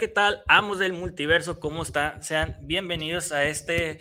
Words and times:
¿qué 0.00 0.08
tal? 0.08 0.42
Amos 0.48 0.78
del 0.78 0.94
multiverso, 0.94 1.60
¿cómo 1.60 1.82
están? 1.82 2.22
Sean 2.22 2.56
bienvenidos 2.62 3.32
a 3.32 3.44
este 3.44 4.00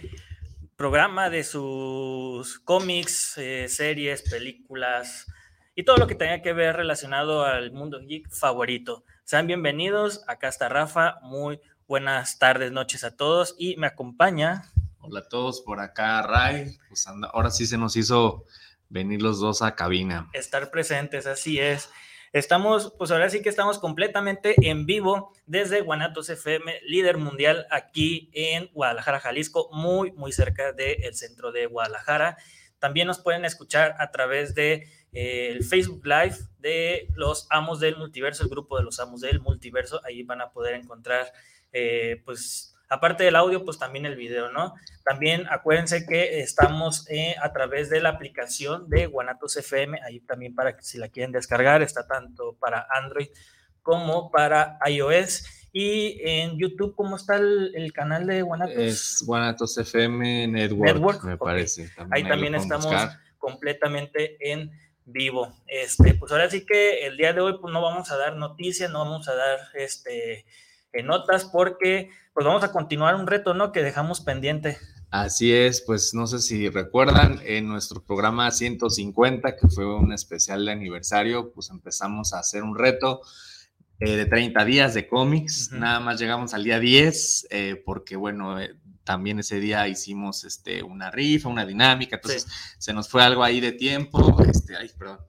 programa 0.77 1.29
de 1.29 1.43
sus 1.43 2.57
cómics, 2.59 3.37
eh, 3.37 3.67
series, 3.67 4.21
películas 4.21 5.27
y 5.75 5.83
todo 5.83 5.97
lo 5.97 6.07
que 6.07 6.15
tenga 6.15 6.41
que 6.41 6.53
ver 6.53 6.77
relacionado 6.77 7.43
al 7.43 7.73
mundo 7.73 7.99
geek 7.99 8.29
favorito. 8.31 9.03
Sean 9.25 9.45
bienvenidos, 9.45 10.23
acá 10.29 10.47
está 10.47 10.69
Rafa, 10.69 11.19
muy 11.21 11.59
buenas 11.85 12.39
tardes, 12.39 12.71
noches 12.71 13.03
a 13.03 13.17
todos 13.17 13.55
y 13.57 13.75
me 13.75 13.87
acompaña. 13.87 14.71
Hola 14.99 15.19
a 15.19 15.27
todos, 15.27 15.59
por 15.59 15.81
acá 15.81 16.21
Ray, 16.21 16.77
pues 16.87 17.05
ahora 17.07 17.51
sí 17.51 17.67
se 17.67 17.77
nos 17.77 17.97
hizo 17.97 18.45
venir 18.87 19.21
los 19.21 19.41
dos 19.41 19.61
a 19.61 19.75
cabina. 19.75 20.29
Estar 20.31 20.71
presentes, 20.71 21.27
así 21.27 21.59
es. 21.59 21.89
Estamos, 22.31 22.93
pues 22.97 23.09
ahora 23.09 23.29
sí 23.29 23.41
que 23.41 23.49
estamos 23.49 23.79
completamente 23.79 24.53
en 24.69 24.85
vivo 24.85 25.33
desde 25.47 25.81
Guanatos 25.81 26.29
FM, 26.29 26.81
líder 26.85 27.17
mundial 27.17 27.65
aquí 27.71 28.29
en 28.33 28.69
Guadalajara, 28.73 29.19
Jalisco, 29.19 29.69
muy, 29.71 30.11
muy 30.11 30.31
cerca 30.31 30.71
del 30.71 31.15
centro 31.15 31.51
de 31.51 31.65
Guadalajara. 31.65 32.37
También 32.77 33.07
nos 33.07 33.19
pueden 33.19 33.45
escuchar 33.45 33.95
a 33.97 34.11
través 34.11 34.53
de 34.53 34.87
eh, 35.11 35.49
el 35.49 35.63
Facebook 35.63 36.05
Live 36.05 36.35
de 36.59 37.07
los 37.15 37.47
Amos 37.49 37.79
del 37.79 37.97
Multiverso, 37.97 38.43
el 38.43 38.49
grupo 38.49 38.77
de 38.77 38.83
los 38.83 38.99
Amos 38.99 39.21
del 39.21 39.39
Multiverso. 39.39 39.99
Ahí 40.05 40.21
van 40.21 40.41
a 40.41 40.51
poder 40.51 40.75
encontrar, 40.75 41.33
eh, 41.71 42.21
pues, 42.25 42.68
aparte 42.89 43.23
del 43.23 43.35
audio, 43.35 43.63
pues 43.63 43.77
también 43.77 44.05
el 44.05 44.15
video, 44.15 44.51
¿no? 44.51 44.73
También 45.05 45.45
acuérdense 45.49 46.05
que 46.05 46.41
estamos 46.41 47.07
eh, 47.09 47.35
a 47.41 47.53
través 47.53 47.89
de 47.89 48.01
la 48.01 48.09
aplicación 48.09 48.89
de 48.89 49.05
Guanatos 49.05 49.55
FM, 49.57 49.99
ahí 50.03 50.19
también 50.21 50.55
para 50.55 50.75
que 50.75 50.83
si 50.83 50.97
la 50.97 51.09
quieren 51.09 51.31
descargar, 51.31 51.81
está 51.81 52.07
tanto 52.07 52.57
para 52.59 52.87
Android 52.91 53.29
como 53.81 54.31
para 54.31 54.79
iOS. 54.87 55.45
Y 55.71 56.19
en 56.23 56.57
YouTube, 56.57 56.95
¿cómo 56.95 57.15
está 57.15 57.35
el, 57.35 57.93
canal 57.93 58.25
de 58.25 58.41
Guanatos? 58.41 58.75
Es 58.75 59.23
Guanatos 59.23 59.77
FM 59.77 60.47
Network, 60.47 61.23
me 61.23 61.37
parece. 61.37 61.91
ahí 62.09 62.27
también 62.27 62.55
estamos 62.55 62.91
completamente 63.37 64.51
en 64.51 64.71
vivo. 65.05 65.53
Este, 65.67 66.15
pues 66.15 66.31
ahora 66.31 66.49
sí 66.49 66.65
que 66.65 67.05
el 67.05 67.17
día 67.17 67.33
de 67.33 67.41
hoy 67.41 67.57
pues 67.61 67.71
no 67.71 67.81
vamos 67.83 68.11
a 68.11 68.17
dar 68.17 68.35
noticias, 68.35 68.91
no 68.91 68.99
vamos 68.99 69.27
a 69.27 69.35
dar 69.35 69.59
este 69.75 70.45
en 70.93 71.07
notas 71.07 71.45
porque 71.45 72.09
pues 72.33 72.45
vamos 72.45 72.63
a 72.63 72.71
continuar 72.71 73.15
un 73.15 73.27
reto, 73.27 73.53
¿no? 73.53 73.71
Que 73.71 73.83
dejamos 73.83 74.21
pendiente. 74.21 74.77
Así 75.11 75.51
es, 75.51 75.81
pues 75.81 76.13
no 76.13 76.27
sé 76.27 76.39
si 76.39 76.69
recuerdan, 76.69 77.41
en 77.43 77.67
nuestro 77.67 78.03
programa 78.03 78.51
150, 78.51 79.55
que 79.55 79.67
fue 79.67 79.85
un 79.85 80.13
especial 80.13 80.65
de 80.65 80.71
aniversario, 80.71 81.51
pues 81.51 81.71
empezamos 81.71 82.33
a 82.33 82.39
hacer 82.39 82.61
un 82.61 82.77
reto 82.77 83.21
eh, 83.99 84.15
de 84.15 84.27
30 84.27 84.63
días 84.65 84.93
de 84.93 85.07
cómics, 85.07 85.71
nada 85.71 85.99
más 85.99 86.19
llegamos 86.19 86.53
al 86.53 86.63
día 86.63 86.79
10, 86.79 87.47
eh, 87.49 87.81
porque 87.83 88.15
bueno, 88.15 88.59
eh, 88.59 88.75
también 89.03 89.39
ese 89.39 89.59
día 89.59 89.87
hicimos 89.87 90.43
este, 90.43 90.83
una 90.83 91.09
rifa, 91.09 91.49
una 91.49 91.65
dinámica, 91.65 92.17
entonces 92.17 92.45
se 92.77 92.93
nos 92.93 93.09
fue 93.09 93.23
algo 93.23 93.43
ahí 93.43 93.59
de 93.59 93.71
tiempo, 93.71 94.37
este, 94.47 94.77
ay, 94.77 94.91
perdón, 94.95 95.19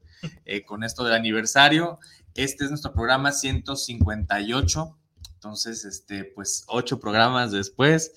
con 0.66 0.84
esto 0.84 1.04
del 1.04 1.14
aniversario. 1.14 1.98
Este 2.34 2.64
es 2.64 2.70
nuestro 2.70 2.92
programa 2.92 3.32
158 3.32 4.99
entonces, 5.40 5.86
este, 5.86 6.26
pues 6.26 6.64
ocho 6.66 7.00
programas 7.00 7.50
después, 7.50 8.12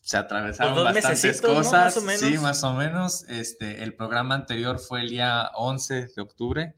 se 0.00 0.16
atravesaron 0.16 0.74
pues 0.74 0.94
bastantes 0.94 1.40
cosas. 1.40 1.94
Sí, 2.18 2.36
más 2.38 2.64
o 2.64 2.74
menos. 2.74 3.22
Este, 3.28 3.84
el 3.84 3.94
programa 3.94 4.34
anterior 4.34 4.80
fue 4.80 5.02
el 5.02 5.10
día 5.10 5.52
11 5.54 6.08
de 6.16 6.20
octubre. 6.20 6.74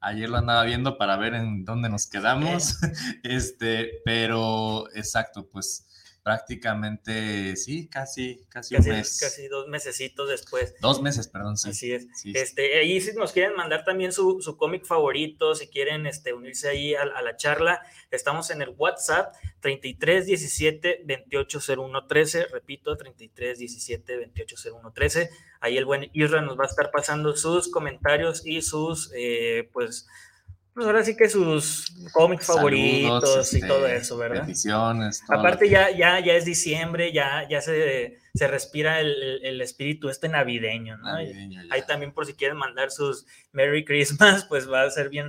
Ayer 0.00 0.28
lo 0.28 0.38
andaba 0.38 0.64
viendo 0.64 0.98
para 0.98 1.16
ver 1.16 1.34
en 1.34 1.64
dónde 1.64 1.88
nos 1.88 2.08
quedamos. 2.08 2.74
Este, 3.22 4.02
pero 4.04 4.92
exacto, 4.96 5.46
pues 5.46 5.86
prácticamente, 6.24 7.54
sí, 7.54 7.86
casi, 7.86 8.46
casi, 8.48 8.74
un 8.74 8.86
mes. 8.86 9.20
Casi 9.20 9.46
dos 9.46 9.68
mesecitos 9.68 10.26
después. 10.30 10.74
Dos 10.80 11.02
meses, 11.02 11.28
perdón, 11.28 11.58
sí. 11.58 11.68
Así 11.68 11.92
es. 11.92 12.06
este, 12.24 12.78
ahí 12.78 12.98
si 13.02 13.12
nos 13.12 13.32
quieren 13.32 13.54
mandar 13.54 13.84
también 13.84 14.10
su, 14.10 14.40
su 14.40 14.56
cómic 14.56 14.86
favorito, 14.86 15.54
si 15.54 15.68
quieren 15.68 16.06
este, 16.06 16.32
unirse 16.32 16.70
ahí 16.70 16.94
a, 16.94 17.04
la 17.04 17.36
charla, 17.36 17.82
estamos 18.10 18.50
en 18.50 18.62
el 18.62 18.70
WhatsApp 18.70 19.34
33 19.60 20.24
17 20.24 21.02
28 21.04 21.60
01 21.76 22.06
13, 22.06 22.46
repito, 22.46 22.96
33 22.96 23.58
17 23.58 24.16
28 24.16 24.56
01 24.72 24.92
13. 24.92 25.30
Ahí 25.60 25.76
el 25.76 25.84
buen 25.84 26.08
Isra 26.14 26.40
nos 26.40 26.58
va 26.58 26.64
a 26.64 26.68
estar 26.68 26.90
pasando 26.90 27.36
sus 27.36 27.70
comentarios 27.70 28.46
y 28.46 28.62
sus, 28.62 29.12
eh, 29.14 29.68
pues, 29.74 30.08
pues 30.74 30.86
ahora 30.86 31.04
sí 31.04 31.16
que 31.16 31.28
sus 31.28 31.86
cómics 32.12 32.46
favoritos 32.46 33.54
y 33.54 33.60
todo 33.60 33.86
este, 33.86 33.96
eso, 33.96 34.16
¿verdad? 34.16 34.44
Ediciones. 34.44 35.22
Aparte 35.28 35.68
ya, 35.68 35.90
ya, 35.90 36.18
ya 36.18 36.34
es 36.34 36.44
diciembre, 36.44 37.12
ya, 37.12 37.48
ya 37.48 37.60
se, 37.60 38.18
se 38.34 38.48
respira 38.48 39.00
el, 39.00 39.40
el, 39.44 39.60
espíritu 39.60 40.08
este 40.08 40.28
navideño, 40.28 40.96
¿no? 40.98 41.14
Ahí 41.14 41.82
también 41.86 42.12
por 42.12 42.26
si 42.26 42.34
quieren 42.34 42.56
mandar 42.56 42.90
sus 42.90 43.24
Merry 43.52 43.84
Christmas, 43.84 44.44
pues 44.48 44.70
va 44.70 44.82
a 44.82 44.90
ser 44.90 45.10
bien, 45.10 45.28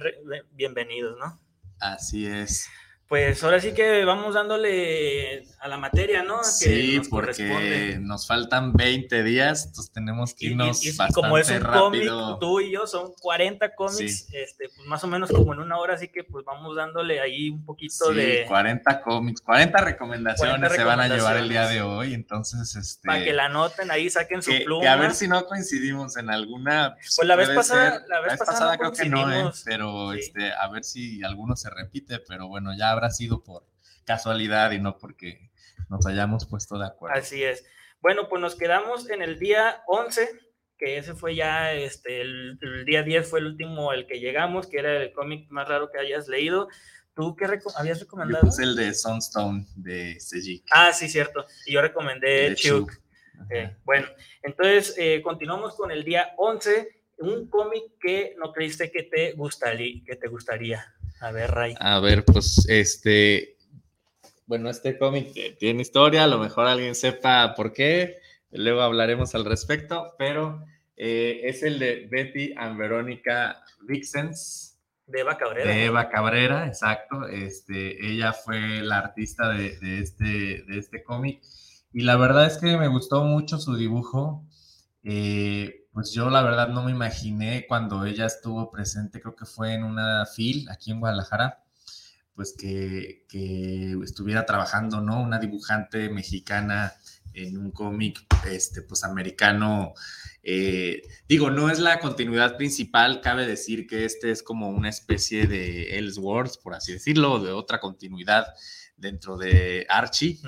bienvenidos, 0.53 1.15
¿no? 1.19 1.39
Así 1.79 2.25
es. 2.25 2.67
Pues 3.07 3.43
ahora 3.43 3.59
sí 3.59 3.73
que 3.73 4.03
vamos 4.03 4.33
dándole 4.33 5.45
a 5.59 5.67
la 5.67 5.77
materia, 5.77 6.23
¿no? 6.23 6.43
sí, 6.43 7.01
porque 7.07 7.97
nos 7.99 8.25
faltan 8.25 8.73
20 8.73 9.21
días, 9.21 9.65
entonces 9.67 9.91
tenemos 9.93 10.33
que 10.33 10.47
irnos 10.47 10.83
y, 10.83 10.89
y, 10.89 10.91
y 10.91 11.13
como 11.13 11.37
es 11.37 11.51
un 11.51 11.59
cómic, 11.61 12.09
tú 12.39 12.61
y 12.61 12.71
yo 12.71 12.87
son 12.87 13.13
40 13.21 13.75
cómics, 13.75 14.27
este, 14.33 14.69
pues 14.75 14.87
más 14.87 15.03
o 15.03 15.07
menos 15.07 15.29
como 15.29 15.53
en 15.53 15.59
una 15.59 15.77
hora, 15.77 15.93
así 15.93 16.07
que 16.07 16.23
pues 16.23 16.43
vamos 16.45 16.75
dándole 16.75 17.19
ahí 17.19 17.51
un 17.51 17.63
poquito 17.63 18.11
sí, 18.11 18.15
de... 18.15 18.45
40 18.47 19.01
cómics, 19.03 19.41
40 19.41 19.81
recomendaciones 19.81 20.71
se 20.71 20.83
van 20.83 20.99
a 20.99 21.07
llevar 21.07 21.37
el 21.37 21.49
día 21.49 21.67
de 21.67 21.83
hoy, 21.83 22.15
entonces 22.15 22.75
este... 22.75 23.05
Para 23.05 23.23
que 23.23 23.33
la 23.33 23.45
anoten 23.45 23.91
ahí, 23.91 24.09
saquen 24.09 24.41
su 24.41 24.51
pluma. 24.63 24.81
Que 24.81 24.87
a 24.87 24.95
ver 24.95 25.13
si 25.13 25.27
no 25.27 25.45
coincidimos 25.45 26.17
en 26.17 26.31
alguna... 26.31 26.95
Pues, 26.95 27.15
pues 27.17 27.27
la 27.27 27.35
vez 27.35 27.49
pasada, 27.49 28.03
la 28.07 28.21
vez, 28.21 28.39
pasada, 28.39 28.77
creo 28.79 28.91
que 28.91 29.09
no, 29.09 29.31
¿eh? 29.31 29.51
pero 29.63 30.13
este, 30.13 30.51
a 30.51 30.67
ver 30.69 30.83
si 30.83 31.23
alguno 31.23 31.55
se 31.55 31.69
repite, 31.69 32.17
pero 32.19 32.47
bueno, 32.47 32.75
ya 32.75 32.94
habrá 32.95 33.09
sido 33.11 33.43
por 33.43 33.65
casualidad 34.05 34.71
y 34.71 34.79
no 34.79 34.97
porque 34.97 35.51
nos 35.89 36.05
hayamos 36.05 36.45
puesto 36.45 36.77
de 36.77 36.87
acuerdo. 36.87 37.17
Así 37.17 37.43
es. 37.43 37.65
Bueno, 38.01 38.27
pues 38.29 38.41
nos 38.41 38.55
quedamos 38.55 39.09
en 39.09 39.21
el 39.21 39.39
día 39.39 39.81
11, 39.87 40.29
que 40.77 40.97
ese 40.97 41.15
fue 41.15 41.35
ya, 41.35 41.73
este, 41.73 42.21
el, 42.21 42.59
día 42.85 43.03
10 43.03 43.27
fue 43.27 43.39
el 43.39 43.47
último 43.47 43.93
el 43.93 44.05
que 44.05 44.19
llegamos, 44.19 44.67
que 44.67 44.79
era 44.79 45.01
el 45.01 45.11
cómic 45.11 45.49
más 45.49 45.67
raro 45.67 45.89
que 45.91 45.99
hayas 45.99 46.27
leído. 46.27 46.67
¿Tú 47.15 47.35
qué 47.35 47.45
habías 47.77 47.99
recomendado? 48.01 48.45
Yo 48.45 48.63
el 48.63 48.75
de 48.75 48.93
Sunstone 48.93 49.65
de 49.75 50.19
Sejik. 50.19 50.65
Ah, 50.69 50.91
sí, 50.91 51.07
cierto. 51.07 51.45
Y 51.65 51.73
yo 51.73 51.81
recomendé 51.81 52.53
Chuk. 52.55 52.91
Eh, 53.49 53.75
bueno, 53.83 54.07
entonces 54.43 54.95
eh, 54.97 55.21
continuamos 55.21 55.75
con 55.75 55.91
el 55.91 56.03
día 56.03 56.33
11, 56.37 57.03
un 57.19 57.49
cómic 57.49 57.83
que 57.99 58.35
no 58.37 58.51
creíste 58.51 58.91
que 58.91 59.03
te 59.03 59.31
gustaría. 59.33 60.03
Que 60.05 60.15
te 60.15 60.27
gustaría. 60.27 60.94
A 61.19 61.31
ver, 61.31 61.51
Ray. 61.51 61.75
A 61.79 61.99
ver, 61.99 62.25
pues 62.25 62.65
este. 62.69 63.57
Bueno, 64.45 64.69
este 64.69 64.97
cómic 64.97 65.57
tiene 65.57 65.81
historia, 65.81 66.25
a 66.25 66.27
lo 66.27 66.37
mejor 66.37 66.67
alguien 66.67 66.93
sepa 66.93 67.55
por 67.55 67.73
qué, 67.73 68.17
luego 68.51 68.81
hablaremos 68.81 69.33
al 69.33 69.43
respecto, 69.43 70.13
pero 70.19 70.63
eh, 70.95 71.41
es 71.43 71.63
el 71.63 71.79
de 71.79 72.07
Betty 72.09 72.53
and 72.55 72.77
Verónica 72.77 73.63
Vixens. 73.81 74.79
De 75.07 75.19
Eva 75.19 75.37
Cabrera. 75.37 75.69
De 75.69 75.85
Eva 75.85 76.09
Cabrera, 76.09 76.67
exacto. 76.67 77.27
Este, 77.27 78.05
ella 78.05 78.33
fue 78.33 78.81
la 78.81 78.99
artista 78.99 79.49
de, 79.49 79.77
este, 79.99 80.63
de 80.63 80.79
este 80.79 81.03
cómic. 81.03 81.41
Y 81.93 82.01
la 82.01 82.17
verdad 82.17 82.47
es 82.47 82.57
que 82.57 82.75
me 82.77 82.87
gustó 82.87 83.23
mucho 83.23 83.59
su 83.59 83.75
dibujo. 83.75 84.43
Eh, 85.03 85.84
pues 85.95 86.11
yo 86.11 86.29
la 86.29 86.41
verdad 86.43 86.67
no 86.67 86.83
me 86.83 86.91
imaginé 86.91 87.65
cuando 87.67 88.05
ella 88.05 88.25
estuvo 88.25 88.69
presente, 88.69 89.21
creo 89.21 89.33
que 89.33 89.45
fue 89.45 89.75
en 89.75 89.85
una 89.85 90.25
FIL 90.25 90.67
aquí 90.69 90.91
en 90.91 90.99
Guadalajara, 90.99 91.63
pues 92.33 92.53
que, 92.59 93.23
estuviera 94.03 94.45
trabajando, 94.45 94.99
¿no? 94.99 95.21
Una 95.21 95.39
dibujante 95.39 96.09
mexicana 96.09 96.93
en 97.33 97.57
un 97.57 97.71
cómic, 97.71 98.25
este, 98.45 98.81
pues 98.81 99.05
americano. 99.05 99.93
Eh, 100.43 101.01
digo, 101.29 101.49
no 101.49 101.69
es 101.69 101.79
la 101.79 102.01
continuidad 102.01 102.57
principal, 102.57 103.21
cabe 103.21 103.47
decir 103.47 103.87
que 103.87 104.03
este 104.03 104.31
es 104.31 104.43
como 104.43 104.71
una 104.71 104.89
especie 104.89 105.47
de 105.47 105.97
Ellsworth, 105.97 106.61
por 106.61 106.73
así 106.73 106.91
decirlo, 106.91 107.39
de 107.39 107.53
otra 107.53 107.79
continuidad 107.79 108.47
dentro 108.97 109.37
de 109.37 109.85
Archie. 109.87 110.39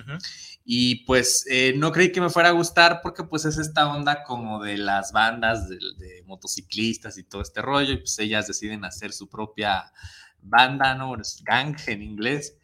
Y 0.69 1.05
pues 1.05 1.45
eh, 1.49 1.73
no 1.77 1.93
creí 1.93 2.11
que 2.11 2.19
me 2.19 2.29
fuera 2.29 2.49
a 2.49 2.51
gustar 2.51 2.99
porque 3.01 3.23
pues 3.23 3.45
es 3.45 3.57
esta 3.57 3.87
onda 3.89 4.23
como 4.23 4.61
de 4.61 4.77
las 4.77 5.13
bandas 5.13 5.69
de, 5.69 5.77
motociclistas 6.25 7.17
y 7.17 7.23
todo 7.23 7.41
este 7.41 7.61
rollo. 7.61 7.93
Y 7.93 7.97
pues 7.99 8.19
ellas 8.19 8.47
deciden 8.47 8.83
hacer 8.83 9.13
su 9.13 9.29
propia 9.29 9.93
banda, 10.41 10.93
¿no? 10.93 11.15
Es 11.15 11.41
gang 11.45 11.77
en 11.87 12.01
inglés. 12.01 12.57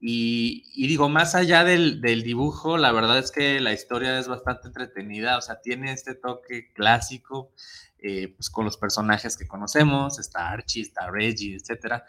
Y, 0.00 0.88
digo, 0.88 1.08
más 1.08 1.36
allá 1.36 1.62
del, 1.62 2.00
dibujo, 2.24 2.76
la 2.76 2.90
verdad 2.90 3.18
es 3.18 3.30
que 3.30 3.60
la 3.60 3.72
historia 3.72 4.18
es 4.18 4.26
bastante 4.26 4.66
entretenida, 4.66 5.38
o 5.38 5.40
sea, 5.40 5.60
tiene 5.60 5.92
este 5.92 6.16
toque 6.16 6.72
clásico, 6.72 7.52
eh, 7.98 8.34
pues 8.36 8.50
con 8.50 8.64
los 8.64 8.76
personajes 8.76 9.36
que 9.36 9.46
conocemos, 9.46 10.18
está 10.18 10.50
Archie, 10.50 10.82
está 10.82 11.08
Reggie, 11.08 11.54
etcétera, 11.54 12.04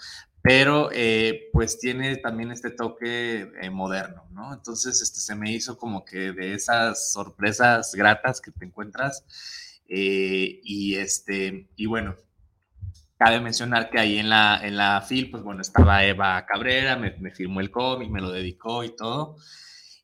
pero 0.46 0.90
eh, 0.92 1.50
pues 1.52 1.80
tiene 1.80 2.18
también 2.18 2.52
este 2.52 2.70
toque 2.70 3.50
eh, 3.60 3.70
moderno, 3.72 4.28
¿no? 4.30 4.54
Entonces 4.54 5.02
este, 5.02 5.20
se 5.20 5.34
me 5.34 5.52
hizo 5.52 5.76
como 5.76 6.06
que 6.06 6.34
de 6.34 6.54
esas 6.54 7.12
sorpresas 7.12 7.96
gratas 7.96 8.42
que 8.42 8.52
te 8.52 8.64
encuentras 8.64 9.26
eh, 9.90 10.60
y 10.62 10.98
este, 10.98 11.68
y 11.76 11.88
bueno, 11.88 12.16
cabe 13.18 13.42
mencionar 13.42 13.90
que 13.90 14.00
ahí 14.00 14.20
en 14.20 14.30
la, 14.30 14.60
en 14.62 14.78
la 14.78 15.02
FIL, 15.02 15.32
pues 15.32 15.42
bueno, 15.42 15.64
estaba 15.64 16.06
Eva 16.06 16.46
Cabrera, 16.46 16.96
me, 16.96 17.18
me 17.18 17.32
firmó 17.32 17.60
el 17.60 17.72
cómic, 17.72 18.12
me 18.12 18.22
lo 18.22 18.32
dedicó 18.32 18.84
y 18.84 18.96
todo 18.96 19.38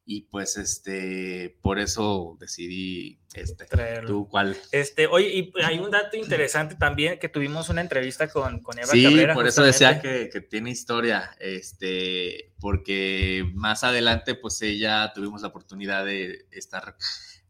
y 0.06 0.22
pues 0.24 0.58
este 0.58 1.58
por 1.62 1.80
eso 1.80 2.38
decidí 2.40 3.20
este 3.34 3.66
Traerlo. 3.66 4.08
tú 4.08 4.28
cuál 4.28 4.58
Este, 4.72 5.08
oye, 5.08 5.28
y 5.30 5.54
hay 5.64 5.80
un 5.80 5.92
dato 5.92 6.18
interesante 6.18 6.76
también 6.76 7.20
que 7.20 7.30
tuvimos 7.30 7.70
una 7.70 7.82
entrevista 7.82 8.28
con, 8.28 8.60
con 8.62 8.78
Eva 8.78 8.88
sí 8.88 9.04
Cabrera. 9.04 9.34
por 9.34 9.48
eso 9.48 9.64
decía 9.64 10.02
que, 10.02 10.30
que 10.32 10.42
tiene 10.42 10.72
historia 10.72 11.36
este 11.40 12.52
porque 12.60 13.50
más 13.54 13.84
adelante 13.84 14.36
pues 14.36 14.62
ella 14.62 15.12
tuvimos 15.14 15.44
la 15.44 15.50
oportunidad 15.50 16.06
de 16.06 16.46
estar 16.52 16.96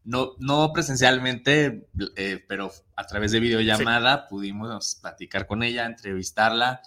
no 0.04 0.34
no 0.38 0.72
presencialmente 0.72 1.86
eh, 2.16 2.44
pero 2.46 2.70
a 2.96 3.06
través 3.06 3.32
de 3.32 3.40
videollamada 3.40 4.28
pudimos 4.28 4.98
platicar 5.00 5.46
con 5.46 5.62
ella 5.62 5.86
entrevistarla 5.86 6.82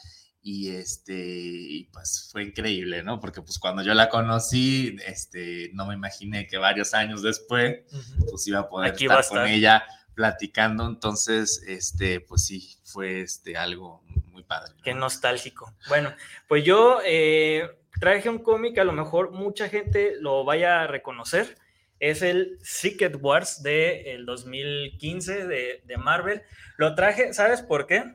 y 0.48 0.76
este 0.76 1.16
y 1.16 1.86
pues 1.86 2.30
fue 2.32 2.44
increíble, 2.44 3.02
¿no? 3.02 3.20
Porque 3.20 3.42
pues 3.42 3.58
cuando 3.58 3.82
yo 3.82 3.96
la 3.96 4.10
conocí, 4.10 4.96
este 5.04 5.72
no 5.74 5.88
me 5.88 5.96
imaginé 5.96 6.46
que 6.46 6.60
varios 6.60 6.94
años 6.94 7.24
después 7.24 7.80
pues 8.30 8.46
iba 8.46 8.60
a 8.60 8.70
poder 8.70 8.92
Aquí 8.92 9.06
estar 9.06 9.22
a 9.22 9.28
con 9.28 9.48
ella 9.48 9.84
platicando, 10.14 10.86
entonces 10.86 11.64
este 11.68 12.20
pues 12.20 12.46
sí 12.46 12.78
fue 12.84 13.22
este 13.22 13.58
algo 13.58 14.04
muy 14.28 14.44
padre. 14.44 14.76
¿no? 14.78 14.84
Qué 14.84 14.94
nostálgico. 14.94 15.74
Bueno, 15.90 16.14
pues 16.48 16.64
yo 16.64 17.00
eh, 17.04 17.68
traje 18.00 18.30
un 18.30 18.38
cómic, 18.38 18.78
a 18.78 18.84
lo 18.84 18.92
mejor 18.92 19.32
mucha 19.32 19.68
gente 19.68 20.14
lo 20.20 20.46
vaya 20.46 20.84
a 20.84 20.88
reconocer. 20.88 21.58
Es 22.00 22.22
el 22.22 22.60
Secret 22.62 23.18
Wars 23.20 23.64
del 23.64 24.28
2015 24.28 25.48
de, 25.48 25.82
de 25.84 25.98
Marvel. 25.98 26.44
Lo 26.78 26.94
traje, 26.94 27.34
¿sabes 27.34 27.64
por 27.64 27.88
qué? 27.88 28.14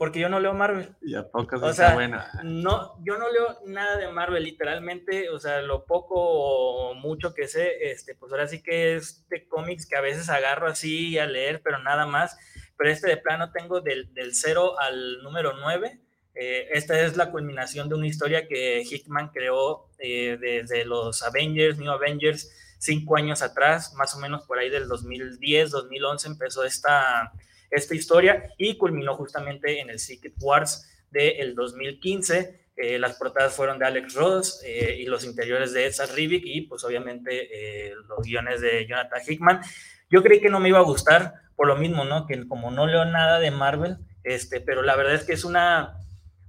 Porque 0.00 0.18
yo 0.18 0.30
no 0.30 0.40
leo 0.40 0.54
Marvel. 0.54 0.96
Y 1.02 1.14
a 1.14 1.28
pocos 1.28 1.62
O 1.62 1.74
sea, 1.74 1.92
bueno. 1.92 2.24
No, 2.42 2.96
yo 3.04 3.18
no 3.18 3.30
leo 3.30 3.58
nada 3.66 3.98
de 3.98 4.08
Marvel, 4.08 4.44
literalmente, 4.44 5.28
o 5.28 5.38
sea, 5.38 5.60
lo 5.60 5.84
poco 5.84 6.14
o 6.14 6.94
mucho 6.94 7.34
que 7.34 7.46
sé, 7.46 7.90
este, 7.90 8.14
pues 8.14 8.32
ahora 8.32 8.48
sí 8.48 8.62
que 8.62 8.96
es 8.96 9.28
de 9.28 9.46
cómics 9.46 9.86
que 9.86 9.96
a 9.96 10.00
veces 10.00 10.30
agarro 10.30 10.68
así 10.68 11.18
a 11.18 11.26
leer, 11.26 11.60
pero 11.62 11.80
nada 11.80 12.06
más. 12.06 12.38
Pero 12.78 12.88
este 12.88 13.08
de 13.10 13.18
plano 13.18 13.52
tengo 13.52 13.82
del, 13.82 14.14
del 14.14 14.34
0 14.34 14.80
al 14.80 15.22
número 15.22 15.52
9. 15.60 16.00
Eh, 16.34 16.68
esta 16.72 16.98
es 16.98 17.18
la 17.18 17.30
culminación 17.30 17.90
de 17.90 17.96
una 17.96 18.06
historia 18.06 18.48
que 18.48 18.80
Hickman 18.80 19.28
creó 19.28 19.90
eh, 19.98 20.38
desde 20.40 20.86
los 20.86 21.22
Avengers, 21.22 21.76
New 21.76 21.92
Avengers, 21.92 22.50
cinco 22.78 23.18
años 23.18 23.42
atrás, 23.42 23.92
más 23.92 24.16
o 24.16 24.18
menos 24.18 24.46
por 24.46 24.58
ahí 24.58 24.70
del 24.70 24.88
2010, 24.88 25.70
2011 25.72 26.26
empezó 26.26 26.64
esta, 26.64 27.34
esta 27.70 27.94
historia 27.94 28.52
y 28.58 28.76
culminó 28.76 29.14
justamente 29.14 29.80
en 29.80 29.90
el 29.90 29.98
Secret 29.98 30.34
Wars 30.40 30.88
del 31.10 31.54
2015. 31.54 32.60
Eh, 32.76 32.98
las 32.98 33.16
portadas 33.16 33.54
fueron 33.54 33.78
de 33.78 33.84
Alex 33.84 34.14
Ross 34.14 34.62
eh, 34.64 34.96
y 35.00 35.04
los 35.04 35.24
interiores 35.24 35.72
de 35.72 35.86
Edsa 35.86 36.06
Rivik 36.06 36.42
y 36.46 36.62
pues 36.62 36.82
obviamente 36.82 37.88
eh, 37.88 37.94
los 38.08 38.26
guiones 38.26 38.60
de 38.60 38.86
Jonathan 38.86 39.20
Hickman. 39.26 39.60
Yo 40.08 40.22
creí 40.22 40.40
que 40.40 40.48
no 40.48 40.60
me 40.60 40.70
iba 40.70 40.78
a 40.78 40.82
gustar 40.82 41.34
por 41.56 41.66
lo 41.66 41.76
mismo, 41.76 42.04
¿no? 42.04 42.26
Que 42.26 42.48
como 42.48 42.70
no 42.70 42.86
leo 42.86 43.04
nada 43.04 43.38
de 43.38 43.50
Marvel, 43.50 43.98
este, 44.24 44.60
pero 44.62 44.82
la 44.82 44.96
verdad 44.96 45.14
es 45.14 45.24
que 45.24 45.34
es 45.34 45.44
una, 45.44 45.98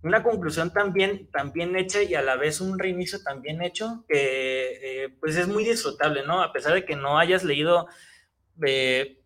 una 0.03 0.23
conclusión 0.23 0.71
también, 0.71 1.29
también 1.31 1.75
hecha 1.75 2.01
y 2.01 2.15
a 2.15 2.21
la 2.21 2.37
vez 2.37 2.61
un 2.61 2.79
reinicio 2.79 3.21
también 3.21 3.61
hecho 3.61 4.05
que 4.07 5.13
pues 5.19 5.35
es 5.35 5.49
muy 5.49 5.65
disfrutable, 5.65 6.25
¿no? 6.25 6.41
A 6.41 6.53
pesar 6.53 6.73
de 6.73 6.85
que 6.85 6.95
no 6.95 7.19
hayas 7.19 7.43
leído 7.43 7.87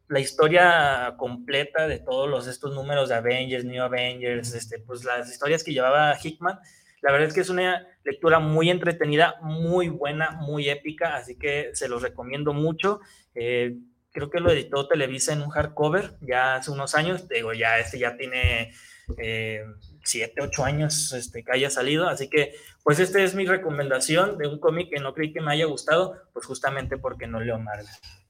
la 0.07 0.19
historia 0.19 1.15
completa 1.17 1.87
de 1.87 1.99
todos 1.99 2.29
los, 2.29 2.47
estos 2.47 2.73
números 2.73 3.09
de 3.09 3.15
Avengers, 3.15 3.65
New 3.65 3.81
Avengers, 3.81 4.53
este, 4.53 4.79
pues 4.79 5.03
las 5.03 5.29
historias 5.29 5.63
que 5.63 5.73
llevaba 5.73 6.15
Hickman, 6.21 6.59
la 7.01 7.11
verdad 7.11 7.27
es 7.27 7.33
que 7.33 7.41
es 7.41 7.49
una 7.49 7.87
lectura 8.03 8.39
muy 8.39 8.69
entretenida, 8.69 9.35
muy 9.41 9.89
buena, 9.89 10.31
muy 10.31 10.69
épica, 10.69 11.15
así 11.15 11.37
que 11.37 11.69
se 11.73 11.87
los 11.87 12.01
recomiendo 12.01 12.51
mucho. 12.51 12.99
Eh, 13.35 13.77
creo 14.11 14.31
que 14.31 14.39
lo 14.39 14.49
editó 14.49 14.87
Televisa 14.87 15.33
en 15.33 15.41
un 15.41 15.49
hardcover 15.49 16.15
ya 16.21 16.55
hace 16.55 16.71
unos 16.71 16.95
años, 16.95 17.27
digo, 17.27 17.53
ya 17.53 17.77
este 17.77 17.99
ya 17.99 18.17
tiene 18.17 18.73
eh, 19.17 19.61
siete, 20.03 20.41
ocho 20.41 20.63
años 20.63 21.11
este, 21.13 21.43
que 21.43 21.51
haya 21.51 21.69
salido, 21.69 22.07
así 22.07 22.29
que 22.29 22.55
pues 22.83 22.99
esta 22.99 23.21
es 23.21 23.35
mi 23.35 23.45
recomendación 23.45 24.37
de 24.37 24.47
un 24.47 24.59
cómic 24.59 24.89
que 24.89 24.99
no 24.99 25.13
creí 25.13 25.33
que 25.33 25.41
me 25.41 25.51
haya 25.51 25.65
gustado, 25.65 26.15
pues 26.33 26.45
justamente 26.45 26.97
porque 26.97 27.27
no 27.27 27.39
leo 27.39 27.59
Marvel. 27.59 27.85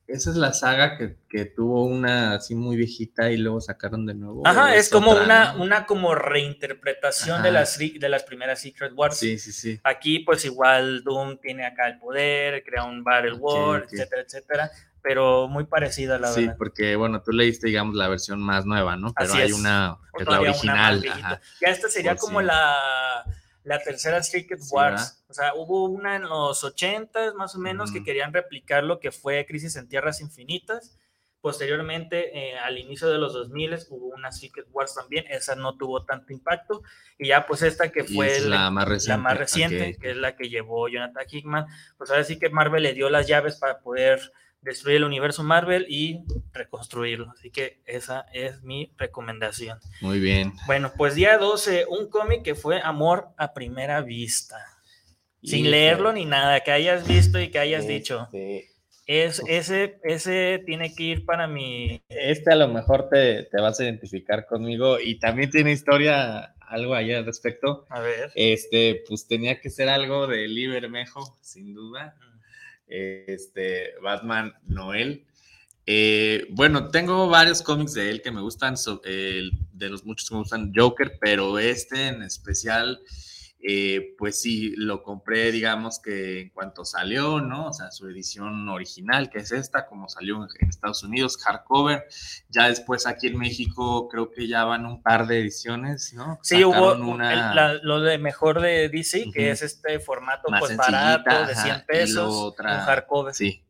Esa 0.07 0.29
es 0.29 0.35
la 0.35 0.53
saga 0.53 0.97
que, 0.97 1.15
que, 1.27 1.45
tuvo 1.45 1.85
una 1.85 2.35
así 2.35 2.53
muy 2.53 2.75
viejita 2.75 3.31
y 3.31 3.37
luego 3.37 3.59
sacaron 3.59 4.05
de 4.05 4.13
nuevo. 4.13 4.45
Ajá, 4.45 4.75
es, 4.75 4.89
como 4.89 5.11
otra, 5.11 5.23
una, 5.23 5.53
¿no? 5.53 5.63
una 5.63 5.85
como 5.87 6.13
reinterpretación 6.13 7.41
de 7.41 7.51
las, 7.51 7.79
de 7.79 8.09
las 8.09 8.23
primeras 8.23 8.61
Secret 8.61 8.93
Wars. 8.95 9.17
Sí, 9.17 9.39
sí, 9.39 9.51
sí. 9.51 9.79
Aquí 9.83 10.19
pues 10.19 10.45
igual 10.45 11.03
Doom 11.03 11.37
tiene 11.39 11.65
acá 11.65 11.87
el 11.87 11.97
poder, 11.97 12.63
crea 12.63 12.83
un 12.83 13.03
Battle 13.03 13.33
War, 13.33 13.81
okay, 13.81 13.87
okay. 13.87 13.99
etcétera, 13.99 14.21
etcétera 14.21 14.71
pero 15.05 15.47
muy 15.47 15.65
parecida 15.65 16.17
la 16.17 16.29
sí, 16.29 16.41
verdad. 16.41 16.53
Sí, 16.53 16.57
porque 16.57 16.95
bueno, 16.95 17.21
tú 17.21 17.31
leíste, 17.31 17.67
digamos, 17.67 17.93
la 17.93 18.07
versión 18.07 18.41
más 18.41 18.65
nueva, 18.65 18.97
¿no? 18.97 19.13
Pero 19.13 19.33
Así 19.33 19.39
hay 19.39 19.49
es. 19.51 19.53
una 19.53 19.99
es 20.19 20.27
la 20.27 20.41
original. 20.41 21.05
Ajá. 21.07 21.41
Ya 21.61 21.67
esta 21.67 21.89
sería 21.89 22.15
Por 22.15 22.21
como 22.21 22.39
sí. 22.39 22.47
la, 22.47 23.23
la 23.65 23.79
tercera 23.83 24.23
Secret 24.23 24.61
Sí, 24.61 24.73
Wars. 24.73 25.23
o 25.27 25.33
sea, 25.33 25.53
hubo 25.55 25.85
una 25.85 26.15
en 26.15 26.23
los 26.23 26.63
80 26.63 27.33
más 27.33 27.55
o 27.55 27.59
menos 27.59 27.91
que 27.91 27.97
Ujú. 27.99 28.05
querían 28.05 28.31
replicar 28.33 28.83
lo 28.83 28.99
que 28.99 29.11
fue 29.11 29.45
Crisis 29.45 29.75
en 29.75 29.89
Tierras 29.89 30.21
Infinitas. 30.21 30.97
Posteriormente, 31.41 32.35
eh, 32.37 32.57
al 32.57 32.77
inicio 32.79 33.07
de 33.07 33.19
los 33.19 33.33
2000 33.33 33.77
hubo 33.89 34.07
una 34.07 34.31
Secret 34.31 34.65
Wars 34.71 34.95
también, 34.95 35.25
esa 35.29 35.55
no 35.55 35.77
tuvo 35.77 36.03
tanto 36.03 36.33
impacto. 36.33 36.81
Y 37.19 37.27
ya 37.27 37.45
pues 37.45 37.61
esta 37.61 37.91
que 37.91 38.03
fue 38.03 38.27
es 38.31 38.37
el- 38.43 38.49
la 38.49 38.71
más 38.71 38.87
reciente. 38.87 39.09
la 39.09 39.17
más 39.17 39.37
reciente, 39.37 39.93
ok. 39.95 40.01
que 40.01 40.09
es 40.11 40.17
la 40.17 40.35
que 40.35 40.49
llevó 40.49 40.87
Jonathan 40.87 41.25
Hickman, 41.29 41.65
pues 41.99 42.09
ahora 42.09 42.23
sí 42.23 42.39
que 42.39 42.49
Marvel 42.49 42.81
le 42.81 42.93
dio 42.93 43.11
las 43.11 43.27
llaves 43.27 43.57
para 43.57 43.79
poder 43.79 44.31
destruir 44.65 44.97
el 44.97 45.03
universo 45.03 45.43
Marvel 45.43 45.85
y 45.87 46.21
reconstruirlo. 46.51 47.31
Así 47.31 47.51
que 47.51 47.79
esa 47.85 48.25
es 48.33 48.63
mi 48.63 48.91
recomendación. 48.97 49.79
Muy 50.01 50.19
bien. 50.19 50.53
Bueno, 50.65 50.91
pues 50.97 51.15
día 51.15 51.37
12, 51.37 51.85
un 51.87 52.09
cómic 52.09 52.41
que 52.41 52.55
fue 52.55 52.81
Amor 52.81 53.29
a 53.37 53.53
primera 53.53 54.01
vista. 54.01 54.57
Sin 55.43 55.69
leerlo 55.69 56.11
ni 56.11 56.25
nada, 56.25 56.61
que 56.61 56.71
hayas 56.71 57.07
visto 57.07 57.39
y 57.39 57.49
que 57.49 57.59
hayas 57.59 57.87
dicho. 57.87 58.27
Este, 58.33 58.65
Es, 59.05 59.43
ese, 59.47 59.99
ese 60.03 60.63
tiene 60.65 60.95
que 60.95 61.03
ir 61.03 61.25
para 61.25 61.47
mi... 61.47 62.01
Este 62.09 62.51
a 62.51 62.55
lo 62.55 62.67
mejor 62.67 63.07
te, 63.09 63.43
te 63.43 63.61
vas 63.61 63.79
a 63.79 63.83
identificar 63.83 64.47
conmigo 64.47 64.99
y 64.99 65.19
también 65.19 65.51
tiene 65.51 65.71
historia, 65.71 66.55
algo 66.67 66.95
ahí 66.95 67.13
al 67.13 67.27
respecto. 67.27 67.85
A 67.89 67.99
ver. 67.99 68.31
Este, 68.33 69.03
pues 69.07 69.27
tenía 69.27 69.61
que 69.61 69.69
ser 69.69 69.87
algo 69.89 70.25
de 70.25 70.47
Lee 70.47 70.65
Bermejo, 70.65 71.37
sin 71.41 71.75
duda. 71.75 72.17
Este, 72.87 73.93
Batman 74.01 74.53
Noel. 74.67 75.25
Eh, 75.87 76.47
bueno, 76.49 76.89
tengo 76.89 77.27
varios 77.29 77.61
cómics 77.61 77.93
de 77.93 78.09
él 78.09 78.21
que 78.21 78.31
me 78.31 78.41
gustan, 78.41 78.75
so- 78.77 79.01
el- 79.05 79.51
de 79.73 79.89
los 79.89 80.03
muchos 80.03 80.27
que 80.29 80.35
me 80.35 80.41
gustan, 80.41 80.71
Joker, 80.75 81.17
pero 81.21 81.59
este 81.59 82.07
en 82.07 82.23
especial, 82.23 82.99
eh, 83.67 84.13
pues 84.19 84.39
sí, 84.39 84.73
lo 84.77 85.01
compré, 85.01 85.51
digamos 85.51 85.99
que 85.99 86.41
en 86.41 86.49
cuanto 86.49 86.85
salió, 86.85 87.41
¿no? 87.41 87.67
O 87.69 87.73
sea, 87.73 87.89
su 87.91 88.07
edición 88.07 88.69
original, 88.69 89.29
que 89.31 89.39
es 89.39 89.51
esta, 89.51 89.87
como 89.87 90.07
salió 90.07 90.47
en, 90.59 90.69
Estados 90.69 91.01
Unidos, 91.03 91.37
hardcover. 91.37 92.03
Ya 92.49 92.67
después 92.69 93.07
aquí 93.07 93.27
en 93.27 93.39
México 93.39 94.07
creo 94.07 94.29
que 94.31 94.47
ya 94.47 94.65
van 94.65 94.85
un 94.85 95.01
par 95.01 95.25
de 95.25 95.39
ediciones, 95.39 96.13
¿no? 96.13 96.37
Sí, 96.43 96.63
hubo 96.63 96.93
una... 96.93 97.33
el- 97.33 97.55
la- 97.55 97.73
lo 97.81 98.01
de 98.01 98.17
mejor 98.19 98.61
de 98.61 98.87
DC, 98.89 99.31
que 99.33 99.49
es 99.49 99.63
este 99.63 99.99
formato 99.99 100.49
Más 100.51 100.59
pues 100.59 100.77
barato, 100.77 101.29
de 101.31 101.53
ajá, 101.53 101.63
100 101.63 101.75
y 101.77 101.79
pesos, 101.85 102.31
otra- 102.31 102.73
un 102.75 102.79
hardcover. 102.81 103.33
Sí. 103.33 103.63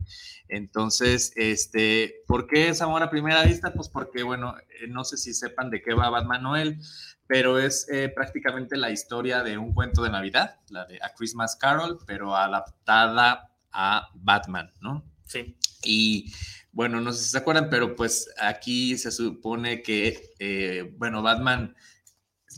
Entonces, 0.48 1.32
este, 1.36 2.22
¿por 2.28 2.48
qué 2.48 2.70
es 2.70 2.82
amor 2.82 3.02
a 3.02 3.10
primera 3.10 3.44
vista? 3.44 3.74
Pues 3.74 3.90
porque, 3.90 4.24
bueno, 4.24 4.56
eh, 4.82 4.88
no 4.88 5.04
sé 5.04 5.18
si 5.18 5.34
sepan 5.34 5.70
de 5.70 5.82
qué 5.82 5.94
va 5.94 6.10
Batman 6.10 6.44
Noel, 6.44 6.80
pero 7.28 7.60
es 7.60 7.88
eh, 7.90 8.10
prácticamente 8.10 8.78
la 8.78 8.92
historia 8.92 9.44
de 9.44 9.58
un 9.58 9.74
cuento 9.74 10.04
de 10.04 10.12
Navidad, 10.12 10.60
la 10.70 10.86
de 10.86 11.00
A 11.02 11.14
Christmas 11.14 11.56
Carol, 11.56 12.00
pero 12.06 12.36
adaptada 12.36 13.52
a 13.72 14.10
Batman, 14.14 14.72
¿no? 14.80 15.04
Sí. 15.26 15.58
Y 15.84 16.32
bueno, 16.72 17.02
no 17.02 17.12
sé 17.14 17.24
si 17.24 17.30
se 17.30 17.38
acuerdan, 17.38 17.70
pero 17.70 17.96
pues 17.96 18.30
aquí 18.40 18.98
se 18.98 19.12
supone 19.12 19.82
que, 19.82 20.34
eh, 20.40 20.94
bueno, 20.98 21.22
Batman 21.22 21.76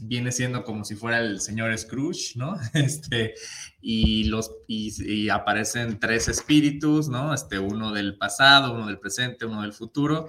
viene 0.02 0.32
siendo 0.32 0.64
como 0.64 0.84
si 0.86 0.96
fuera 0.96 1.20
el 1.20 1.40
señor 1.40 1.76
Scrooge, 1.78 2.34
¿no? 2.36 2.58
Este, 2.74 3.34
y, 3.82 4.26
los, 4.26 4.52
y, 4.68 4.92
y 5.04 5.30
aparecen 5.30 6.00
tres 6.00 6.28
espíritus, 6.28 7.10
¿no? 7.10 7.34
Este, 7.34 7.58
uno 7.60 7.92
del 7.94 8.18
pasado, 8.18 8.74
uno 8.74 8.88
del 8.88 9.00
presente, 9.00 9.46
uno 9.46 9.62
del 9.62 9.74
futuro, 9.74 10.28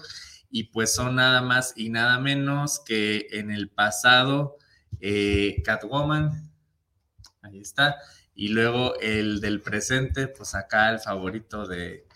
y 0.51 0.65
pues 0.65 0.95
son 0.95 1.17
nada 1.17 1.43
más 1.43 1.75
y 1.77 1.91
nada 1.91 2.19
menos 2.19 2.81
que 2.81 3.29
en 3.33 3.51
el 3.51 3.69
pasado 3.69 4.57
eh, 5.01 5.63
Catwoman, 5.65 6.51
ahí 7.43 7.61
está. 7.61 7.97
Y 8.35 8.49
luego 8.49 8.99
el 9.01 9.41
del 9.41 9.61
presente, 9.61 10.29
pues 10.29 10.55
acá 10.55 10.91
el 10.91 11.01
favorito 11.01 11.67
de, 11.67 12.07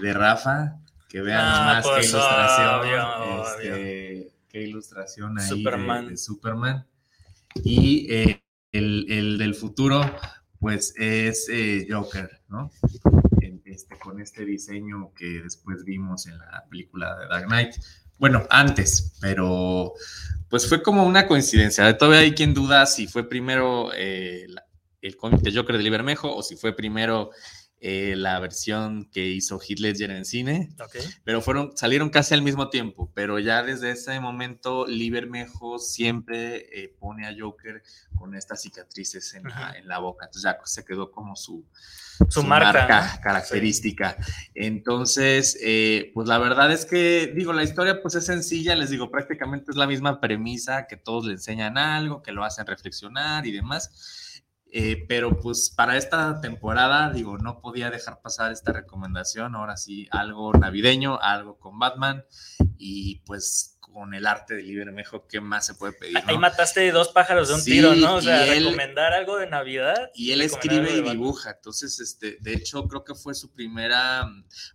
de 0.00 0.12
Rafa, 0.14 0.78
que 1.08 1.20
vean 1.20 1.40
ah, 1.42 1.64
más 1.64 1.84
qué 1.84 1.90
pues, 1.90 2.10
ilustración, 2.10 3.40
este, 3.42 4.32
qué 4.48 4.62
ilustración 4.62 5.38
ahí 5.38 5.64
De, 6.08 6.16
Superman. 6.16 6.86
Y 7.64 8.06
eh, 8.12 8.42
el, 8.72 9.38
del 9.38 9.54
futuro, 9.54 10.00
pues 10.58 10.94
es 10.96 11.48
eh, 11.50 11.86
Joker, 11.88 12.42
¿no? 12.48 12.70
Con 14.08 14.22
este 14.22 14.46
diseño 14.46 15.12
que 15.14 15.42
después 15.42 15.84
vimos 15.84 16.26
en 16.28 16.38
la 16.38 16.64
película 16.70 17.14
de 17.18 17.26
Dark 17.26 17.46
Knight. 17.46 17.74
Bueno, 18.18 18.46
antes, 18.48 19.12
pero 19.20 19.92
pues 20.48 20.66
fue 20.66 20.82
como 20.82 21.04
una 21.04 21.26
coincidencia. 21.26 21.98
Todavía 21.98 22.20
hay 22.20 22.32
quien 22.32 22.54
duda 22.54 22.86
si 22.86 23.06
fue 23.06 23.28
primero 23.28 23.90
eh, 23.94 24.46
el 25.02 25.16
cómic 25.18 25.42
de 25.42 25.52
Joker 25.54 25.76
de 25.76 25.82
Libermejo 25.82 26.34
o 26.34 26.42
si 26.42 26.56
fue 26.56 26.74
primero 26.74 27.32
eh, 27.80 28.14
la 28.16 28.40
versión 28.40 29.04
que 29.04 29.24
hizo 29.26 29.60
Heath 29.60 29.78
Ledger 29.78 30.10
en 30.10 30.24
cine, 30.24 30.68
pero 31.22 31.40
fueron, 31.40 31.76
salieron 31.76 32.10
casi 32.10 32.34
al 32.34 32.42
mismo 32.42 32.70
tiempo, 32.70 33.12
pero 33.14 33.38
ya 33.38 33.62
desde 33.62 33.92
ese 33.92 34.18
momento 34.18 34.84
Libermejo 34.84 35.78
siempre 35.78 36.66
eh, 36.72 36.92
pone 36.98 37.24
a 37.24 37.34
Joker 37.38 37.84
con 38.16 38.34
estas 38.34 38.62
cicatrices 38.62 39.32
en, 39.34 39.44
la, 39.86 39.98
boca, 40.00 40.26
entonces 40.26 40.42
ya 40.42 40.58
se 40.64 40.84
quedó 40.84 41.12
como 41.12 41.36
su, 41.36 41.64
su, 42.28 42.42
marca, 42.42 43.20
característica. 43.22 44.16
Entonces, 44.56 45.56
eh, 45.62 46.10
pues 46.14 46.26
la 46.26 46.38
verdad 46.38 46.72
es 46.72 46.84
que, 46.84 47.32
digo, 47.32 47.52
la 47.52 47.62
historia 47.62 48.02
pues 48.02 48.16
es 48.16 48.26
sencilla, 48.26 48.74
les 48.74 48.90
digo, 48.90 49.08
prácticamente 49.08 49.70
es 49.70 49.76
la 49.76 49.86
misma 49.86 50.20
premisa, 50.20 50.88
que 50.88 50.96
todos 50.96 51.26
le 51.26 51.34
enseñan 51.34 51.78
algo, 51.78 52.22
que 52.22 52.32
lo 52.32 52.42
hacen 52.42 52.66
reflexionar 52.66 53.46
y 53.46 53.52
demás 53.52 54.26
eh, 54.70 55.06
pero 55.08 55.38
pues 55.40 55.70
para 55.70 55.96
esta 55.96 56.40
temporada, 56.40 57.10
digo, 57.10 57.38
no 57.38 57.60
podía 57.60 57.90
dejar 57.90 58.20
pasar 58.20 58.52
esta 58.52 58.72
recomendación. 58.72 59.54
Ahora 59.54 59.76
sí, 59.76 60.08
algo 60.10 60.52
navideño, 60.52 61.18
algo 61.20 61.58
con 61.58 61.78
Batman 61.78 62.24
y 62.76 63.20
pues 63.20 63.77
con 63.92 64.14
el 64.14 64.26
arte 64.26 64.54
de 64.54 64.62
Libermejo, 64.62 65.26
¿qué 65.26 65.40
más 65.40 65.66
se 65.66 65.74
puede 65.74 65.92
pedir? 65.92 66.18
Ahí 66.26 66.38
mataste 66.38 66.90
dos 66.92 67.08
pájaros 67.08 67.48
de 67.48 67.54
un 67.54 67.64
tiro, 67.64 67.94
¿no? 67.94 68.16
O 68.16 68.22
sea, 68.22 68.44
recomendar 68.46 69.12
algo 69.12 69.36
de 69.38 69.46
Navidad. 69.46 70.10
Y 70.14 70.32
él 70.32 70.42
escribe 70.42 70.92
y 70.92 71.02
dibuja. 71.02 71.50
Entonces, 71.50 71.98
este, 72.00 72.38
de 72.40 72.54
hecho, 72.54 72.86
creo 72.86 73.04
que 73.04 73.14
fue 73.14 73.34
su 73.34 73.52
primera. 73.52 74.28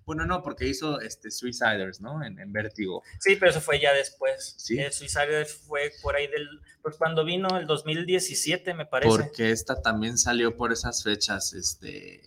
Bueno, 0.05 0.25
no, 0.25 0.41
porque 0.43 0.67
hizo 0.67 1.00
este 1.00 1.32
Suiciders, 1.32 2.01
¿no? 2.01 2.24
En, 2.24 2.39
en 2.39 2.51
Vértigo. 2.51 3.03
Sí, 3.20 3.36
pero 3.36 3.51
eso 3.51 3.62
fue 3.62 3.79
ya 3.79 3.93
después. 3.93 4.55
Sí. 4.58 4.79
Eh, 4.79 4.91
Suiciders 4.91 5.53
fue 5.53 5.91
por 6.01 6.15
ahí 6.15 6.27
del. 6.27 6.48
Pues 6.82 6.98
cuando 6.98 7.24
vino 7.24 7.58
el 7.58 7.65
2017, 7.65 8.74
me 8.74 8.86
parece. 8.86 9.10
Porque 9.10 9.51
esta 9.51 9.82
también 9.82 10.17
salió 10.17 10.58
por 10.58 10.72
esas 10.72 11.03
fechas, 11.03 11.53
este. 11.53 12.22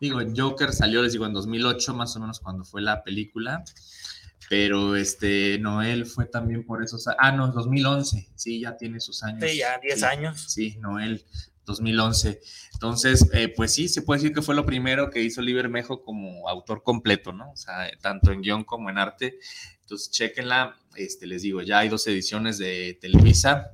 Digo, 0.00 0.20
Joker 0.36 0.72
salió, 0.72 1.02
les 1.02 1.12
digo, 1.12 1.24
en 1.24 1.32
2008, 1.32 1.94
más 1.94 2.14
o 2.16 2.20
menos, 2.20 2.40
cuando 2.40 2.64
fue 2.64 2.82
la 2.82 3.02
película 3.02 3.64
pero 4.48 4.96
este 4.96 5.58
Noel 5.58 6.06
fue 6.06 6.26
también 6.26 6.64
por 6.64 6.82
esos 6.82 7.06
ah 7.18 7.32
no 7.32 7.48
2011 7.48 8.28
sí 8.34 8.60
ya 8.60 8.76
tiene 8.76 9.00
sus 9.00 9.22
años 9.22 9.50
sí 9.50 9.58
ya 9.58 9.78
10 9.78 10.02
años 10.04 10.44
sí 10.48 10.76
Noel 10.80 11.24
2011 11.64 12.40
entonces 12.74 13.28
eh, 13.32 13.48
pues 13.48 13.74
sí 13.74 13.88
se 13.88 14.02
puede 14.02 14.20
decir 14.20 14.34
que 14.34 14.42
fue 14.42 14.54
lo 14.54 14.64
primero 14.64 15.10
que 15.10 15.22
hizo 15.22 15.42
Libermejo 15.42 16.02
como 16.02 16.48
autor 16.48 16.82
completo 16.82 17.32
no 17.32 17.50
o 17.50 17.56
sea 17.56 17.90
tanto 18.00 18.32
en 18.32 18.42
guion 18.42 18.64
como 18.64 18.90
en 18.90 18.98
arte 18.98 19.38
entonces 19.80 20.10
chequenla 20.10 20.76
este 20.94 21.26
les 21.26 21.42
digo 21.42 21.62
ya 21.62 21.80
hay 21.80 21.88
dos 21.88 22.06
ediciones 22.06 22.58
de 22.58 22.96
Televisa 23.00 23.72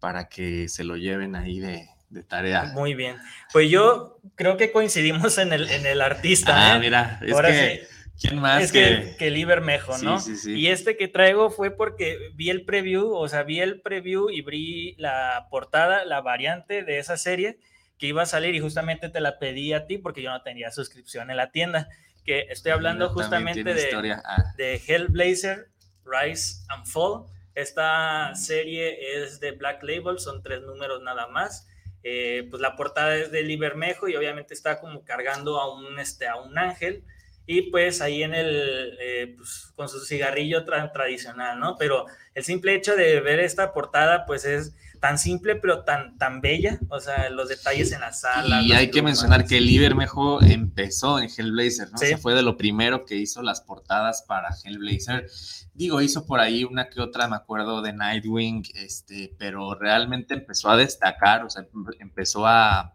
para 0.00 0.28
que 0.28 0.68
se 0.68 0.82
lo 0.82 0.96
lleven 0.96 1.36
ahí 1.36 1.60
de, 1.60 1.88
tarea. 2.26 2.64
Muy 2.74 2.94
bien. 2.94 3.16
Pues 3.52 3.70
yo 3.70 4.18
creo 4.34 4.56
que 4.56 4.72
coincidimos 4.72 5.38
en 5.38 5.52
el, 5.52 5.70
en 5.70 5.86
el 5.86 6.00
artista. 6.00 6.72
Ah, 6.72 6.76
¿eh? 6.76 6.80
mira, 6.80 7.20
es 7.22 7.36
que 7.40 7.86
¿Quién 8.20 8.38
más? 8.38 8.62
Es 8.62 8.72
que, 8.72 9.16
que, 9.18 9.30
Libermejo, 9.30 9.96
¿no? 9.98 10.20
Sí, 10.20 10.36
sí, 10.36 10.42
sí. 10.42 10.52
Y 10.54 10.68
este 10.68 10.96
que 10.96 11.08
traigo 11.08 11.50
fue 11.50 11.70
porque 11.70 12.30
vi 12.34 12.50
el 12.50 12.66
preview, 12.66 13.14
o 13.14 13.28
sea, 13.28 13.44
vi 13.44 13.60
el 13.60 13.80
preview 13.80 14.28
y 14.28 14.42
vi 14.42 14.94
la 14.98 15.46
portada, 15.50 16.04
la 16.04 16.20
variante 16.20 16.84
de 16.84 16.98
esa 16.98 17.16
serie 17.16 17.58
que 17.98 18.06
iba 18.06 18.22
a 18.22 18.26
salir 18.26 18.54
y 18.54 18.60
justamente 18.60 19.08
te 19.08 19.20
la 19.20 19.38
pedí 19.38 19.72
a 19.72 19.86
ti 19.86 19.98
porque 19.98 20.22
yo 20.22 20.30
no 20.30 20.42
tenía 20.42 20.70
suscripción 20.70 21.30
en 21.30 21.36
la 21.36 21.50
tienda. 21.50 21.88
Que 22.24 22.46
estoy 22.50 22.72
hablando 22.72 23.08
justamente 23.08 23.64
de, 23.64 24.12
ah. 24.12 24.54
de 24.56 24.80
Hellblazer, 24.86 25.68
Rise 26.04 26.62
and 26.68 26.86
Fall. 26.86 27.24
Esta 27.54 28.34
serie 28.34 29.22
es 29.22 29.40
de 29.40 29.52
Black 29.52 29.82
Label, 29.82 30.18
son 30.18 30.42
tres 30.42 30.60
números 30.62 31.02
nada 31.02 31.26
más. 31.28 31.66
Eh, 32.02 32.46
pues 32.50 32.60
la 32.60 32.76
portada 32.76 33.16
es 33.16 33.30
de 33.30 33.42
Libermejo 33.42 34.08
y 34.08 34.16
obviamente 34.16 34.54
está 34.54 34.80
como 34.80 35.04
cargando 35.04 35.60
a 35.60 35.74
un, 35.74 35.98
este, 35.98 36.26
a 36.26 36.36
un 36.36 36.56
ángel 36.58 37.04
y 37.52 37.62
pues 37.62 38.00
ahí 38.00 38.22
en 38.22 38.32
el, 38.32 38.96
eh, 39.00 39.34
pues, 39.36 39.72
con 39.74 39.88
su 39.88 39.98
cigarrillo 39.98 40.64
tradicional, 40.64 41.58
¿no? 41.58 41.74
Pero 41.76 42.06
el 42.32 42.44
simple 42.44 42.76
hecho 42.76 42.94
de 42.94 43.20
ver 43.20 43.40
esta 43.40 43.72
portada, 43.72 44.24
pues 44.24 44.44
es 44.44 44.72
tan 45.00 45.18
simple, 45.18 45.56
pero 45.56 45.82
tan, 45.82 46.16
tan 46.16 46.40
bella, 46.40 46.78
o 46.90 47.00
sea, 47.00 47.28
los 47.28 47.48
detalles 47.48 47.90
en 47.90 48.02
la 48.02 48.12
sala. 48.12 48.62
Y 48.62 48.70
hay 48.70 48.92
que 48.92 49.02
mencionar 49.02 49.46
que 49.46 49.60
Libermejo 49.60 50.40
empezó 50.40 51.18
en 51.18 51.28
Hellblazer, 51.28 51.90
¿no? 51.90 51.98
¿Sí? 51.98 52.14
fue 52.14 52.36
de 52.36 52.42
lo 52.42 52.56
primero 52.56 53.04
que 53.04 53.16
hizo 53.16 53.42
las 53.42 53.60
portadas 53.62 54.22
para 54.22 54.50
Hellblazer. 54.62 55.28
Digo, 55.74 56.00
hizo 56.02 56.26
por 56.26 56.38
ahí 56.38 56.62
una 56.62 56.88
que 56.88 57.00
otra, 57.00 57.26
me 57.26 57.34
acuerdo, 57.34 57.82
de 57.82 57.92
Nightwing, 57.92 58.62
este, 58.76 59.34
pero 59.38 59.74
realmente 59.74 60.34
empezó 60.34 60.70
a 60.70 60.76
destacar, 60.76 61.44
o 61.44 61.50
sea, 61.50 61.66
empezó 61.98 62.46
a, 62.46 62.94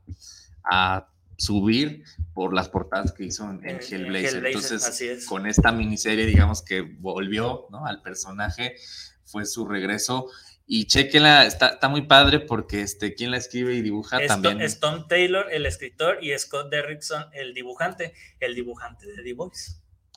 a 0.64 1.10
subir 1.38 2.04
por 2.34 2.54
las 2.54 2.70
portadas 2.70 3.12
que 3.12 3.26
hizo 3.26 3.50
en, 3.50 3.80
Hellblazer. 3.82 4.46
Entonces, 4.46 5.26
con 5.26 5.48
esta 5.48 5.72
miniserie, 5.72 6.26
digamos 6.26 6.62
que 6.62 6.82
volvió 6.82 7.68
¿no? 7.72 7.86
al 7.86 8.02
personaje, 8.02 8.76
fue 9.24 9.46
su 9.46 9.68
regreso. 9.68 10.30
Y 10.68 10.86
chequenla, 10.86 11.46
está, 11.46 11.68
está 11.70 11.90
muy 11.90 12.04
padre 12.08 12.40
porque 12.40 12.82
este, 12.82 13.14
quien 13.14 13.30
la 13.30 13.38
escribe 13.38 13.76
y 13.76 13.82
dibuja 13.82 14.26
también. 14.26 14.62
Stone 14.62 15.06
Taylor, 15.08 15.48
el 15.52 15.68
escritor, 15.68 16.18
y 16.24 16.36
Scott 16.38 16.72
Derrickson, 16.72 17.26
el 17.34 17.54
dibujante, 17.54 18.14
el 18.40 18.56
dibujante 18.56 19.06
de 19.06 19.22
The 19.22 19.34
Voice. 19.34 19.74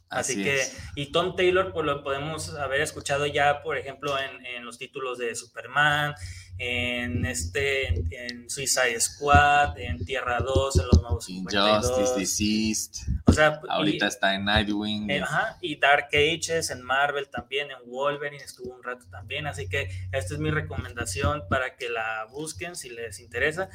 Así, 0.08 0.42
que, 0.42 0.62
y 0.94 1.12
Tom 1.12 1.36
Taylor, 1.36 1.70
pues 1.74 1.84
lo 1.84 2.02
podemos 2.02 2.54
haber 2.54 2.80
escuchado 2.80 3.26
ya, 3.26 3.62
por 3.62 3.76
ejemplo, 3.76 4.16
en, 4.18 4.46
en 4.46 4.64
los 4.64 4.78
títulos 4.78 5.18
de 5.18 5.34
Superman, 5.34 6.14
en 6.58 7.24
este 7.24 7.86
en, 8.10 8.50
Suicide 8.50 9.00
Squad, 9.00 9.78
en 9.78 10.04
Tierra 10.04 10.40
2, 10.40 10.78
en 10.78 10.86
los 10.86 11.00
nuevos 11.02 11.24
52. 11.24 11.86
Justice 11.86 12.18
Deceased. 12.18 13.20
O 13.26 13.32
sea, 13.32 13.60
ahorita 13.68 14.08
está 14.08 14.34
en 14.34 14.44
Nightwing. 14.44 15.10
Eh, 15.10 15.20
ajá, 15.22 15.56
y 15.60 15.76
Dark 15.76 16.08
Ages 16.12 16.70
en 16.70 16.82
Marvel 16.82 17.28
también, 17.28 17.68
en 17.70 17.88
Wolverine 17.88 18.42
estuvo 18.42 18.74
un 18.74 18.82
rato 18.82 19.06
también, 19.10 19.46
así 19.46 19.68
que 19.68 19.88
esta 20.12 20.34
es 20.34 20.40
mi 20.40 20.50
recomendación 20.50 21.44
para 21.48 21.76
que 21.76 21.88
la 21.88 22.26
busquen 22.30 22.74
si 22.74 22.90
les 22.90 23.20
interesa. 23.20 23.70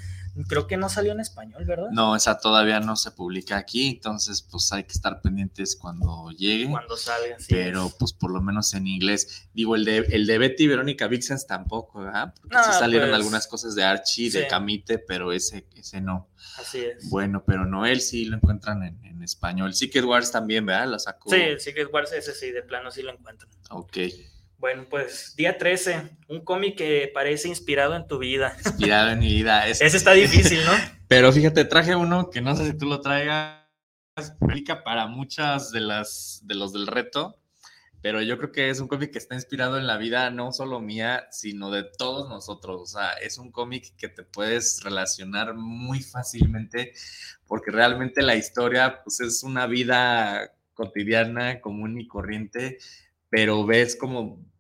Creo 0.47 0.65
que 0.65 0.77
no 0.77 0.89
salió 0.89 1.11
en 1.11 1.19
español, 1.19 1.63
¿verdad? 1.65 1.89
No, 1.91 2.15
esa 2.15 2.39
todavía 2.39 2.79
no 2.79 2.95
se 2.95 3.11
publica 3.11 3.57
aquí, 3.57 3.89
entonces 3.89 4.41
pues 4.41 4.73
hay 4.73 4.83
que 4.83 4.93
estar 4.93 5.21
pendientes 5.21 5.75
cuando 5.75 6.31
llegue. 6.31 6.69
Cuando 6.69 6.97
salga, 6.97 7.37
sí. 7.37 7.47
Pero 7.49 7.91
pues 7.99 8.13
por 8.13 8.31
lo 8.31 8.41
menos 8.41 8.73
en 8.73 8.87
inglés. 8.87 9.47
Digo, 9.53 9.75
el 9.75 9.85
de, 9.85 9.97
el 9.97 10.25
de 10.25 10.37
Betty 10.39 10.67
Verónica 10.67 11.07
Vixens 11.07 11.45
tampoco, 11.45 12.01
¿verdad? 12.01 12.33
Porque 12.33 12.57
sí 12.57 12.71
salieron 12.71 13.09
pues 13.09 13.19
algunas 13.19 13.47
cosas 13.47 13.75
de 13.75 13.83
Archie, 13.83 14.31
de 14.31 14.47
Camite, 14.47 14.97
pero 14.97 15.31
ese, 15.31 15.67
ese 15.75 16.01
no. 16.01 16.29
Así 16.57 16.79
es. 16.79 17.09
Bueno, 17.09 17.43
pero 17.45 17.65
Noel 17.65 18.01
sí 18.01 18.25
lo 18.25 18.37
encuentran 18.37 18.83
en, 18.83 19.05
en 19.05 19.21
español. 19.21 19.73
Secret 19.75 20.05
Wars 20.05 20.31
también, 20.31 20.65
¿verdad? 20.65 20.87
Lo 20.87 20.99
sacó. 20.99 21.29
Sí, 21.29 21.59
Secret 21.59 21.89
Wars 21.93 22.11
ese 22.11 22.33
sí, 22.33 22.51
de 22.51 22.63
plano 22.63 22.89
sí 22.89 23.03
lo 23.03 23.11
encuentran. 23.11 23.51
Ok. 23.69 23.97
Bueno, 24.63 24.86
pues 24.89 25.36
día 25.36 25.58
13, 25.58 26.20
un 26.29 26.46
cómic 26.46 26.77
que 26.77 27.12
parece 27.13 27.50
inspirado 27.50 27.98
en 27.98 28.08
tu 28.08 28.17
vida. 28.17 28.55
Inspirado 28.63 29.10
en 29.10 29.20
mi 29.20 29.27
vida. 29.27 29.67
Ese 29.67 29.86
está 29.86 30.13
difícil, 30.13 30.63
¿no? 30.63 30.72
Pero 31.10 31.34
fíjate, 31.34 31.65
traje 31.65 31.98
uno 31.98 32.29
que 32.29 32.39
no 32.39 32.55
sé 32.55 32.67
si 32.67 32.77
tú 32.77 32.86
lo 32.86 33.01
traigas, 33.01 33.60
aplica 34.15 34.86
para 34.86 35.08
muchas 35.08 35.72
de 35.72 35.82
las 35.82 36.43
de 36.46 36.55
los 36.55 36.72
del 36.72 36.88
reto, 36.88 37.36
pero 38.01 38.22
yo 38.22 38.38
creo 38.38 38.53
que 38.53 38.70
es 38.70 38.79
un 38.79 38.88
cómic 38.88 39.12
que 39.12 39.17
está 39.17 39.36
inspirado 39.36 39.77
en 39.77 39.86
la 39.86 39.98
vida 39.98 40.29
no 40.29 40.53
solo 40.53 40.79
mía, 40.79 41.27
sino 41.29 41.70
de 41.70 41.84
todos 41.84 42.29
nosotros. 42.29 42.82
O 42.82 42.86
sea, 42.86 43.12
es 43.22 43.38
un 43.38 43.51
cómic 43.51 43.93
que 43.98 44.08
te 44.08 44.24
puedes 44.24 44.82
relacionar 44.82 45.55
muy 45.55 46.01
fácilmente 46.01 46.93
porque 47.48 47.70
realmente 47.70 48.22
la 48.22 48.38
historia 48.38 49.03
pues 49.03 49.20
es 49.20 49.43
una 49.43 49.67
vida 49.67 50.53
cotidiana, 50.74 51.60
común 51.60 52.00
y 52.00 52.08
corriente, 52.08 52.77
pero 53.29 53.65
ves 53.65 53.98
como 53.98 54.52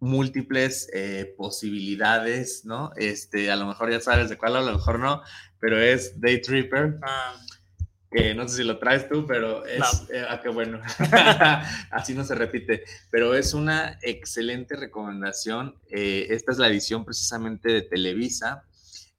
múltiples 0.00 0.88
eh, 0.92 1.34
posibilidades, 1.36 2.64
¿no? 2.64 2.92
Este, 2.96 3.50
a 3.50 3.56
lo 3.56 3.66
mejor 3.66 3.90
ya 3.90 4.00
sabes 4.00 4.28
de 4.28 4.36
cuál, 4.38 4.56
a 4.56 4.60
lo 4.62 4.72
mejor 4.72 4.98
no, 4.98 5.22
pero 5.60 5.80
es 5.80 6.20
Day 6.20 6.40
Tripper. 6.40 6.98
Ah. 7.02 7.34
Que 8.10 8.34
no 8.34 8.48
sé 8.48 8.56
si 8.56 8.64
lo 8.64 8.78
traes 8.78 9.06
tú, 9.06 9.26
pero 9.26 9.66
es. 9.66 9.82
Eh, 10.10 10.24
ah, 10.26 10.40
qué 10.42 10.48
bueno. 10.48 10.80
Así 11.90 12.14
no 12.14 12.24
se 12.24 12.34
repite. 12.34 12.84
Pero 13.10 13.34
es 13.34 13.52
una 13.52 13.98
excelente 14.00 14.76
recomendación. 14.76 15.74
Eh, 15.90 16.26
esta 16.30 16.52
es 16.52 16.56
la 16.58 16.68
edición 16.68 17.04
precisamente 17.04 17.70
de 17.70 17.82
Televisa. 17.82 18.64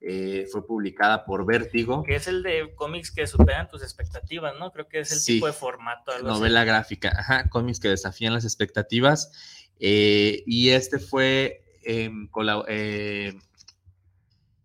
eh, 0.02 0.48
fue 0.52 0.66
publicada 0.66 1.26
por 1.26 1.46
Vértigo. 1.46 2.04
Que 2.04 2.16
es 2.16 2.28
el 2.28 2.42
de 2.42 2.74
cómics 2.76 3.12
que 3.12 3.28
superan 3.28 3.68
tus 3.68 3.84
expectativas, 3.84 4.54
¿no? 4.58 4.72
Creo 4.72 4.88
que 4.88 5.02
es 5.02 5.12
el 5.12 5.24
tipo 5.24 5.46
de 5.46 5.54
formato. 5.54 6.18
novela 6.24 6.64
gráfica, 6.64 7.14
ajá, 7.16 7.50
cómics 7.50 7.80
que 7.80 7.90
desafían 7.90 8.34
las 8.34 8.46
expectativas. 8.46 9.59
Eh, 9.80 10.44
y 10.46 10.70
este 10.70 11.00
fue, 11.00 11.64
em, 11.84 12.30
eh, 12.68 13.34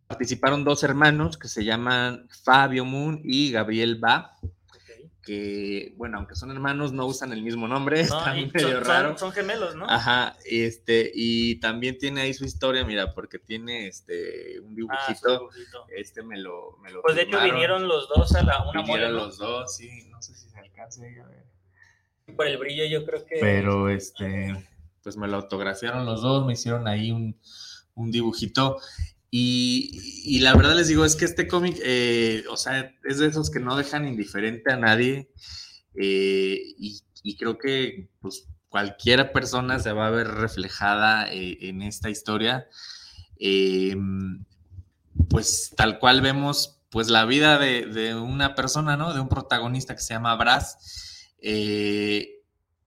participaron 0.07 0.65
dos 0.65 0.83
hermanos 0.83 1.39
que 1.39 1.49
se 1.49 1.65
llaman 1.65 2.29
Fabio 2.43 2.85
Moon 2.85 3.21
y 3.25 3.53
Gabriel 3.53 3.97
Ba 3.97 4.37
que, 5.25 5.93
bueno, 5.97 6.19
aunque 6.19 6.35
son 6.35 6.51
hermanos, 6.51 6.93
no 6.93 7.07
usan 7.07 7.33
el 7.33 7.43
mismo 7.43 7.67
nombre, 7.67 8.05
no, 8.09 8.25
medio 8.27 8.77
son, 8.77 8.85
raro. 8.85 9.19
Son, 9.19 9.33
gemelos, 9.33 9.75
¿no? 9.75 9.87
Ajá, 9.89 10.37
este, 10.45 11.11
y 11.15 11.57
también 11.57 11.99
tiene 11.99 12.23
ahí 12.23 12.35
su 12.35 12.45
historia, 12.45 12.85
mira, 12.85 13.15
porque 13.15 13.39
tiene 13.39 13.87
este 13.87 14.61
un 14.61 14.73
ah, 14.73 14.75
dibujito. 14.75 15.51
este 15.97 16.23
me 16.23 16.39
lo, 16.39 16.79
me 16.83 16.91
lo 16.91 17.03
Pues 17.03 17.17
de 17.17 17.23
hecho 17.23 17.41
vinieron 17.43 17.89
los 17.89 18.09
dos 18.09 18.35
a 18.35 18.43
la 18.43 18.69
una 18.69 18.83
Vinieron 18.83 19.17
los 19.17 19.39
dos, 19.39 19.75
sí, 19.75 20.07
no 20.11 20.21
sé 20.21 20.35
si 20.35 20.49
se 20.49 20.59
alcance 20.59 21.21
a 21.21 21.27
ver. 21.27 21.45
Por 22.37 22.47
el 22.47 22.59
brillo 22.59 22.85
yo 22.87 23.05
creo 23.05 23.25
que. 23.25 23.37
Pero 23.41 23.89
este, 23.89 24.67
pues 25.05 25.17
me 25.17 25.29
lo 25.29 25.37
autografiaron 25.37 26.07
los 26.07 26.23
dos, 26.23 26.45
me 26.47 26.55
hicieron 26.55 26.89
ahí 26.89 27.13
un, 27.13 27.37
un 27.95 28.11
dibujito. 28.11 28.79
Y, 29.37 30.39
la 30.43 30.55
verdad 30.55 30.77
les 30.77 30.87
digo, 30.87 31.05
es 31.05 31.17
que 31.17 31.25
este 31.25 31.49
cómic, 31.49 31.77
eh, 31.83 32.45
o 32.49 32.57
sea, 32.57 32.95
es 33.03 33.19
de 33.19 33.27
esos 33.27 33.51
que 33.51 33.59
no 33.59 33.77
dejan 33.77 34.07
indiferente 34.07 34.73
a 34.73 34.77
nadie. 34.77 35.29
Eh, 35.97 36.61
y, 36.79 37.03
creo 37.37 37.59
que 37.59 38.11
pues, 38.21 38.47
cualquier 38.69 39.33
persona 39.33 39.81
se 39.81 39.93
va 39.93 40.07
a 40.07 40.11
ver 40.11 40.29
reflejada 40.29 41.33
eh, 41.33 41.59
en 41.63 41.83
esta 41.83 42.11
historia. 42.11 42.69
pues 45.29 45.73
tal 45.77 45.99
cual 45.99 46.21
vemos 46.21 46.81
pues 46.91 47.09
la 47.11 47.25
vida 47.25 47.59
de, 47.59 48.15
una 48.15 48.55
persona, 48.55 48.97
¿no? 48.97 49.15
De 49.15 49.21
un 49.21 49.29
protagonista 49.29 49.97
que 49.97 50.03
se 50.03 50.15
llama 50.15 50.37
Brass, 50.37 51.33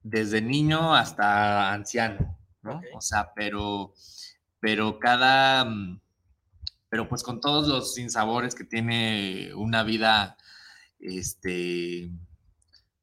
desde 0.10 0.42
niño 0.42 0.96
hasta 0.96 1.74
anciano, 1.74 2.38
¿no? 2.62 2.82
O 2.94 3.02
sea, 3.02 3.32
pero, 3.36 3.94
pero 4.60 5.00
cada 5.00 5.66
mm, 5.66 6.00
pero 6.90 7.08
pues 7.10 7.24
con 7.24 7.42
todos 7.42 7.68
los 7.68 7.94
sinsabores 7.94 8.56
que 8.56 8.64
tiene 8.64 9.52
una 9.56 9.84
vida, 9.84 10.38
este, 11.00 12.10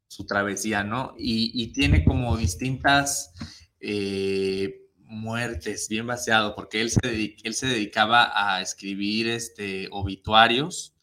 su 0.09 0.27
travesía, 0.27 0.85
¿no? 0.85 1.15
Y, 1.19 1.73
tiene 1.73 2.05
como 2.05 2.37
distintas 2.37 3.33
eh, 3.81 4.89
muertes, 4.99 5.89
bien 5.89 6.07
vaciado, 6.07 6.55
porque 6.55 6.81
él 6.81 6.91
se, 6.91 7.37
él 7.43 7.55
se 7.55 7.67
dedicaba 7.67 8.33
a 8.35 8.63
escribir 8.63 9.29
este, 9.29 9.89
obituarios. 9.91 10.94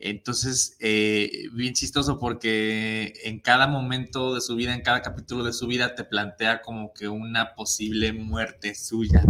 Entonces, 0.00 0.76
eh, 0.78 1.48
bien 1.52 1.74
chistoso 1.74 2.18
porque 2.20 3.12
en 3.24 3.40
cada 3.40 3.66
momento 3.66 4.34
de 4.34 4.40
su 4.40 4.54
vida, 4.54 4.74
en 4.74 4.82
cada 4.82 5.02
capítulo 5.02 5.42
de 5.42 5.52
su 5.52 5.66
vida, 5.66 5.94
te 5.96 6.04
plantea 6.04 6.62
como 6.62 6.92
que 6.92 7.08
una 7.08 7.54
posible 7.54 8.12
muerte 8.12 8.74
suya. 8.74 9.24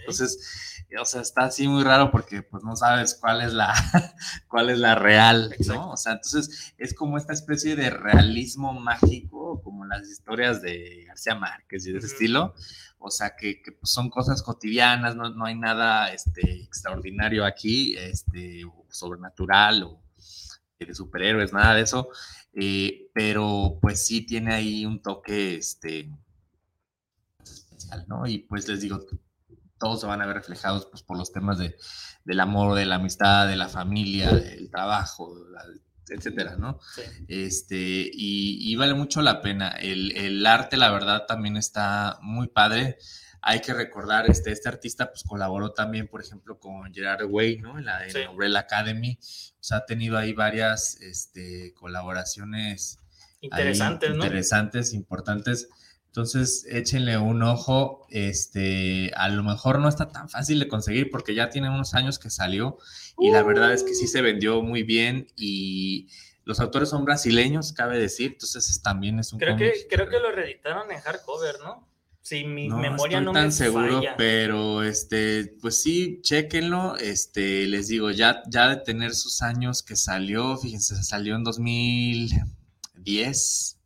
Entonces, 0.00 0.82
o 1.00 1.04
sea, 1.04 1.22
está 1.22 1.44
así 1.44 1.68
muy 1.68 1.82
raro 1.82 2.10
porque 2.10 2.42
pues 2.42 2.62
no 2.62 2.76
sabes 2.76 3.16
cuál 3.18 3.40
es 3.40 3.52
la, 3.52 3.72
cuál 4.48 4.70
es 4.70 4.78
la 4.78 4.94
real, 4.94 5.54
¿no? 5.66 5.90
O 5.90 5.96
sea, 5.96 6.12
entonces 6.12 6.74
es 6.76 6.94
como 6.94 7.16
esta 7.16 7.32
especie 7.32 7.76
de 7.76 7.90
realismo 7.90 8.72
mágico, 8.74 9.62
como 9.62 9.84
las 9.86 10.08
historias 10.08 10.60
de 10.60 11.04
García 11.06 11.34
Márquez 11.34 11.86
y 11.86 11.92
de 11.92 11.98
ese 11.98 12.08
estilo. 12.08 12.54
O 12.98 13.10
sea, 13.10 13.34
que, 13.36 13.60
pues, 13.64 13.90
son 13.90 14.10
cosas 14.10 14.42
cotidianas, 14.42 15.16
no, 15.16 15.30
no, 15.30 15.46
hay 15.46 15.56
nada 15.56 16.12
este, 16.12 16.62
extraordinario 16.62 17.44
aquí, 17.44 17.96
este, 17.96 18.64
o 18.64 18.86
sobrenatural 18.90 19.82
o 19.82 20.01
de 20.84 20.94
superhéroes, 20.94 21.52
nada 21.52 21.74
de 21.74 21.82
eso. 21.82 22.08
Eh, 22.54 23.08
pero 23.14 23.78
pues 23.80 24.06
sí 24.06 24.26
tiene 24.26 24.54
ahí 24.54 24.84
un 24.84 25.00
toque 25.00 25.56
este, 25.56 26.10
especial, 27.42 28.04
¿no? 28.08 28.26
Y 28.26 28.38
pues 28.38 28.68
les 28.68 28.80
digo, 28.80 29.04
todos 29.78 30.00
se 30.00 30.06
van 30.06 30.22
a 30.22 30.26
ver 30.26 30.36
reflejados 30.36 30.86
pues, 30.86 31.02
por 31.02 31.18
los 31.18 31.32
temas 31.32 31.58
de, 31.58 31.76
del 32.24 32.40
amor, 32.40 32.76
de 32.76 32.86
la 32.86 32.96
amistad, 32.96 33.48
de 33.48 33.56
la 33.56 33.68
familia, 33.68 34.30
del 34.30 34.70
trabajo, 34.70 35.34
etcétera, 36.08 36.56
¿no? 36.56 36.78
Este, 37.26 38.10
y, 38.12 38.74
vale 38.76 38.94
mucho 38.94 39.22
la 39.22 39.40
pena. 39.40 39.70
El, 39.70 40.46
arte, 40.46 40.76
la 40.76 40.90
verdad, 40.90 41.24
también 41.26 41.56
está 41.56 42.18
muy 42.22 42.48
padre. 42.48 42.98
Hay 43.42 43.60
que 43.60 43.74
recordar, 43.74 44.30
este, 44.30 44.52
este 44.52 44.68
artista 44.68 45.10
pues 45.10 45.24
colaboró 45.24 45.72
también, 45.72 46.06
por 46.06 46.22
ejemplo, 46.22 46.58
con 46.60 46.94
Gerard 46.94 47.24
Way, 47.24 47.58
¿no? 47.58 47.78
En 47.78 47.84
la 47.84 48.00
de 48.00 48.28
Umbrella 48.28 48.60
Academy. 48.60 49.18
O 49.20 49.62
sea, 49.64 49.78
ha 49.78 49.86
tenido 49.86 50.16
ahí 50.16 50.32
varias 50.32 51.00
este, 51.00 51.74
colaboraciones 51.74 53.00
interesantes, 53.40 54.10
¿no? 54.10 54.24
Interesantes, 54.24 54.94
importantes. 54.94 55.68
Entonces, 56.06 56.66
échenle 56.68 57.18
un 57.18 57.42
ojo. 57.42 58.06
Este, 58.10 59.10
a 59.16 59.28
lo 59.28 59.42
mejor 59.42 59.80
no 59.80 59.88
está 59.88 60.08
tan 60.08 60.28
fácil 60.28 60.60
de 60.60 60.68
conseguir 60.68 61.10
porque 61.10 61.34
ya 61.34 61.48
tiene 61.48 61.68
unos 61.68 61.94
años 61.94 62.18
que 62.18 62.30
salió 62.30 62.78
y 63.18 63.30
la 63.30 63.42
verdad 63.42 63.72
es 63.72 63.82
que 63.82 63.94
sí 63.94 64.06
se 64.06 64.22
vendió 64.22 64.62
muy 64.62 64.82
bien 64.82 65.26
y 65.36 66.08
los 66.44 66.60
autores 66.60 66.88
son 66.88 67.04
brasileños, 67.04 67.72
cabe 67.72 67.98
decir, 67.98 68.32
entonces 68.32 68.82
también 68.82 69.18
es 69.18 69.32
un 69.32 69.38
Creo 69.38 69.56
que 69.56 69.86
creo 69.88 70.08
que 70.08 70.18
lo 70.18 70.32
reeditaron 70.32 70.90
en 70.90 71.00
hardcover, 71.00 71.60
¿no? 71.60 71.88
Si 72.22 72.44
mi 72.44 72.68
memoria 72.68 73.20
no 73.20 73.32
tan 73.32 73.50
seguro, 73.50 74.00
pero 74.16 74.84
este, 74.84 75.56
pues 75.60 75.82
sí, 75.82 76.20
chéquenlo. 76.22 76.96
Este, 76.96 77.66
les 77.66 77.88
digo, 77.88 78.12
ya 78.12 78.44
ya 78.48 78.68
de 78.68 78.76
tener 78.76 79.14
sus 79.14 79.42
años 79.42 79.82
que 79.82 79.96
salió, 79.96 80.56
fíjense, 80.56 81.02
salió 81.02 81.34
en 81.34 81.42
2010 81.42 83.82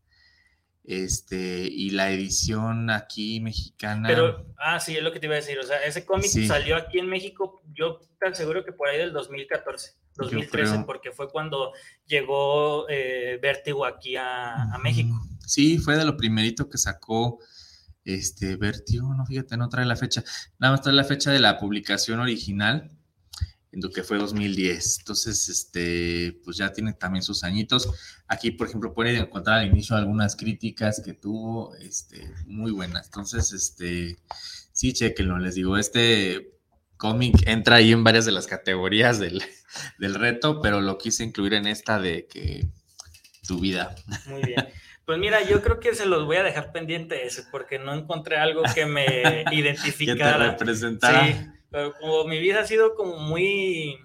este, 0.87 1.69
y 1.71 1.91
la 1.91 2.13
edición 2.13 2.91
aquí 2.91 3.41
mexicana. 3.41 4.09
Pero, 4.09 4.47
ah, 4.59 4.79
sí, 4.79 4.97
es 4.97 5.03
lo 5.03 5.13
que 5.13 5.19
te 5.19 5.27
iba 5.27 5.35
a 5.35 5.39
decir. 5.39 5.59
O 5.59 5.65
sea, 5.65 5.83
ese 5.85 6.07
cómic 6.07 6.31
salió 6.47 6.77
aquí 6.77 6.99
en 6.99 7.09
México, 7.09 7.61
yo 7.73 8.01
tan 8.21 8.35
seguro 8.35 8.65
que 8.65 8.73
por 8.73 8.89
ahí 8.89 8.99
del 8.99 9.13
2014, 9.13 9.95
2013, 10.15 10.85
porque 10.87 11.11
fue 11.11 11.29
cuando 11.29 11.73
llegó 12.07 12.89
eh, 12.89 13.39
Vértigo 13.43 13.85
aquí 13.85 14.17
a, 14.17 14.79
México. 14.83 15.21
Sí, 15.45 15.79
fue 15.79 15.97
de 15.97 16.05
lo 16.05 16.17
primerito 16.17 16.69
que 16.69 16.79
sacó 16.79 17.41
este 18.07 18.57
Vértigo, 18.57 19.13
no 19.15 19.27
fíjate, 19.27 19.57
no 19.57 19.69
trae 19.69 19.85
la 19.85 19.97
fecha, 19.97 20.25
nada 20.59 20.73
más 20.73 20.83
trae 20.83 20.95
la 20.95 21.05
fecha 21.05 21.31
de 21.31 21.41
la 21.41 21.59
publicación 21.59 22.21
original 22.21 22.97
en 23.77 23.93
que 23.93 24.03
fue 24.03 24.19
2010. 24.19 25.01
Entonces, 25.01 25.49
este, 25.49 26.41
pues 26.45 26.57
ya 26.57 26.73
tiene 26.73 26.95
también 26.95 27.23
sus 27.23 27.45
añitos. 27.45 27.89
Aquí, 28.27 28.51
por 28.51 28.69
ejemplo, 28.69 28.95
pueden 28.95 29.17
encontrar 29.17 29.59
al 29.59 29.67
inicio 29.67 29.97
algunas 29.97 30.35
críticas 30.35 31.03
que 31.05 31.13
tuvo, 31.13 31.75
este, 31.77 32.33
muy 32.47 32.73
buenas. 32.73 33.07
Entonces, 33.07 33.53
este, 33.53 34.17
sí, 34.73 34.93
chequenlo, 34.93 35.39
les 35.39 35.57
digo, 35.57 35.77
este 35.77 36.59
cómic 36.97 37.47
entra 37.47 37.77
ahí 37.77 37.93
en 37.93 38.03
varias 38.03 38.25
de 38.25 38.33
las 38.33 38.47
categorías 38.47 39.19
del, 39.19 39.43
del 39.99 40.15
reto, 40.15 40.63
pero 40.63 40.81
lo 40.81 40.97
quise 40.97 41.25
incluir 41.25 41.53
en 41.55 41.67
esta 41.67 41.99
de 41.99 42.27
que 42.27 42.67
tu 43.47 43.61
vida. 43.61 43.95
Muy 44.27 44.43
bien. 44.43 44.69
Pues 45.07 45.19
mira, 45.21 45.41
yo 45.43 45.63
creo 45.63 45.79
que 45.79 45.95
se 45.95 46.05
los 46.05 46.25
voy 46.25 46.37
a 46.37 46.43
dejar 46.43 46.73
pendiente 46.73 47.27
ese, 47.27 47.45
porque 47.45 47.79
no 47.79 47.95
encontré 47.95 48.39
algo 48.39 48.63
que 48.75 48.87
me 48.87 49.45
identificara. 49.53 50.17
que 50.17 50.39
te 50.39 50.51
representara. 50.51 51.27
Sí, 51.27 51.47
pero 51.71 51.93
como 51.93 52.25
mi 52.25 52.41
vida 52.41 52.63
ha 52.63 52.67
sido 52.67 52.97
como 52.97 53.17
muy... 53.17 54.01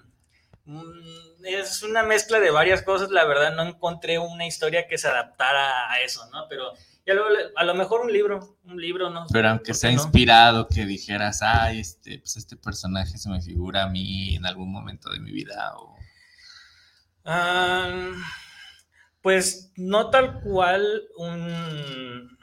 Mm, 0.66 1.44
es 1.44 1.82
una 1.82 2.04
mezcla 2.04 2.40
de 2.40 2.52
varias 2.52 2.84
cosas, 2.84 3.10
la 3.10 3.26
verdad 3.26 3.56
no 3.56 3.64
encontré 3.64 4.20
una 4.20 4.46
historia 4.46 4.88
que 4.88 5.00
se 5.00 5.08
adaptara 5.08 5.92
a 5.92 6.02
eso, 6.02 6.30
¿no? 6.30 6.46
Pero 6.48 6.72
ya 7.04 7.16
luego, 7.16 7.30
a 7.56 7.64
lo 7.64 7.74
mejor 7.74 8.02
un 8.02 8.14
libro, 8.14 8.60
un 8.66 8.80
libro, 8.80 9.10
¿no? 9.10 9.26
Pero 9.34 9.50
aunque 9.50 9.74
sea 9.74 9.92
inspirado, 9.92 10.68
que 10.68 10.86
dijeras, 10.86 11.42
ay, 11.42 11.80
este, 11.80 12.20
pues 12.20 12.38
este 12.38 12.58
personaje 12.58 13.18
se 13.18 13.28
me 13.28 13.42
figura 13.42 13.86
a 13.86 13.90
mí 13.90 14.36
en 14.36 14.46
algún 14.46 14.72
momento 14.72 15.10
de 15.10 15.20
mi 15.20 15.32
vida 15.32 15.74
o... 15.78 15.96
Ah, 17.26 18.12
pues 19.22 19.72
no 19.76 20.10
tal 20.10 20.42
cual 20.42 21.04
un 21.18 22.38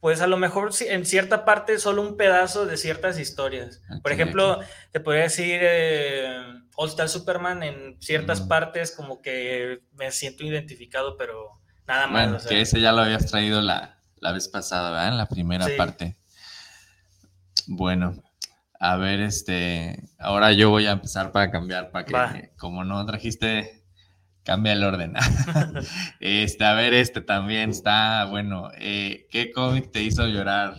pues 0.00 0.22
a 0.22 0.26
lo 0.26 0.38
mejor 0.38 0.70
en 0.80 1.04
cierta 1.04 1.44
parte 1.44 1.78
solo 1.78 2.00
un 2.00 2.16
pedazo 2.16 2.64
de 2.64 2.78
ciertas 2.78 3.18
historias. 3.18 3.82
Por 4.02 4.12
ejemplo, 4.12 4.58
te 4.92 5.00
podría 5.00 5.24
decir 5.24 5.58
eh, 5.60 6.42
All 6.74 6.88
Star 6.88 7.08
Superman 7.10 7.62
en 7.62 8.00
ciertas 8.00 8.40
partes 8.40 8.92
como 8.96 9.20
que 9.20 9.82
me 9.92 10.10
siento 10.10 10.42
identificado, 10.42 11.18
pero 11.18 11.50
nada 11.86 12.06
más. 12.06 12.30
Bueno, 12.30 12.48
que 12.48 12.62
ese 12.62 12.80
ya 12.80 12.92
lo 12.92 13.02
habías 13.02 13.26
traído 13.26 13.60
la, 13.60 13.98
vez 14.32 14.48
pasada, 14.48 14.90
¿verdad? 14.90 15.08
En 15.08 15.18
la 15.18 15.26
primera 15.26 15.66
parte. 15.76 16.16
Bueno, 17.66 18.14
a 18.78 18.96
ver, 18.96 19.20
este, 19.20 20.08
ahora 20.18 20.52
yo 20.52 20.70
voy 20.70 20.86
a 20.86 20.92
empezar 20.92 21.30
para 21.30 21.50
cambiar, 21.50 21.90
para 21.90 22.32
que, 22.32 22.52
como 22.56 22.84
no 22.84 23.04
trajiste 23.04 23.79
Cambia 24.44 24.72
el 24.72 24.84
orden. 24.84 25.14
este, 26.20 26.64
a 26.64 26.74
ver, 26.74 26.94
este 26.94 27.20
también 27.20 27.70
está 27.70 28.24
bueno. 28.24 28.70
Eh, 28.78 29.26
¿Qué 29.30 29.52
cómic 29.52 29.90
te 29.90 30.02
hizo 30.02 30.26
llorar? 30.26 30.76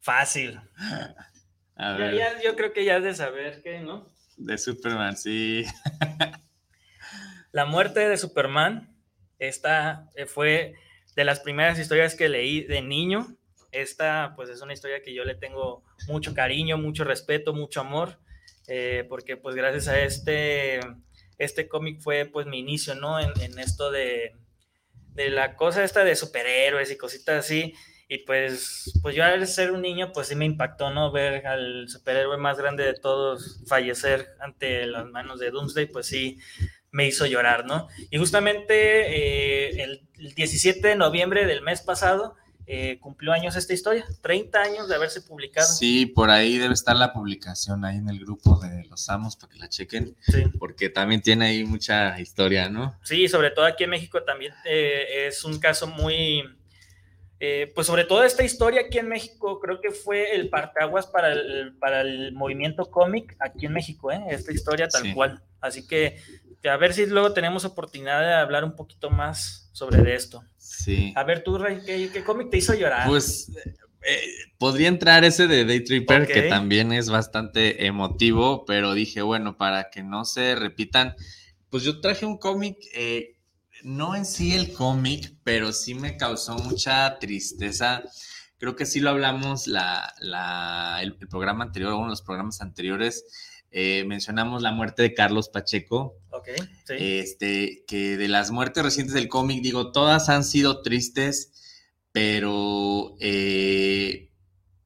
Fácil. 0.00 0.60
yo 2.42 2.56
creo 2.56 2.72
que 2.72 2.84
ya 2.84 2.96
es 2.96 3.04
de 3.04 3.14
saber 3.14 3.62
qué, 3.62 3.80
¿no? 3.80 4.08
De 4.36 4.56
Superman, 4.56 5.16
sí. 5.16 5.64
La 7.52 7.66
muerte 7.66 8.08
de 8.08 8.16
Superman, 8.16 8.96
esta 9.38 10.08
eh, 10.14 10.26
fue 10.26 10.74
de 11.16 11.24
las 11.24 11.40
primeras 11.40 11.78
historias 11.78 12.14
que 12.14 12.28
leí 12.28 12.62
de 12.62 12.80
niño. 12.80 13.36
Esta, 13.72 14.32
pues, 14.36 14.48
es 14.48 14.62
una 14.62 14.72
historia 14.72 15.02
que 15.02 15.14
yo 15.14 15.24
le 15.24 15.34
tengo 15.34 15.84
mucho 16.08 16.32
cariño, 16.32 16.78
mucho 16.78 17.04
respeto, 17.04 17.52
mucho 17.52 17.80
amor, 17.80 18.18
eh, 18.68 19.04
porque, 19.08 19.36
pues, 19.36 19.56
gracias 19.56 19.88
a 19.88 20.00
este, 20.00 20.80
este 21.40 21.68
cómic 21.68 22.00
fue, 22.00 22.26
pues, 22.26 22.46
mi 22.46 22.60
inicio, 22.60 22.94
¿no? 22.94 23.18
En, 23.18 23.32
en 23.40 23.58
esto 23.58 23.90
de, 23.90 24.36
de 25.14 25.30
la 25.30 25.56
cosa 25.56 25.84
esta 25.84 26.04
de 26.04 26.16
superhéroes 26.16 26.90
y 26.90 26.96
cositas 26.96 27.44
así. 27.44 27.74
Y 28.08 28.18
pues, 28.18 28.92
pues 29.02 29.14
yo 29.14 29.22
al 29.22 29.46
ser 29.46 29.70
un 29.70 29.82
niño, 29.82 30.10
pues 30.12 30.26
sí 30.26 30.34
me 30.34 30.44
impactó, 30.44 30.90
¿no? 30.90 31.12
Ver 31.12 31.46
al 31.46 31.88
superhéroe 31.88 32.38
más 32.38 32.58
grande 32.58 32.84
de 32.84 32.94
todos 32.94 33.62
fallecer 33.68 34.30
ante 34.40 34.84
las 34.86 35.06
manos 35.06 35.38
de 35.38 35.52
Doomsday, 35.52 35.86
pues 35.86 36.06
sí 36.06 36.40
me 36.90 37.06
hizo 37.06 37.24
llorar, 37.26 37.66
¿no? 37.66 37.86
Y 38.10 38.18
justamente 38.18 38.74
eh, 38.74 39.82
el, 39.82 40.06
17 40.34 40.86
de 40.86 40.96
noviembre 40.96 41.46
del 41.46 41.62
mes 41.62 41.82
pasado 41.82 42.36
eh, 42.72 43.00
cumplió 43.00 43.32
años 43.32 43.56
esta 43.56 43.72
historia, 43.72 44.06
30 44.20 44.60
años 44.60 44.88
de 44.88 44.94
haberse 44.94 45.20
publicado. 45.22 45.66
Sí, 45.66 46.06
por 46.06 46.30
ahí 46.30 46.56
debe 46.56 46.72
estar 46.72 46.94
la 46.94 47.12
publicación 47.12 47.84
ahí 47.84 47.96
en 47.96 48.08
el 48.08 48.20
grupo 48.20 48.60
de 48.60 48.84
los 48.84 49.08
amos 49.08 49.34
para 49.34 49.52
que 49.52 49.58
la 49.58 49.68
chequen, 49.68 50.16
porque 50.56 50.88
también 50.88 51.20
tiene 51.20 51.46
ahí 51.46 51.64
mucha 51.64 52.20
historia, 52.20 52.68
¿no? 52.68 52.96
Sí, 53.02 53.26
sobre 53.26 53.50
todo 53.50 53.64
aquí 53.64 53.82
en 53.82 53.90
México 53.90 54.22
también 54.22 54.52
eh, 54.64 55.26
es 55.26 55.42
un 55.42 55.58
caso 55.58 55.88
muy 55.88 56.44
eh, 57.40 57.72
pues 57.74 57.88
sobre 57.88 58.04
todo 58.04 58.22
esta 58.22 58.44
historia 58.44 58.82
aquí 58.82 58.98
en 58.98 59.08
México, 59.08 59.58
creo 59.58 59.80
que 59.80 59.90
fue 59.90 60.36
el 60.36 60.48
partaguas 60.48 61.08
para 61.08 61.32
el, 61.32 61.74
para 61.80 62.02
el 62.02 62.32
movimiento 62.32 62.88
cómic 62.88 63.34
aquí 63.40 63.66
en 63.66 63.72
México, 63.72 64.12
¿eh? 64.12 64.20
esta 64.28 64.52
historia 64.52 64.86
tal 64.86 65.12
cual. 65.12 65.42
Así 65.60 65.86
que 65.88 66.18
a 66.68 66.76
ver 66.76 66.92
si 66.92 67.06
luego 67.06 67.32
tenemos 67.32 67.64
oportunidad 67.64 68.20
de 68.20 68.34
hablar 68.34 68.64
un 68.64 68.76
poquito 68.76 69.10
más 69.10 69.70
sobre 69.72 70.14
esto. 70.14 70.44
Sí. 70.58 71.12
A 71.16 71.24
ver 71.24 71.42
tú, 71.42 71.58
Rey, 71.58 71.80
¿qué, 71.84 72.24
cómic 72.24 72.50
te 72.50 72.58
hizo 72.58 72.74
llorar? 72.74 73.06
Pues 73.08 73.50
eh, 74.02 74.20
podría 74.58 74.88
entrar 74.88 75.24
ese 75.24 75.46
de 75.46 75.64
Day 75.64 75.84
Tripper, 75.84 76.26
que 76.26 76.42
también 76.42 76.92
es 76.92 77.08
bastante 77.08 77.86
emotivo, 77.86 78.64
pero 78.64 78.94
dije, 78.94 79.22
bueno, 79.22 79.56
para 79.56 79.90
que 79.90 80.02
no 80.02 80.24
se 80.24 80.54
repitan, 80.54 81.14
pues 81.70 81.82
yo 81.82 82.00
traje 82.00 82.26
un 82.26 82.38
cómic 82.38 82.76
eh, 82.94 83.36
no 83.82 84.14
en 84.14 84.26
sí 84.26 84.54
el 84.54 84.72
cómic, 84.72 85.34
pero 85.44 85.72
sí 85.72 85.94
me 85.94 86.16
causó 86.16 86.56
mucha 86.58 87.18
tristeza. 87.18 88.02
Creo 88.58 88.76
que 88.76 88.86
sí 88.86 89.00
lo 89.00 89.10
hablamos 89.10 89.66
la, 89.66 90.12
el, 91.00 91.14
programa 91.14 91.64
anterior, 91.64 91.94
uno 91.94 92.04
de 92.04 92.10
los 92.10 92.22
programas 92.22 92.60
anteriores. 92.60 93.24
Eh, 93.70 94.04
mencionamos 94.06 94.62
la 94.62 94.72
muerte 94.72 95.02
de 95.02 95.14
Carlos 95.14 95.48
Pacheco. 95.48 96.16
Ok, 96.30 96.48
sí. 96.86 96.94
Este, 96.98 97.84
que 97.86 98.16
de 98.16 98.28
las 98.28 98.50
muertes 98.50 98.82
recientes 98.82 99.14
del 99.14 99.28
cómic, 99.28 99.62
digo, 99.62 99.92
todas 99.92 100.28
han 100.28 100.44
sido 100.44 100.82
tristes, 100.82 101.52
pero 102.12 103.14
eh, 103.20 104.30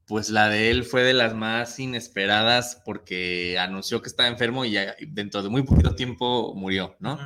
pues 0.07 0.29
la 0.29 0.49
de 0.49 0.71
él 0.71 0.85
fue 0.85 1.03
de 1.03 1.15
las 1.15 1.35
más 1.35 1.79
inesperadas 1.79 2.83
porque 2.85 3.59
anunció 3.59 4.03
que 4.03 4.09
estaba 4.09 4.29
enfermo 4.29 4.65
y 4.65 4.73
ya 4.73 4.95
dentro 5.09 5.43
de 5.43 5.49
muy 5.49 5.63
poquito 5.63 5.95
tiempo 5.95 6.55
murió, 6.55 6.97
¿no? 7.01 7.19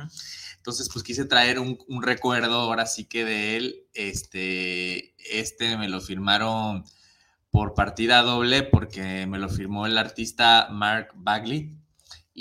Entonces, 0.57 0.89
pues 0.91 1.03
quise 1.03 1.25
traer 1.25 1.59
un, 1.59 1.77
recuerdo 2.01 2.55
ahora 2.55 2.85
sí 2.85 3.05
que 3.05 3.25
de 3.25 3.57
él. 3.57 3.87
Este, 3.93 5.15
este 5.17 5.77
me 5.77 5.89
lo 5.89 5.99
firmaron 6.01 6.83
por 7.51 7.73
partida 7.73 8.21
doble 8.21 8.63
porque 8.63 9.25
me 9.27 9.39
lo 9.39 9.49
firmó 9.49 9.85
el 9.85 9.97
artista 9.97 10.67
Mark 10.71 11.09
Bagley 11.15 11.79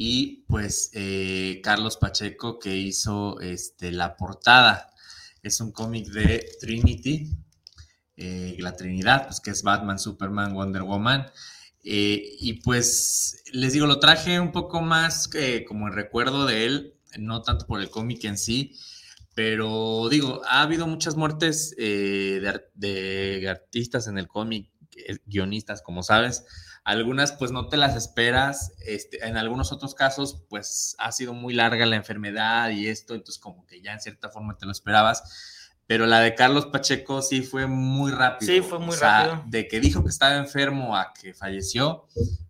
y 0.00 0.44
pues 0.46 0.92
eh, 0.94 1.60
Carlos 1.60 1.96
Pacheco 1.96 2.60
que 2.60 2.76
hizo 2.76 3.40
este, 3.40 3.90
la 3.90 4.16
portada. 4.16 4.92
Es 5.42 5.60
un 5.60 5.72
cómic 5.72 6.06
de 6.10 6.48
Trinity, 6.60 7.36
eh, 8.16 8.56
la 8.60 8.76
Trinidad, 8.76 9.24
pues 9.26 9.40
que 9.40 9.50
es 9.50 9.64
Batman, 9.64 9.98
Superman, 9.98 10.54
Wonder 10.54 10.82
Woman. 10.82 11.26
Eh, 11.82 12.22
y 12.38 12.60
pues 12.60 13.42
les 13.52 13.72
digo, 13.72 13.86
lo 13.86 13.98
traje 13.98 14.38
un 14.38 14.52
poco 14.52 14.82
más 14.82 15.28
como 15.66 15.88
en 15.88 15.94
recuerdo 15.94 16.46
de 16.46 16.66
él, 16.66 16.94
no 17.18 17.42
tanto 17.42 17.66
por 17.66 17.80
el 17.80 17.90
cómic 17.90 18.22
en 18.22 18.38
sí, 18.38 18.76
pero 19.34 20.08
digo, 20.08 20.42
ha 20.46 20.62
habido 20.62 20.86
muchas 20.86 21.16
muertes 21.16 21.74
de, 21.76 23.46
artistas 23.48 24.06
en 24.06 24.16
el 24.18 24.28
cómic, 24.28 24.70
guionistas, 25.26 25.82
como 25.82 26.02
sabes. 26.02 26.46
Algunas 26.84 27.32
pues 27.32 27.50
no 27.50 27.68
te 27.68 27.76
las 27.76 27.96
esperas, 27.96 28.72
este, 28.80 29.26
en 29.26 29.36
algunos 29.36 29.72
otros 29.72 29.94
casos 29.94 30.44
pues 30.48 30.96
ha 30.98 31.12
sido 31.12 31.34
muy 31.34 31.52
larga 31.52 31.84
la 31.86 31.96
enfermedad 31.96 32.70
y 32.70 32.88
esto, 32.88 33.14
entonces 33.14 33.38
como 33.38 33.66
que 33.66 33.82
ya 33.82 33.92
en 33.92 34.00
cierta 34.00 34.30
forma 34.30 34.56
te 34.56 34.64
lo 34.64 34.72
esperabas 34.72 35.56
pero 35.88 36.06
la 36.06 36.20
de 36.20 36.34
Carlos 36.34 36.66
Pacheco 36.66 37.22
sí 37.22 37.40
fue 37.40 37.66
muy 37.66 38.12
rápido. 38.12 38.52
Sí, 38.52 38.60
fue 38.60 38.78
muy 38.78 38.94
rápido. 38.94 39.42
De 39.46 39.66
que 39.66 39.80
dijo 39.80 40.02
que 40.04 40.10
estaba 40.10 40.36
enfermo 40.36 40.94
a 40.94 41.14
que 41.14 41.32
falleció, 41.32 42.06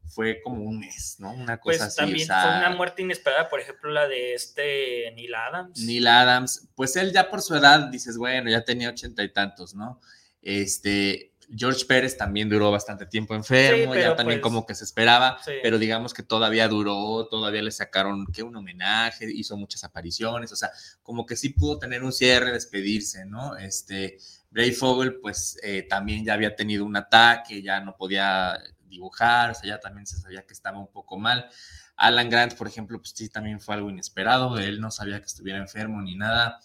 fue 0.09 0.43
como 0.43 0.65
un 0.65 0.81
mes, 0.81 1.17
¿no? 1.21 1.31
Una 1.31 1.59
cosa 1.59 1.85
pues 1.85 1.95
También 1.95 2.27
fue 2.27 2.59
una 2.59 2.71
muerte 2.71 3.03
inesperada, 3.03 3.49
por 3.49 3.61
ejemplo, 3.61 3.93
la 3.93 4.09
de 4.09 4.35
este 4.35 5.13
Neil 5.15 5.37
Adams. 5.37 5.81
Neil 5.85 6.09
Adams, 6.09 6.69
pues 6.75 6.97
él 6.97 7.13
ya 7.13 7.31
por 7.31 7.41
su 7.41 7.55
edad 7.55 7.87
dices, 7.91 8.19
bueno, 8.19 8.51
ya 8.51 8.65
tenía 8.65 8.89
ochenta 8.89 9.23
y 9.23 9.33
tantos, 9.33 9.73
¿no? 9.73 10.01
Este, 10.43 11.33
George 11.55 11.85
Pérez 11.87 12.17
también 12.17 12.49
duró 12.49 12.71
bastante 12.71 13.07
tiempo 13.07 13.35
enfermo, 13.35 13.95
ya 13.95 14.15
también 14.15 14.41
pues 14.41 14.53
como 14.53 14.67
que 14.67 14.75
se 14.75 14.85
esperaba, 14.85 15.39
pero 15.63 15.79
digamos 15.79 16.13
que 16.13 16.23
todavía 16.23 16.69
duró, 16.69 17.27
todavía 17.29 17.63
le 17.63 17.71
sacaron 17.71 18.27
que 18.27 18.43
un 18.43 18.57
homenaje, 18.57 19.27
hizo 19.33 19.57
muchas 19.57 19.85
apariciones, 19.85 20.53
o 20.53 20.57
sea, 20.57 20.71
como 21.03 21.25
que 21.25 21.37
sí 21.37 21.51
pudo 21.51 21.79
tener 21.79 22.05
un 22.05 22.13
cierre, 22.13 22.53
despedirse, 22.53 23.25
¿no? 23.25 23.57
Este, 23.57 24.19
Bray 24.51 24.73
Fogel, 24.73 25.21
pues 25.21 25.59
eh, 25.63 25.87
también 25.89 26.25
ya 26.25 26.35
había 26.35 26.55
tenido 26.55 26.85
un 26.85 26.97
ataque, 26.97 27.63
ya 27.63 27.81
no 27.81 27.97
podía 27.97 28.59
dibujar, 28.89 29.51
o 29.51 29.55
sea, 29.55 29.69
ya 29.69 29.81
también 29.81 30.07
se 30.07 30.19
sabía 30.19 30.45
que 30.47 30.53
estaba 30.53 30.79
un 30.79 30.91
poco 30.91 31.19
mal. 31.19 31.49
Alan 31.97 32.31
Grant, 32.31 32.55
por 32.55 32.69
ejemplo, 32.69 32.99
pues 32.99 33.13
sí, 33.15 33.29
también 33.29 33.61
fue 33.61 33.75
algo 33.75 33.91
inesperado, 33.91 34.59
él 34.59 34.81
no 34.81 34.91
sabía 34.91 35.19
que 35.19 35.27
estuviera 35.27 35.59
enfermo 35.59 36.01
ni 36.01 36.15
nada. 36.15 36.61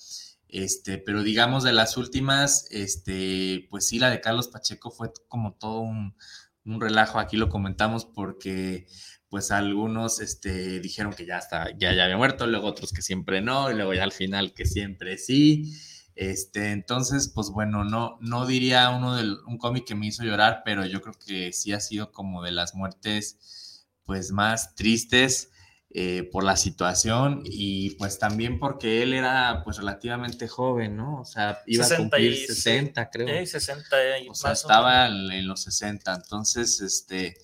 Este, 0.54 1.00
pero 1.00 1.24
digamos 1.24 1.64
de 1.64 1.74
las 1.74 1.98
últimas, 1.98 2.68
este, 2.70 3.66
pues 3.72 3.88
sí, 3.88 3.98
la 3.98 4.12
de 4.12 4.22
Carlos 4.22 4.50
Pacheco 4.50 4.92
fue 4.92 5.12
como 5.28 5.56
todo 5.56 5.80
un, 5.80 6.16
relajo, 6.64 7.18
aquí 7.18 7.38
lo 7.38 7.50
comentamos 7.50 8.06
porque 8.06 8.86
pues 9.30 9.50
algunos 9.50 10.22
este, 10.22 10.80
dijeron 10.80 11.14
que 11.14 11.26
ya, 11.26 11.40
está, 11.40 11.76
ya, 11.76 11.96
ya 11.96 12.04
había 12.04 12.18
muerto, 12.18 12.46
luego 12.46 12.68
otros 12.68 12.94
que 12.94 13.02
siempre 13.02 13.42
no, 13.42 13.72
y 13.72 13.74
luego 13.74 13.96
ya 13.96 14.04
al 14.04 14.12
final 14.12 14.54
que 14.54 14.66
siempre 14.66 15.18
sí. 15.18 15.74
Este, 16.14 16.72
entonces, 16.72 17.32
pues 17.34 17.50
bueno, 17.50 17.84
no, 17.84 18.20
no 18.22 18.46
diría 18.46 18.92
uno 18.92 19.16
de 19.16 19.24
un 19.48 19.58
cómic 19.58 19.86
que 19.88 19.96
me 19.96 20.06
hizo 20.06 20.24
llorar, 20.24 20.62
pero 20.64 20.86
yo 20.86 21.02
creo 21.02 21.16
que 21.16 21.52
sí 21.52 21.74
ha 21.74 21.80
sido 21.80 22.12
como 22.12 22.44
de 22.44 22.52
las 22.52 22.76
muertes 22.76 23.88
pues 24.06 24.32
más 24.32 24.76
tristes 24.76 25.50
eh, 25.96 26.28
por 26.32 26.44
la 26.44 26.58
situación 26.58 27.44
y 27.46 27.92
pues 27.92 28.18
también 28.18 28.58
porque 28.58 29.04
él 29.04 29.14
era 29.14 29.62
pues 29.64 29.78
relativamente 29.78 30.48
joven, 30.48 30.98
¿no? 30.98 31.22
O 31.22 31.26
sea, 31.26 31.62
iba 31.68 31.86
a 31.86 31.98
cumplir 31.98 32.36
60, 32.36 33.10
creo. 33.12 33.28
Sí, 33.28 33.46
60 33.46 33.96
o 34.28 34.34
sea, 34.34 34.54
estaba 34.54 35.06
en 35.08 35.48
los 35.48 35.62
60, 35.62 36.12
entonces, 36.16 36.82
este, 36.82 37.38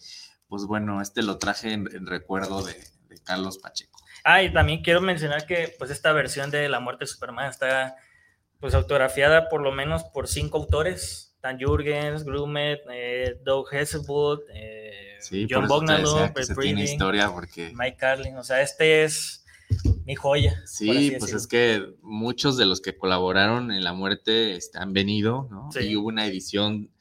pues 0.47 0.63
bueno, 0.63 0.99
este 0.99 1.21
lo 1.21 1.37
traje 1.37 1.73
en, 1.73 2.07
recuerdo 2.07 2.63
de, 2.63 2.73
de 3.07 3.19
Carlos 3.21 3.59
Pacheco. 3.59 3.99
Ah, 4.23 4.41
y 4.41 4.51
también 4.51 4.81
quiero 4.81 5.01
mencionar 5.01 5.45
que 5.45 5.75
pues 5.77 5.91
esta 5.91 6.11
versión 6.11 6.49
de 6.49 6.67
La 6.69 6.79
muerte 6.79 7.03
de 7.03 7.07
Superman 7.07 7.49
está 7.49 7.97
pues 8.59 8.73
autografiada 8.73 9.47
por 9.47 9.61
lo 9.61 9.71
menos 9.71 10.05
por 10.05 10.27
cinco 10.27 10.57
autores, 10.57 11.35
Dan 11.41 11.59
Jurgens, 11.59 12.23
Grumet, 12.23 12.81
eh, 12.91 13.39
Doug 13.43 13.67
Hesselwood, 13.71 14.41
eh, 14.53 14.88
John 15.49 15.67
Bognalo, 15.67 16.31
historia 16.77 17.29
porque... 17.31 17.71
Mike 17.75 17.97
Carlin, 17.97 18.37
o 18.37 18.43
sea, 18.43 18.61
este 18.61 19.03
es 19.03 19.45
mi 20.05 20.15
joya. 20.15 20.61
Sí, 20.65 21.15
pues 21.19 21.33
es 21.33 21.47
que 21.47 21.95
muchos 22.01 22.57
de 22.57 22.65
los 22.65 22.81
que 22.81 22.97
colaboraron 22.97 23.71
en 23.71 23.83
la 23.83 23.93
muerte 23.93 24.55
este, 24.55 24.79
han 24.79 24.93
venido, 24.93 25.47
¿no? 25.51 25.69
Y 25.79 25.95
hubo 25.95 26.07
una 26.07 26.25
edición 26.25 26.91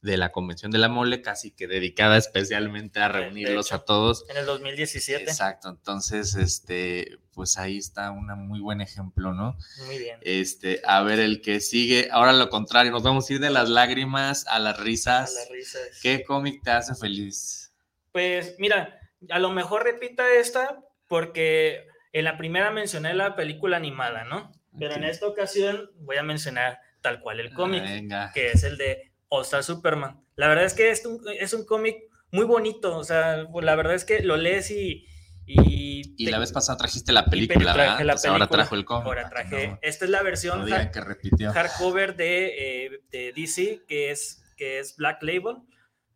de 0.00 0.16
la 0.16 0.30
Convención 0.30 0.70
de 0.70 0.78
la 0.78 0.88
Mole, 0.88 1.22
casi 1.22 1.50
que 1.50 1.66
dedicada 1.66 2.16
especialmente 2.16 3.00
a 3.00 3.08
reunirlos 3.08 3.72
a 3.72 3.80
todos. 3.80 4.24
En 4.28 4.36
el 4.36 4.46
2017. 4.46 5.24
Exacto, 5.24 5.68
entonces, 5.70 6.34
este, 6.36 7.18
pues 7.32 7.58
ahí 7.58 7.78
está 7.78 8.10
un 8.10 8.26
muy 8.46 8.60
buen 8.60 8.80
ejemplo, 8.80 9.34
¿no? 9.34 9.56
Muy 9.86 9.98
bien. 9.98 10.18
Este, 10.22 10.80
a 10.84 11.02
ver, 11.02 11.18
el 11.18 11.40
que 11.40 11.60
sigue, 11.60 12.08
ahora 12.12 12.32
lo 12.32 12.48
contrario, 12.48 12.92
nos 12.92 13.02
vamos 13.02 13.28
a 13.28 13.32
ir 13.32 13.40
de 13.40 13.50
las 13.50 13.68
lágrimas 13.68 14.46
a 14.46 14.58
las 14.58 14.78
risas. 14.78 15.30
A 15.30 15.40
las 15.40 15.48
risas. 15.50 15.82
¿Qué 16.00 16.22
cómic 16.22 16.62
te 16.62 16.70
hace 16.70 16.94
feliz? 16.94 17.57
Pues 18.18 18.56
mira, 18.58 18.98
a 19.30 19.38
lo 19.38 19.50
mejor 19.50 19.84
repita 19.84 20.28
esta 20.34 20.80
porque 21.06 21.86
en 22.12 22.24
la 22.24 22.36
primera 22.36 22.72
mencioné 22.72 23.14
la 23.14 23.36
película 23.36 23.76
animada, 23.76 24.24
¿no? 24.24 24.50
Pero 24.76 24.94
en 24.94 25.04
esta 25.04 25.28
ocasión 25.28 25.92
voy 26.00 26.16
a 26.16 26.24
mencionar 26.24 26.80
tal 27.00 27.20
cual 27.20 27.38
el 27.38 27.54
cómic, 27.54 27.84
que 28.34 28.50
es 28.50 28.64
el 28.64 28.76
de 28.76 29.12
All 29.28 29.44
Star 29.44 29.62
Superman. 29.62 30.20
La 30.34 30.48
verdad 30.48 30.64
es 30.64 30.74
que 30.74 30.90
es 30.90 31.06
un, 31.06 31.20
es 31.38 31.54
un 31.54 31.64
cómic 31.64 31.94
muy 32.32 32.44
bonito, 32.44 32.96
o 32.96 33.04
sea, 33.04 33.46
pues, 33.52 33.64
la 33.64 33.76
verdad 33.76 33.94
es 33.94 34.04
que 34.04 34.20
lo 34.20 34.36
lees 34.36 34.72
y, 34.72 35.06
Y, 35.46 36.28
la 36.28 36.40
vez 36.40 36.50
pasada 36.50 36.76
trajiste 36.76 37.12
la 37.12 37.26
película, 37.26 37.72
¿verdad? 37.72 38.00
La 38.00 38.14
película, 38.14 38.32
ahora 38.32 38.46
trajo 38.48 38.74
el 38.74 38.84
cómic. 38.84 39.06
Ahora 39.06 39.28
traje. 39.28 39.78
esta 39.80 40.06
es 40.06 40.10
la 40.10 40.24
versión 40.24 40.66
que 40.66 41.00
repitió. 41.00 41.52
hardcover 41.52 42.16
de, 42.16 42.86
eh, 42.86 43.00
de, 43.12 43.32
DC, 43.32 43.84
que 43.86 44.10
es, 44.10 44.42
que 44.56 44.80
es 44.80 44.96
Black 44.96 45.22
Label. 45.22 45.58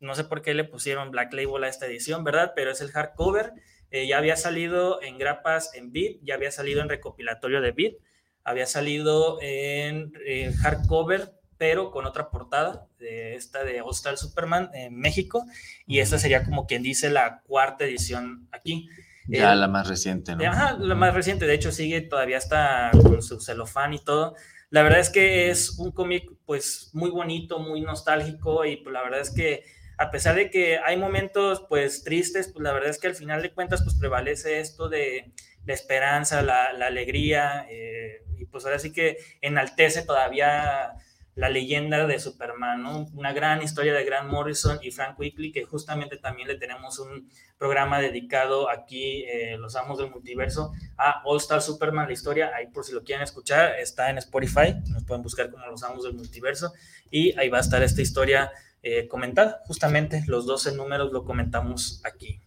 No 0.02 0.14
sé 0.14 0.24
por 0.24 0.42
qué 0.42 0.52
le 0.52 0.64
pusieron 0.64 1.10
Black 1.10 1.32
Label 1.32 1.64
a 1.64 1.68
esta 1.68 1.86
edición, 1.86 2.24
¿verdad? 2.24 2.52
Pero 2.54 2.70
es 2.70 2.80
el 2.80 2.90
hardcover. 2.90 3.52
Eh, 3.90 4.06
ya 4.06 4.18
había 4.18 4.36
salido 4.36 5.02
en 5.02 5.18
grapas 5.18 5.74
en 5.74 5.92
Beat, 5.92 6.16
ya 6.22 6.34
había 6.34 6.50
salido 6.50 6.80
en 6.80 6.88
recopilatorio 6.88 7.60
de 7.60 7.72
Beat, 7.72 7.94
había 8.42 8.66
salido 8.66 9.38
en 9.40 10.12
eh, 10.26 10.52
hardcover 10.60 11.32
pero 11.62 11.92
con 11.92 12.06
otra 12.06 12.28
portada, 12.28 12.88
de 12.98 13.36
esta 13.36 13.62
de 13.62 13.82
Hostal 13.82 14.18
Superman 14.18 14.70
en 14.74 14.98
México, 14.98 15.44
y 15.86 16.00
esta 16.00 16.18
sería 16.18 16.42
como 16.42 16.66
quien 16.66 16.82
dice 16.82 17.08
la 17.08 17.40
cuarta 17.46 17.84
edición 17.84 18.48
aquí. 18.50 18.88
Ya 19.28 19.54
la 19.54 19.68
más 19.68 19.86
reciente, 19.86 20.34
¿no? 20.34 20.42
Ajá, 20.44 20.76
la 20.80 20.96
más 20.96 21.14
reciente, 21.14 21.46
de 21.46 21.54
hecho 21.54 21.70
sigue 21.70 22.00
todavía 22.00 22.38
hasta 22.38 22.90
con 22.90 23.22
su 23.22 23.40
celofán 23.40 23.94
y 23.94 24.02
todo. 24.02 24.34
La 24.70 24.82
verdad 24.82 24.98
es 24.98 25.10
que 25.10 25.50
es 25.50 25.78
un 25.78 25.92
cómic 25.92 26.28
pues 26.46 26.90
muy 26.94 27.10
bonito, 27.10 27.60
muy 27.60 27.80
nostálgico 27.80 28.64
y 28.64 28.78
pues 28.78 28.92
la 28.92 29.04
verdad 29.04 29.20
es 29.20 29.30
que 29.30 29.62
a 29.98 30.10
pesar 30.10 30.34
de 30.34 30.50
que 30.50 30.78
hay 30.78 30.96
momentos 30.96 31.64
pues 31.68 32.02
tristes, 32.02 32.48
pues 32.52 32.62
la 32.62 32.72
verdad 32.72 32.90
es 32.90 32.98
que 32.98 33.08
al 33.08 33.14
final 33.14 33.42
de 33.42 33.52
cuentas 33.52 33.82
pues 33.82 33.96
prevalece 33.96 34.60
esto 34.60 34.88
de 34.88 35.32
la 35.64 35.74
esperanza, 35.74 36.42
la, 36.42 36.66
alegría 36.66 37.66
eh, 37.70 38.24
y 38.36 38.46
pues 38.46 38.64
ahora 38.64 38.78
sí 38.78 38.92
que 38.92 39.18
enaltece 39.40 40.02
todavía 40.02 40.96
la 41.34 41.48
leyenda 41.48 42.06
de 42.06 42.18
Superman. 42.18 42.84
Una 43.14 43.32
gran 43.32 43.62
historia 43.62 43.94
de 43.94 44.04
Grant 44.04 44.30
Morrison 44.30 44.78
y 44.82 44.90
Frank 44.90 45.18
Weekly, 45.18 45.50
que 45.50 45.64
justamente 45.64 46.18
también 46.18 46.48
le 46.48 46.56
tenemos 46.56 46.98
un 46.98 47.30
programa 47.56 48.00
dedicado 48.00 48.68
aquí, 48.68 49.24
eh, 49.24 49.56
Los 49.58 49.76
Amos 49.76 49.98
del 49.98 50.10
Multiverso, 50.10 50.72
a 50.98 51.22
All 51.24 51.38
Star 51.38 51.62
Superman, 51.62 52.06
la 52.06 52.12
historia, 52.12 52.50
ahí 52.54 52.66
por 52.66 52.84
si 52.84 52.92
lo 52.92 53.02
quieren 53.02 53.22
escuchar, 53.22 53.78
está 53.78 54.10
en 54.10 54.18
Spotify, 54.18 54.74
nos 54.90 55.04
pueden 55.04 55.22
buscar 55.22 55.50
como 55.50 55.66
Los 55.66 55.82
Amos 55.82 56.04
del 56.04 56.14
Multiverso, 56.14 56.72
y 57.10 57.38
ahí 57.38 57.48
va 57.48 57.58
a 57.58 57.62
estar 57.62 57.82
esta 57.82 58.02
historia 58.02 58.50
eh, 58.82 59.06
comentada, 59.08 59.60
justamente 59.66 60.24
los 60.26 60.46
12 60.46 60.74
números 60.74 61.12
lo 61.12 61.24
comentamos 61.24 62.00
aquí. 62.04 62.40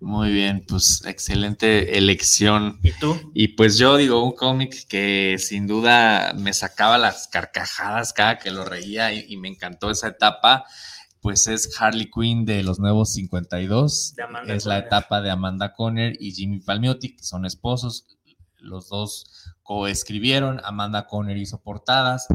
Muy 0.00 0.32
bien, 0.32 0.64
pues 0.66 1.02
excelente 1.04 1.98
elección. 1.98 2.78
¿Y 2.82 2.92
tú? 2.92 3.20
Y 3.34 3.48
pues 3.48 3.76
yo 3.76 3.98
digo, 3.98 4.24
un 4.24 4.32
cómic 4.32 4.86
que 4.88 5.36
sin 5.38 5.66
duda 5.66 6.32
me 6.32 6.54
sacaba 6.54 6.96
las 6.96 7.28
carcajadas 7.28 8.14
cada 8.14 8.38
que 8.38 8.50
lo 8.50 8.64
reía 8.64 9.12
y, 9.12 9.36
me 9.36 9.48
encantó 9.48 9.90
esa 9.90 10.08
etapa, 10.08 10.64
pues 11.20 11.48
es 11.48 11.78
Harley 11.78 12.10
Quinn 12.10 12.46
de 12.46 12.62
los 12.62 12.78
nuevos 12.78 13.12
52. 13.12 14.14
es 14.46 14.64
la 14.64 14.78
etapa 14.78 15.20
de 15.20 15.30
Amanda 15.30 15.74
Conner 15.74 16.16
y 16.18 16.32
Jimmy 16.32 16.60
Palmiotti, 16.60 17.16
que 17.16 17.22
son 17.22 17.44
esposos. 17.44 18.06
Los 18.56 18.88
dos 18.88 19.54
coescribieron, 19.62 20.62
Amanda 20.64 21.06
Conner 21.06 21.36
hizo 21.36 21.60
portadas. 21.60 22.26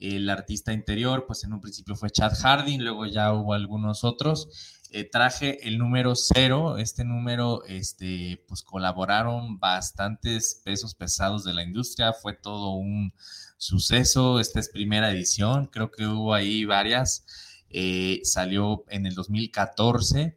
El 0.00 0.28
artista 0.30 0.72
interior, 0.72 1.26
pues 1.26 1.44
en 1.44 1.52
un 1.52 1.60
principio 1.60 1.94
fue 1.94 2.10
Chad 2.10 2.32
Harding, 2.34 2.82
luego 2.82 3.06
ya 3.06 3.32
hubo 3.32 3.54
algunos 3.54 4.02
otros 4.02 4.48
eh, 4.92 5.04
traje 5.04 5.68
el 5.68 5.78
número 5.78 6.16
cero. 6.16 6.76
Este 6.76 7.04
número, 7.04 7.62
este, 7.64 8.44
pues 8.48 8.62
colaboraron 8.62 9.60
bastantes 9.60 10.60
pesos 10.64 10.96
pesados 10.96 11.44
de 11.44 11.54
la 11.54 11.62
industria. 11.62 12.12
Fue 12.12 12.32
todo 12.32 12.72
un 12.72 13.12
suceso. 13.56 14.40
Esta 14.40 14.58
es 14.58 14.68
primera 14.68 15.12
edición. 15.12 15.66
Creo 15.66 15.92
que 15.92 16.06
hubo 16.06 16.34
ahí 16.34 16.64
varias. 16.64 17.24
Eh, 17.68 18.20
salió 18.24 18.84
en 18.88 19.06
el 19.06 19.14
2014 19.14 20.36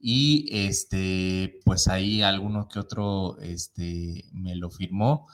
y 0.00 0.48
este, 0.50 1.60
pues 1.64 1.86
ahí 1.86 2.22
alguno 2.22 2.68
que 2.68 2.80
otro 2.80 3.38
este, 3.38 4.24
me 4.32 4.56
lo 4.56 4.68
firmó. 4.68 5.28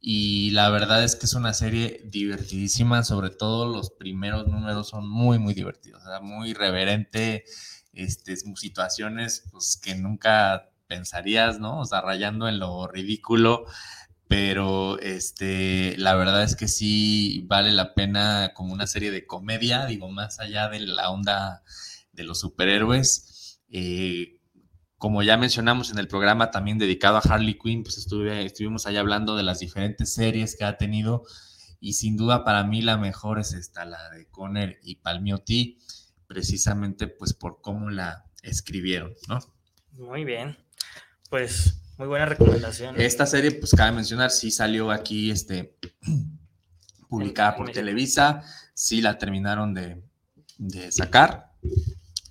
Y 0.00 0.50
la 0.50 0.70
verdad 0.70 1.02
es 1.02 1.16
que 1.16 1.26
es 1.26 1.34
una 1.34 1.54
serie 1.54 2.02
divertidísima, 2.04 3.02
sobre 3.02 3.30
todo 3.30 3.66
los 3.66 3.90
primeros 3.90 4.46
números 4.46 4.88
son 4.88 5.08
muy, 5.08 5.38
muy 5.38 5.54
divertidos, 5.54 6.02
muy 6.22 6.52
reverente, 6.52 7.44
este, 7.92 8.36
situaciones 8.36 9.44
pues, 9.50 9.80
que 9.82 9.94
nunca 9.94 10.70
pensarías, 10.86 11.58
¿no? 11.58 11.80
O 11.80 11.84
sea, 11.84 12.00
rayando 12.02 12.48
en 12.48 12.58
lo 12.58 12.86
ridículo, 12.86 13.66
pero 14.28 14.98
este, 15.00 15.96
la 15.98 16.14
verdad 16.14 16.42
es 16.42 16.56
que 16.56 16.68
sí 16.68 17.44
vale 17.46 17.72
la 17.72 17.94
pena 17.94 18.52
como 18.54 18.72
una 18.72 18.86
serie 18.86 19.10
de 19.10 19.26
comedia, 19.26 19.86
digo, 19.86 20.10
más 20.10 20.40
allá 20.40 20.68
de 20.68 20.80
la 20.80 21.10
onda 21.10 21.62
de 22.12 22.24
los 22.24 22.40
superhéroes. 22.40 23.60
Eh, 23.68 24.35
como 24.98 25.22
ya 25.22 25.36
mencionamos 25.36 25.90
en 25.90 25.98
el 25.98 26.08
programa 26.08 26.50
también 26.50 26.78
dedicado 26.78 27.16
a 27.16 27.20
Harley 27.20 27.58
Quinn, 27.58 27.82
pues 27.82 27.98
estuve, 27.98 28.44
estuvimos 28.44 28.86
ahí 28.86 28.96
hablando 28.96 29.36
de 29.36 29.42
las 29.42 29.60
diferentes 29.60 30.14
series 30.14 30.56
que 30.56 30.64
ha 30.64 30.78
tenido 30.78 31.24
y 31.80 31.94
sin 31.94 32.16
duda 32.16 32.44
para 32.44 32.64
mí 32.64 32.80
la 32.80 32.96
mejor 32.96 33.38
es 33.38 33.52
esta, 33.52 33.84
la 33.84 34.10
de 34.10 34.26
Conner 34.26 34.78
y 34.82 34.96
Palmiotti 34.96 35.78
precisamente 36.26 37.08
pues 37.08 37.34
por 37.34 37.60
cómo 37.60 37.90
la 37.90 38.24
escribieron, 38.42 39.14
¿no? 39.28 39.38
Muy 39.92 40.24
bien, 40.24 40.56
pues 41.30 41.80
muy 41.98 42.08
buena 42.08 42.26
recomendación. 42.26 43.00
Esta 43.00 43.26
serie, 43.26 43.52
pues 43.52 43.72
cabe 43.72 43.92
mencionar, 43.92 44.30
sí 44.30 44.50
salió 44.50 44.90
aquí, 44.90 45.30
este, 45.30 45.76
publicada 47.08 47.56
por 47.56 47.70
Televisa, 47.70 48.42
sí 48.74 49.00
la 49.00 49.18
terminaron 49.18 49.72
de, 49.72 50.02
de 50.58 50.92
sacar, 50.92 51.52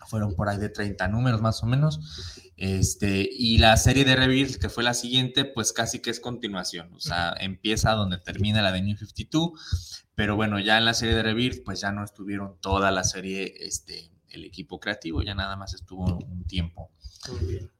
fueron 0.08 0.36
por 0.36 0.49
ahí 0.49 0.58
de 0.58 0.69
30 0.69 1.08
números 1.08 1.41
más 1.41 1.63
o 1.63 1.65
menos. 1.65 2.41
Este, 2.58 3.28
y 3.30 3.58
la 3.58 3.76
serie 3.76 4.06
de 4.06 4.15
Rebirth, 4.15 4.56
que 4.56 4.70
fue 4.70 4.84
la 4.84 4.94
siguiente, 4.94 5.44
pues 5.44 5.74
casi 5.74 6.00
que 6.00 6.10
es 6.10 6.20
continuación. 6.20 6.94
O 6.94 7.00
sea, 7.00 7.36
empieza 7.39 7.91
donde 7.91 8.18
termina 8.18 8.62
la 8.62 8.72
de 8.72 8.82
New 8.82 8.98
52, 8.98 10.06
pero 10.15 10.36
bueno, 10.36 10.60
ya 10.60 10.78
en 10.78 10.86
la 10.86 10.94
serie 10.94 11.15
de 11.15 11.24
Rebirth, 11.24 11.63
pues 11.63 11.82
ya 11.82 11.91
no 11.91 12.04
estuvieron 12.04 12.58
toda 12.62 12.91
la 12.91 13.04
serie, 13.04 13.54
este, 13.60 14.10
el 14.30 14.46
equipo 14.46 14.80
creativo, 14.80 15.22
ya 15.22 15.36
nada 15.36 15.58
más 15.58 15.74
estuvo 15.74 16.06
un 16.06 16.46
tiempo. 16.46 16.91
Muy 17.30 17.46
bien. 17.46 17.72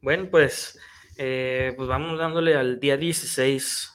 Bueno, 0.00 0.28
pues, 0.30 0.78
eh, 1.16 1.74
pues 1.76 1.86
vamos 1.86 2.18
dándole 2.18 2.56
al 2.56 2.80
día 2.80 2.96
16. 2.96 3.90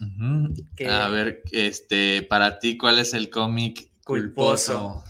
A 0.87 1.07
ver, 1.09 1.41
este, 1.51 2.21
para 2.21 2.59
ti, 2.59 2.77
¿cuál 2.77 2.99
es 2.99 3.15
el 3.15 3.31
cómic 3.31 3.89
culposo? 4.03 5.03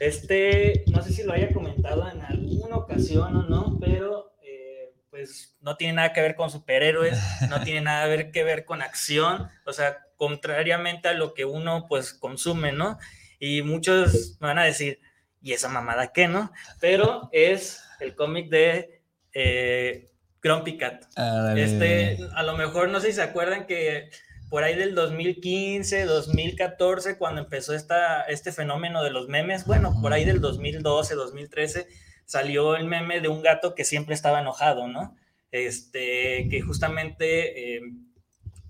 Este, 0.00 0.84
no 0.86 1.02
sé 1.02 1.12
si 1.12 1.22
lo 1.22 1.32
haya 1.32 1.52
comentado 1.52 2.08
en 2.08 2.20
alguna 2.22 2.76
ocasión 2.76 3.36
o 3.36 3.42
no, 3.42 3.78
pero 3.80 4.32
eh, 4.42 4.92
pues 5.10 5.56
no 5.60 5.76
tiene 5.76 5.94
nada 5.94 6.12
que 6.12 6.20
ver 6.20 6.36
con 6.36 6.50
superhéroes, 6.50 7.18
no 7.48 7.60
tiene 7.64 7.80
nada 7.80 8.30
que 8.30 8.44
ver 8.44 8.64
con 8.64 8.82
acción, 8.82 9.48
o 9.66 9.72
sea, 9.72 9.98
contrariamente 10.16 11.08
a 11.08 11.14
lo 11.14 11.34
que 11.34 11.44
uno 11.44 11.86
pues 11.88 12.12
consume, 12.12 12.72
¿no? 12.72 12.98
Y 13.38 13.62
muchos 13.62 14.36
me 14.40 14.48
van 14.48 14.58
a 14.58 14.64
decir, 14.64 15.00
¿y 15.40 15.52
esa 15.52 15.68
mamada 15.68 16.12
qué, 16.12 16.28
no? 16.28 16.52
Pero 16.80 17.28
es 17.32 17.82
el 18.00 18.14
cómic 18.14 18.48
de 18.48 19.02
eh, 19.32 20.10
Grumpy 20.42 20.76
Cat. 20.76 21.04
Este, 21.56 22.18
a 22.34 22.42
lo 22.42 22.56
mejor 22.56 22.88
no 22.88 23.00
sé 23.00 23.08
si 23.08 23.14
se 23.14 23.22
acuerdan 23.22 23.66
que 23.66 24.10
por 24.48 24.64
ahí 24.64 24.74
del 24.76 24.94
2015, 24.94 26.04
2014, 26.04 27.18
cuando 27.18 27.42
empezó 27.42 27.74
esta, 27.74 28.22
este 28.22 28.52
fenómeno 28.52 29.02
de 29.02 29.10
los 29.10 29.28
memes, 29.28 29.66
bueno, 29.66 29.94
por 30.00 30.12
ahí 30.12 30.24
del 30.24 30.40
2012, 30.40 31.14
2013, 31.14 31.88
salió 32.24 32.76
el 32.76 32.86
meme 32.86 33.20
de 33.20 33.28
un 33.28 33.42
gato 33.42 33.74
que 33.74 33.84
siempre 33.84 34.14
estaba 34.14 34.40
enojado, 34.40 34.86
¿no? 34.88 35.16
Este, 35.50 36.48
que 36.50 36.60
justamente 36.60 37.76
eh, 37.76 37.80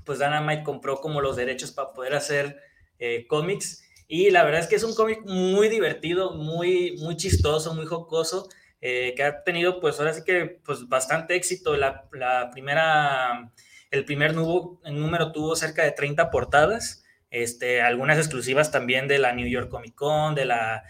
pues 0.04 0.20
Dynamite 0.20 0.62
compró 0.62 1.00
como 1.00 1.20
los 1.20 1.36
derechos 1.36 1.72
para 1.72 1.92
poder 1.92 2.14
hacer 2.14 2.60
eh, 2.98 3.26
cómics. 3.26 3.84
Y 4.06 4.30
la 4.30 4.42
verdad 4.44 4.60
es 4.60 4.66
que 4.66 4.76
es 4.76 4.84
un 4.84 4.94
cómic 4.94 5.20
muy 5.26 5.68
divertido, 5.68 6.32
muy, 6.32 6.96
muy 6.98 7.16
chistoso, 7.16 7.74
muy 7.74 7.84
jocoso, 7.84 8.48
eh, 8.80 9.12
que 9.16 9.22
ha 9.22 9.42
tenido 9.44 9.80
pues 9.80 9.98
ahora 9.98 10.14
sí 10.14 10.22
que 10.24 10.60
pues 10.64 10.88
bastante 10.88 11.34
éxito. 11.34 11.76
La 11.76 12.08
primera, 12.52 13.52
el 13.90 14.04
primer 14.04 14.34
número 14.34 15.32
tuvo 15.32 15.56
cerca 15.56 15.82
de 15.82 15.92
30 15.92 16.30
portadas, 16.30 17.04
este, 17.30 17.82
algunas 17.82 18.18
exclusivas 18.18 18.70
también 18.70 19.08
de 19.08 19.18
la 19.18 19.32
New 19.32 19.46
York 19.46 19.68
Comic 19.68 19.94
Con, 19.94 20.34
de 20.34 20.44
la, 20.44 20.84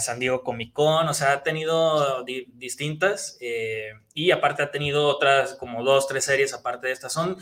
San 0.00 0.18
Diego 0.18 0.42
Comic 0.42 0.72
Con, 0.72 1.08
o 1.08 1.14
sea, 1.14 1.32
ha 1.32 1.42
tenido 1.42 2.24
distintas 2.24 3.36
eh, 3.40 3.92
y 4.12 4.30
aparte 4.30 4.62
ha 4.62 4.70
tenido 4.70 5.08
otras 5.08 5.54
como 5.54 5.82
dos, 5.82 6.06
tres 6.06 6.24
series 6.24 6.54
aparte 6.54 6.88
de 6.88 6.92
estas. 6.92 7.12
Son 7.12 7.36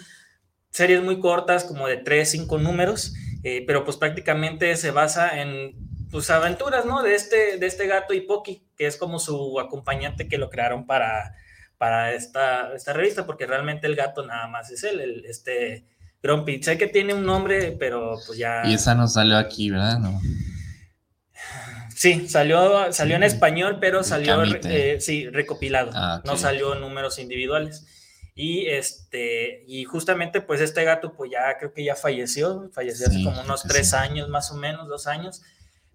series 0.71 1.03
muy 1.03 1.21
cortas, 1.21 1.65
como 1.65 1.87
de 1.87 1.99
tres, 1.99 2.31
cinco 2.31 2.59
números, 2.59 3.15
eh, 3.45 3.65
pero 3.67 3.85
pues 3.85 3.97
prácticamente 3.97 4.77
se 4.77 4.91
basa 4.91 5.41
en 5.41 5.75
pues 6.11 6.29
aventuras, 6.31 6.85
¿no? 6.85 7.03
De 7.03 7.15
este, 7.15 7.57
de 7.57 7.67
este 7.67 7.87
gato 7.87 8.13
y 8.13 8.21
Poki, 8.21 8.67
que 8.77 8.87
es 8.87 8.99
como 8.99 9.19
su 9.19 9.59
acompañante 9.59 10.29
que 10.29 10.37
lo 10.37 10.51
crearon 10.51 10.87
para, 10.87 11.35
para 11.83 12.13
esta, 12.13 12.73
esta 12.77 12.93
revista, 12.93 13.27
porque 13.27 13.45
realmente 13.45 13.89
el 13.89 13.97
gato 13.97 14.25
nada 14.25 14.47
más 14.47 14.71
es 14.71 14.85
él, 14.85 15.01
el, 15.01 15.25
este 15.27 15.85
Grumpy. 16.23 16.63
Sé 16.63 16.79
que 16.79 16.87
tiene 16.87 17.13
un 17.13 17.27
nombre, 17.27 17.73
pero 17.73 18.21
pues 18.25 18.39
ya... 18.39 18.63
Y 18.65 18.75
esa 18.75 18.95
no 18.95 19.09
salió 19.09 19.37
aquí, 19.37 19.69
¿verdad? 19.69 19.99
No. 19.99 20.21
Sí, 21.93 22.29
salió, 22.29 22.93
salió 22.93 23.17
en 23.17 23.25
español, 23.25 23.79
pero 23.81 24.05
salió 24.05 24.45
eh, 24.45 24.99
sí, 25.01 25.29
recopilado. 25.29 25.91
Ah, 25.93 26.23
no 26.25 26.37
salió 26.37 26.77
números 26.77 27.19
individuales. 27.19 27.85
Y 28.37 28.67
este, 28.67 29.65
y 29.67 29.83
justamente, 29.83 30.41
pues 30.41 30.61
este 30.61 30.85
gato, 30.85 31.15
pues 31.15 31.33
ya 31.33 31.59
creo 31.59 31.75
que 31.75 31.83
ya 31.83 31.97
falleció, 31.97 32.71
falleció 32.73 33.09
hace 33.09 33.25
como 33.25 33.41
unos 33.41 33.65
tres 33.65 33.93
años, 33.93 34.29
más 34.29 34.53
o 34.53 34.55
menos, 34.55 34.87
dos 34.87 35.09
años. 35.09 35.43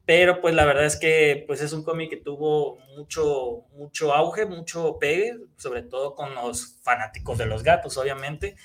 Pero 0.08 0.40
pues 0.40 0.56
la 0.56 0.64
verdad 0.64 0.86
es 0.86 0.96
que 0.96 1.44
pues 1.48 1.62
es 1.62 1.74
un 1.74 1.84
cómic 1.84 2.10
que 2.10 2.16
tuvo 2.16 2.80
mucho, 2.96 3.66
mucho 3.74 4.14
auge, 4.14 4.46
mucho 4.46 4.98
pegue, 5.02 5.36
sobre 5.58 5.84
todo 5.84 6.16
con 6.16 6.34
los 6.34 6.78
fanáticos 6.82 7.38
de 7.38 7.46
los 7.46 7.62
gatos, 7.62 7.98
obviamente. 7.98 8.56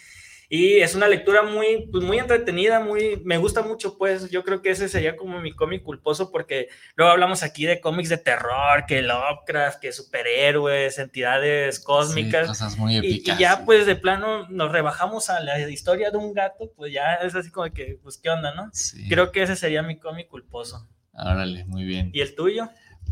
Y 0.48 0.76
es 0.82 0.94
una 0.94 1.08
lectura 1.08 1.42
muy, 1.42 1.88
pues 1.90 2.04
muy 2.04 2.18
entretenida, 2.18 2.78
muy, 2.78 3.20
me 3.24 3.38
gusta 3.38 3.62
mucho, 3.62 3.98
pues 3.98 4.30
yo 4.30 4.44
creo 4.44 4.62
que 4.62 4.70
ese 4.70 4.88
sería 4.88 5.16
como 5.16 5.40
mi 5.40 5.52
cómic 5.52 5.82
culposo, 5.82 6.30
porque 6.30 6.68
luego 6.94 7.10
hablamos 7.10 7.42
aquí 7.42 7.66
de 7.66 7.80
cómics 7.80 8.10
de 8.10 8.18
terror, 8.18 8.86
que 8.86 9.02
Lovecraft, 9.02 9.80
que 9.80 9.90
superhéroes, 9.90 11.00
entidades 11.00 11.80
cósmicas. 11.80 12.46
cosas 12.46 12.78
muy 12.78 12.98
épicas. 12.98 13.36
Y, 13.36 13.40
ya 13.40 13.64
pues 13.64 13.84
de 13.84 13.96
plano 13.96 14.46
nos 14.48 14.70
rebajamos 14.70 15.28
a 15.28 15.40
la 15.40 15.58
historia 15.68 16.12
de 16.12 16.18
un 16.18 16.34
gato, 16.34 16.70
pues 16.76 16.92
ya 16.92 17.14
es 17.14 17.34
así 17.34 17.50
como 17.50 17.68
que, 17.72 17.98
pues 18.00 18.16
qué 18.16 18.30
onda, 18.30 18.54
¿no? 18.54 18.70
Creo 19.08 19.32
que 19.32 19.42
ese 19.42 19.56
sería 19.56 19.82
mi 19.82 19.98
cómic 19.98 20.28
culposo. 20.28 20.86
Órale, 21.12 21.64
muy 21.64 21.84
bien. 21.84 22.10
¿Y 22.12 22.20
el 22.20 22.34
tuyo? 22.34 22.68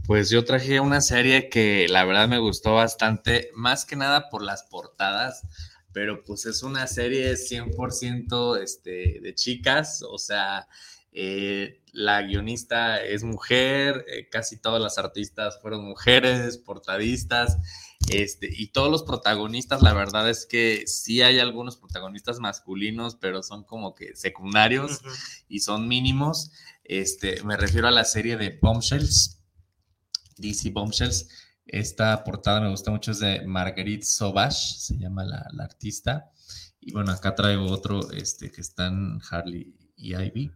Pues 0.07 0.31
yo 0.31 0.45
traje 0.45 0.81
una 0.81 1.01
serie 1.01 1.49
que 1.49 1.87
la 1.89 2.05
verdad 2.05 2.29
me 2.29 2.39
gustó 2.39 2.75
bastante, 2.75 3.51
más 3.55 3.85
que 3.85 3.97
nada 3.97 4.29
por 4.29 4.43
las 4.43 4.63
portadas 4.65 5.43
pero 5.93 6.23
pues 6.23 6.47
es 6.47 6.63
una 6.63 6.87
serie 6.87 7.37
100% 7.37 8.63
este, 8.63 9.21
de 9.21 9.35
chicas, 9.35 10.03
o 10.03 10.19
sea, 10.19 10.69
eh, 11.13 11.83
la 11.93 12.23
guionista 12.23 13.03
es 13.03 13.25
mujer, 13.25 14.05
eh, 14.09 14.29
casi 14.29 14.59
todas 14.59 14.81
las 14.81 14.99
artistas 14.99 15.61
fueron 15.61 15.85
mujeres, 15.85 16.59
portadistas, 16.59 17.59
este, 18.11 18.49
y 18.51 18.69
todos 18.69 18.91
los 18.91 19.03
protagonistas, 19.03 19.83
la 19.83 19.93
verdad 19.93 20.29
es 20.29 20.47
que 20.47 20.87
sí 20.87 21.23
hay 21.23 21.39
algunos 21.39 21.77
protagonistas 21.77 22.41
masculinos, 22.41 23.17
pero 23.17 23.43
son 23.43 23.65
como 23.65 23.95
que 23.95 24.17
secundarios 24.17 25.01
y 25.49 25.61
son 25.61 25.89
mínimos. 25.89 26.53
Este, 26.85 27.43
me 27.45 27.57
refiero 27.57 27.89
a 27.89 27.93
la 27.93 28.05
serie 28.05 28.37
de 28.37 28.59
Bombshells, 28.61 29.41
DC 30.39 30.71
Bombshells, 30.71 31.29
esta 31.67 32.25
portada 32.25 32.61
me 32.61 32.71
gusta 32.71 32.91
mucho, 32.91 33.13
es 33.13 33.21
de 33.21 33.43
Marguerite 33.47 34.05
Sauvage, 34.05 34.75
se 34.79 34.99
llama 34.99 35.25
la, 35.25 35.47
artista. 35.61 36.33
Y 36.81 36.93
bueno, 36.93 37.13
acá 37.13 37.35
traigo 37.35 37.67
otro 37.67 38.11
este, 38.11 38.51
que 38.51 38.61
están 38.61 39.21
Harley 39.31 39.73
y 39.97 40.17
Ivy. 40.17 40.51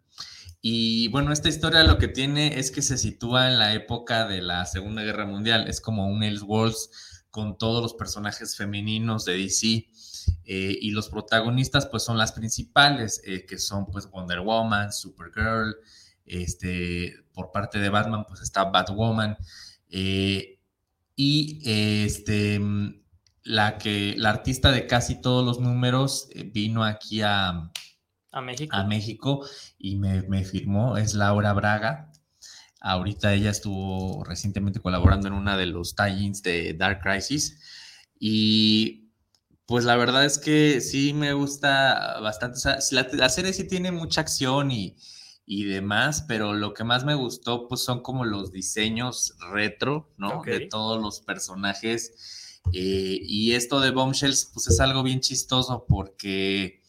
Y 0.61 1.09
bueno, 1.09 1.33
esta 1.33 1.49
historia 1.49 1.85
lo 1.85 1.99
que 1.99 2.09
tiene 2.09 2.59
es 2.59 2.71
que 2.71 2.83
se 2.83 2.99
sitúa 2.99 3.49
en 3.49 3.59
la 3.59 3.75
época 3.75 4.27
de 4.27 4.43
la 4.43 4.65
Segunda 4.67 5.03
Guerra 5.03 5.27
Mundial. 5.27 5.69
Es 5.69 5.81
como 5.81 6.09
un 6.09 6.23
Elseworlds 6.23 7.14
con 7.35 7.59
todos 7.59 7.83
los 7.83 7.95
personajes 7.95 8.57
femeninos 8.57 9.25
de 9.25 9.37
DC. 9.37 9.89
Eh, 10.45 10.79
y 10.81 10.93
los 10.93 11.09
protagonistas 11.09 11.87
pues 11.87 12.05
son 12.05 12.17
las 12.17 12.31
principales, 12.31 13.21
eh, 13.25 13.45
que 13.45 13.59
son 13.59 13.87
pues 13.87 14.09
Wonder 14.09 14.39
Woman, 14.39 14.93
Supergirl, 14.93 15.75
este, 16.25 17.13
por 17.33 17.51
parte 17.51 17.81
de 17.81 17.89
Batman 17.89 18.25
pues 18.29 18.41
está 18.41 18.67
Batwoman. 18.67 19.37
Eh, 19.91 20.61
y 21.17 21.61
este, 22.05 22.61
mm, 22.61 23.03
la, 23.43 23.79
que, 23.79 24.15
la 24.17 24.31
artista 24.31 24.71
de 24.71 24.87
casi 24.87 25.21
todos 25.21 25.45
los 25.45 25.59
números 25.59 26.29
vino 26.53 26.85
aquí 26.85 27.21
a, 27.23 27.69
a, 28.31 28.41
México. 28.43 28.77
a 28.77 28.85
México 28.85 29.45
y 29.77 29.97
me, 29.97 30.45
firmó, 30.45 30.97
es 30.99 31.15
Laura 31.15 31.53
Braga. 31.53 32.13
Ahorita 32.87 33.33
ella 33.33 33.51
estuvo 33.51 34.23
recientemente 34.25 34.79
colaborando 34.79 35.27
en 35.27 35.33
una 35.33 35.57
de 35.57 35.65
los 35.65 35.97
tie-ins 35.97 36.43
de 36.43 36.75
Dark 36.75 37.01
Crisis. 37.01 37.59
Y 38.19 39.09
pues 39.65 39.87
la 39.87 39.97
verdad 39.97 40.27
es 40.27 40.39
que 40.39 40.83
sí 40.83 41.15
me 41.15 41.33
gusta 41.33 42.21
bastante. 42.21 42.61
la 43.17 43.29
serie 43.31 43.55
sí 43.55 43.67
tiene 43.67 43.91
mucha 43.91 44.21
acción 44.21 44.71
y, 44.71 44.99
y 45.47 45.65
demás, 45.65 46.27
pero 46.29 46.53
lo 46.53 46.75
que 46.75 46.85
más 46.85 47.07
me 47.07 47.15
gustó 47.15 47.69
pues 47.69 47.81
son 47.83 48.03
como 48.03 48.27
los 48.27 48.53
diseños 48.53 49.35
retro, 49.51 50.13
¿no? 50.19 50.43
De 50.45 50.67
todos 50.67 51.01
los 51.01 51.21
personajes. 51.21 52.61
Eh, 52.75 53.19
y 53.23 53.53
esto 53.53 53.81
de 53.81 53.93
Bombshells 53.93 54.51
pues 54.53 54.69
es 54.69 54.79
algo 54.81 55.03
bien 55.03 55.21
chistoso 55.21 55.87
porque 55.89 56.83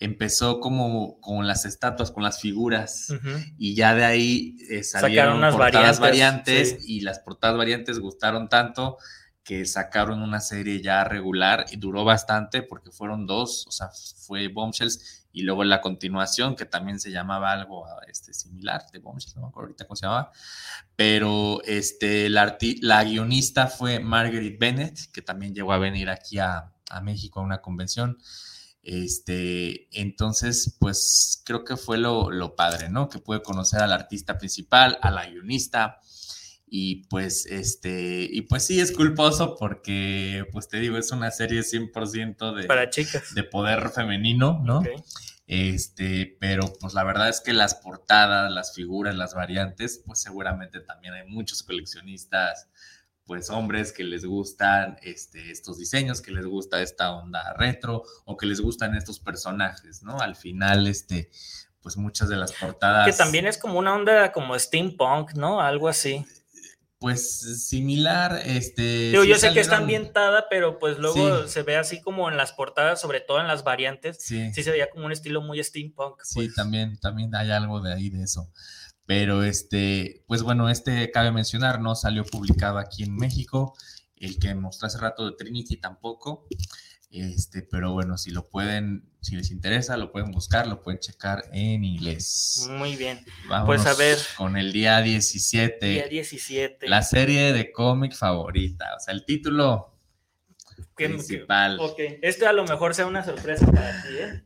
empezó 0.00 0.60
como 0.60 1.20
con 1.20 1.46
las 1.46 1.66
estatuas, 1.66 2.10
con 2.10 2.22
las 2.22 2.40
figuras, 2.40 3.14
y 3.58 3.74
ya 3.74 3.94
de 3.94 4.04
ahí 4.04 4.56
eh, 4.70 4.82
salieron 4.82 5.36
unas 5.36 5.54
portadas 5.54 6.00
variantes, 6.00 6.78
y 6.88 7.02
las 7.02 7.18
portadas 7.18 7.58
variantes 7.58 7.98
gustaron 7.98 8.48
tanto 8.48 8.96
que 9.44 9.66
sacaron 9.66 10.22
una 10.22 10.40
serie 10.40 10.80
ya 10.80 11.04
regular 11.04 11.66
y 11.70 11.76
duró 11.76 12.04
bastante 12.04 12.62
porque 12.62 12.90
fueron 12.90 13.26
dos, 13.26 13.66
o 13.66 13.70
sea, 13.70 13.88
fue 13.88 14.48
Bombshells 14.48 15.26
y 15.32 15.42
luego 15.42 15.64
la 15.64 15.80
continuación, 15.80 16.56
que 16.56 16.64
también 16.64 16.98
se 16.98 17.10
llamaba 17.10 17.52
algo 17.52 17.86
este, 18.08 18.32
similar, 18.32 18.84
de 18.92 19.00
Bombshells, 19.00 19.36
no 19.36 19.42
me 19.42 19.48
acuerdo 19.48 19.66
ahorita 19.66 19.86
cómo 19.86 19.96
se 19.96 20.06
llamaba, 20.06 20.32
pero 20.96 21.60
este, 21.64 22.30
la, 22.30 22.56
la 22.80 23.04
guionista 23.04 23.66
fue 23.66 24.00
Margaret 24.00 24.58
Bennett, 24.58 25.10
que 25.12 25.20
también 25.20 25.54
llegó 25.54 25.72
a 25.72 25.78
venir 25.78 26.08
aquí 26.08 26.38
a, 26.38 26.72
a 26.88 27.00
México 27.02 27.40
a 27.40 27.42
una 27.42 27.60
convención. 27.60 28.18
Este, 28.82 29.88
entonces, 29.92 30.76
pues 30.78 31.42
creo 31.44 31.64
que 31.64 31.76
fue 31.76 31.98
lo, 31.98 32.30
lo 32.30 32.56
padre, 32.56 32.88
¿no? 32.88 33.08
Que 33.08 33.18
pude 33.18 33.42
conocer 33.42 33.80
al 33.82 33.92
artista 33.92 34.38
principal, 34.38 34.98
a 35.02 35.10
la 35.10 35.28
guionista, 35.28 36.00
y 36.72 37.06
pues, 37.08 37.46
este, 37.46 38.28
y 38.30 38.42
pues 38.42 38.64
sí, 38.64 38.80
es 38.80 38.92
culposo 38.92 39.56
porque, 39.58 40.44
pues 40.52 40.68
te 40.68 40.78
digo, 40.78 40.96
es 40.96 41.10
una 41.10 41.32
serie 41.32 41.62
100% 41.62 42.54
de, 42.54 42.64
Para 42.64 42.88
chicas. 42.88 43.34
de 43.34 43.42
poder 43.42 43.90
femenino, 43.90 44.62
¿no? 44.64 44.80
Este, 45.48 46.36
pero 46.38 46.72
pues 46.80 46.94
la 46.94 47.02
verdad 47.02 47.28
es 47.28 47.40
que 47.40 47.52
las 47.52 47.74
portadas, 47.74 48.52
las 48.52 48.72
figuras, 48.72 49.16
las 49.16 49.34
variantes, 49.34 50.00
pues 50.06 50.20
seguramente 50.20 50.78
también 50.78 51.14
hay 51.14 51.26
muchos 51.26 51.64
coleccionistas, 51.64 52.68
pues 53.30 53.48
hombres 53.48 53.92
que 53.92 54.02
les 54.02 54.24
gustan 54.24 54.98
este, 55.02 55.52
estos 55.52 55.78
diseños, 55.78 56.20
que 56.20 56.32
les 56.32 56.44
gusta 56.44 56.82
esta 56.82 57.12
onda 57.12 57.52
retro 57.52 58.02
o 58.24 58.36
que 58.36 58.44
les 58.44 58.60
gustan 58.60 58.96
estos 58.96 59.20
personajes, 59.20 60.02
¿no? 60.02 60.18
Al 60.18 60.34
final, 60.34 60.88
este, 60.88 61.30
pues 61.80 61.96
muchas 61.96 62.28
de 62.28 62.34
las 62.34 62.50
portadas... 62.50 63.06
Que 63.06 63.12
también 63.12 63.46
es 63.46 63.56
como 63.56 63.78
una 63.78 63.94
onda 63.94 64.32
como 64.32 64.58
steampunk, 64.58 65.34
¿no? 65.34 65.60
Algo 65.60 65.86
así 65.86 66.26
pues 67.00 67.66
similar, 67.66 68.42
este... 68.44 69.10
yo 69.12 69.38
sé 69.38 69.54
que 69.54 69.60
está 69.60 69.78
ambientada, 69.78 70.48
pero 70.50 70.78
pues 70.78 70.98
luego 70.98 71.48
se 71.48 71.62
ve 71.62 71.78
así 71.78 72.02
como 72.02 72.28
en 72.28 72.36
las 72.36 72.52
portadas, 72.52 73.00
sobre 73.00 73.20
todo 73.20 73.40
en 73.40 73.46
las 73.46 73.64
variantes, 73.64 74.18
sí, 74.20 74.52
se 74.52 74.70
veía 74.70 74.90
como 74.90 75.06
un 75.06 75.12
estilo 75.12 75.40
muy 75.40 75.64
steampunk. 75.64 76.20
Sí, 76.22 76.34
pues. 76.34 76.54
también, 76.54 77.00
también 77.00 77.34
hay 77.34 77.52
algo 77.52 77.80
de 77.80 77.94
ahí 77.94 78.10
de 78.10 78.24
eso. 78.24 78.52
Pero 79.10 79.42
este, 79.42 80.22
pues 80.28 80.44
bueno, 80.44 80.70
este 80.70 81.10
cabe 81.10 81.32
mencionar, 81.32 81.80
no 81.80 81.96
salió 81.96 82.24
publicado 82.24 82.78
aquí 82.78 83.02
en 83.02 83.16
México, 83.16 83.76
el 84.14 84.38
que 84.38 84.54
mostré 84.54 84.86
hace 84.86 84.98
rato 84.98 85.28
de 85.28 85.36
Trinity 85.36 85.78
tampoco. 85.78 86.46
Este, 87.10 87.62
pero 87.62 87.92
bueno, 87.92 88.16
si 88.16 88.30
lo 88.30 88.48
pueden, 88.48 89.10
si 89.20 89.34
les 89.34 89.50
interesa, 89.50 89.96
lo 89.96 90.12
pueden 90.12 90.30
buscar, 90.30 90.68
lo 90.68 90.80
pueden 90.80 91.00
checar 91.00 91.42
en 91.50 91.82
inglés. 91.82 92.68
Muy 92.70 92.94
bien. 92.94 93.24
pues 93.66 93.84
a 93.86 93.94
ver. 93.94 94.16
Con 94.36 94.56
el 94.56 94.72
día 94.72 95.00
17. 95.00 95.86
Día 95.88 96.06
17. 96.06 96.88
La 96.88 97.02
serie 97.02 97.52
de 97.52 97.72
cómic 97.72 98.14
favorita. 98.14 98.94
O 98.96 99.00
sea, 99.00 99.12
el 99.12 99.24
título 99.24 99.92
principal. 100.94 101.80
ok, 101.80 101.98
esto 102.22 102.48
a 102.48 102.52
lo 102.52 102.62
mejor 102.64 102.94
sea 102.94 103.06
una 103.06 103.24
sorpresa 103.24 103.66
para 103.66 104.02
ti, 104.02 104.08
¿eh? 104.20 104.44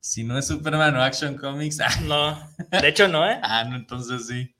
Si 0.00 0.24
no 0.24 0.38
es 0.38 0.46
Superman 0.46 0.96
o 0.96 1.02
Action 1.02 1.36
Comics. 1.36 1.78
Ah. 1.84 2.00
No, 2.02 2.80
de 2.80 2.88
hecho 2.88 3.08
no, 3.08 3.28
¿eh? 3.28 3.38
ah, 3.42 3.64
no, 3.64 3.76
entonces 3.76 4.26
sí. 4.26 4.54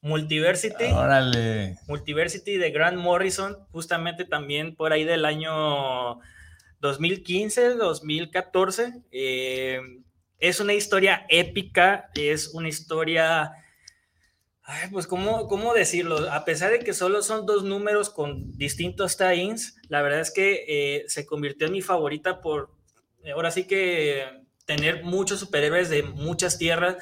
Multiversity. 0.00 0.84
Órale. 0.92 1.78
Multiversity 1.88 2.56
de 2.58 2.70
Grant 2.70 2.98
Morrison, 2.98 3.56
justamente 3.72 4.24
también 4.24 4.76
por 4.76 4.92
ahí 4.92 5.04
del 5.04 5.24
año 5.24 6.20
2015, 6.80 7.74
2014. 7.74 9.02
Eh, 9.10 9.80
es 10.38 10.60
una 10.60 10.74
historia 10.74 11.26
épica, 11.28 12.10
es 12.14 12.48
una 12.54 12.68
historia, 12.68 13.52
pues, 14.92 15.06
¿cómo, 15.06 15.48
¿cómo, 15.48 15.74
decirlo? 15.74 16.30
A 16.30 16.44
pesar 16.44 16.70
de 16.70 16.80
que 16.80 16.92
solo 16.92 17.22
son 17.22 17.46
dos 17.46 17.64
números 17.64 18.10
con 18.10 18.52
distintos 18.56 19.16
tie-ins, 19.16 19.76
la 19.88 20.02
verdad 20.02 20.20
es 20.20 20.30
que 20.30 20.64
eh, 20.68 21.04
se 21.08 21.26
convirtió 21.26 21.66
en 21.66 21.72
mi 21.72 21.82
favorita 21.82 22.40
por, 22.40 22.70
ahora 23.32 23.50
sí 23.50 23.66
que 23.66 24.45
tener 24.66 25.02
muchos 25.04 25.40
superhéroes 25.40 25.88
de 25.88 26.02
muchas 26.02 26.58
tierras. 26.58 26.96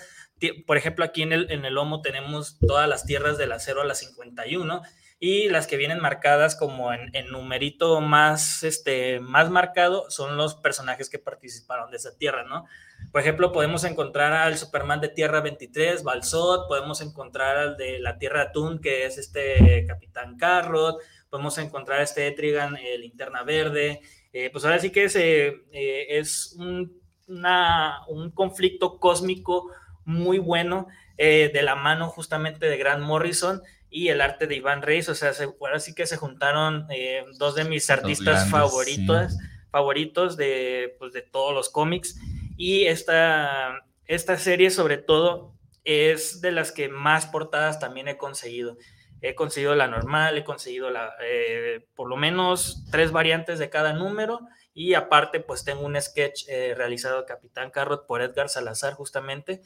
Por 0.66 0.76
ejemplo, 0.76 1.04
aquí 1.04 1.22
en 1.22 1.32
el, 1.32 1.50
en 1.50 1.64
el 1.64 1.74
Lomo 1.74 2.02
tenemos 2.02 2.58
todas 2.58 2.88
las 2.88 3.04
tierras 3.04 3.38
de 3.38 3.46
la 3.46 3.58
0 3.58 3.80
a 3.80 3.84
la 3.84 3.94
51 3.94 4.82
y 5.26 5.48
las 5.48 5.66
que 5.66 5.78
vienen 5.78 6.00
marcadas 6.00 6.54
como 6.54 6.92
en, 6.92 7.10
numerito 7.30 8.00
más, 8.02 8.62
este, 8.62 9.20
más 9.20 9.48
marcado 9.48 10.10
son 10.10 10.36
los 10.36 10.56
personajes 10.56 11.08
que 11.08 11.18
participaron 11.18 11.90
de 11.90 11.96
esa 11.96 12.16
tierra, 12.18 12.44
¿no? 12.44 12.66
Por 13.10 13.22
ejemplo, 13.22 13.52
podemos 13.52 13.84
encontrar 13.84 14.32
al 14.32 14.58
Superman 14.58 15.00
de 15.00 15.08
Tierra 15.08 15.40
23, 15.40 16.02
Balsot, 16.02 16.68
podemos 16.68 17.00
encontrar 17.00 17.56
al 17.56 17.76
de 17.76 18.00
la 18.00 18.18
Tierra 18.18 18.42
Atún, 18.42 18.80
que 18.80 19.06
es 19.06 19.16
este 19.16 19.86
Capitán 19.86 20.36
Carrot, 20.36 21.00
podemos 21.30 21.56
encontrar 21.58 22.02
este 22.02 22.26
Etrigan, 22.26 22.76
el 22.76 23.00
Linterna 23.00 23.44
Verde. 23.44 24.00
Eh, 24.32 24.50
pues 24.50 24.64
ahora 24.64 24.78
sí 24.78 24.90
que 24.90 25.04
es, 25.04 25.16
eh, 25.16 25.62
es 25.72 26.54
un, 26.58 27.00
un, 27.26 28.30
conflicto 28.32 28.98
cósmico 28.98 29.70
muy 30.04 30.38
bueno 30.38 30.86
de 31.16 31.60
la 31.62 31.76
mano 31.76 32.08
justamente 32.08 32.66
de 32.66 32.76
Grant 32.76 33.02
Morrison 33.02 33.62
y 33.88 34.08
el 34.08 34.20
arte 34.20 34.46
de 34.46 34.56
Iván 34.56 34.82
Reis. 34.82 35.08
O 35.08 35.14
sea, 35.14 35.32
ahora 35.60 35.78
sí 35.78 35.94
que 35.94 36.06
se 36.06 36.16
juntaron 36.16 36.88
dos 37.38 37.54
de 37.54 37.64
mis 37.64 37.88
artistas 37.90 38.50
favoritos, 38.50 39.36
favoritos 39.70 40.36
de, 40.36 40.96
pues, 40.98 41.12
de 41.12 41.22
todos 41.22 41.54
los 41.54 41.68
cómics. 41.70 42.18
Y 42.56 42.86
esta, 42.86 43.84
esta 44.06 44.36
serie 44.36 44.70
sobre 44.70 44.98
todo 44.98 45.54
es 45.84 46.40
de 46.40 46.52
las 46.52 46.72
que 46.72 46.88
más 46.88 47.26
portadas 47.26 47.78
también 47.78 48.08
he 48.08 48.16
conseguido. 48.16 48.76
He 49.20 49.34
conseguido 49.34 49.74
la 49.74 49.86
normal, 49.86 50.36
he 50.36 50.44
conseguido 50.44 50.90
la, 50.90 51.14
eh, 51.22 51.86
por 51.94 52.08
lo 52.08 52.16
menos 52.16 52.84
tres 52.90 53.12
variantes 53.12 53.58
de 53.58 53.70
cada 53.70 53.92
número 53.92 54.40
y 54.74 54.94
aparte 54.94 55.40
pues 55.40 55.64
tengo 55.64 55.82
un 55.86 56.00
sketch 56.00 56.48
eh, 56.48 56.74
realizado 56.76 57.20
de 57.20 57.26
Capitán 57.26 57.70
Carrot 57.70 58.06
por 58.06 58.20
Edgar 58.20 58.48
Salazar 58.48 58.94
justamente. 58.94 59.62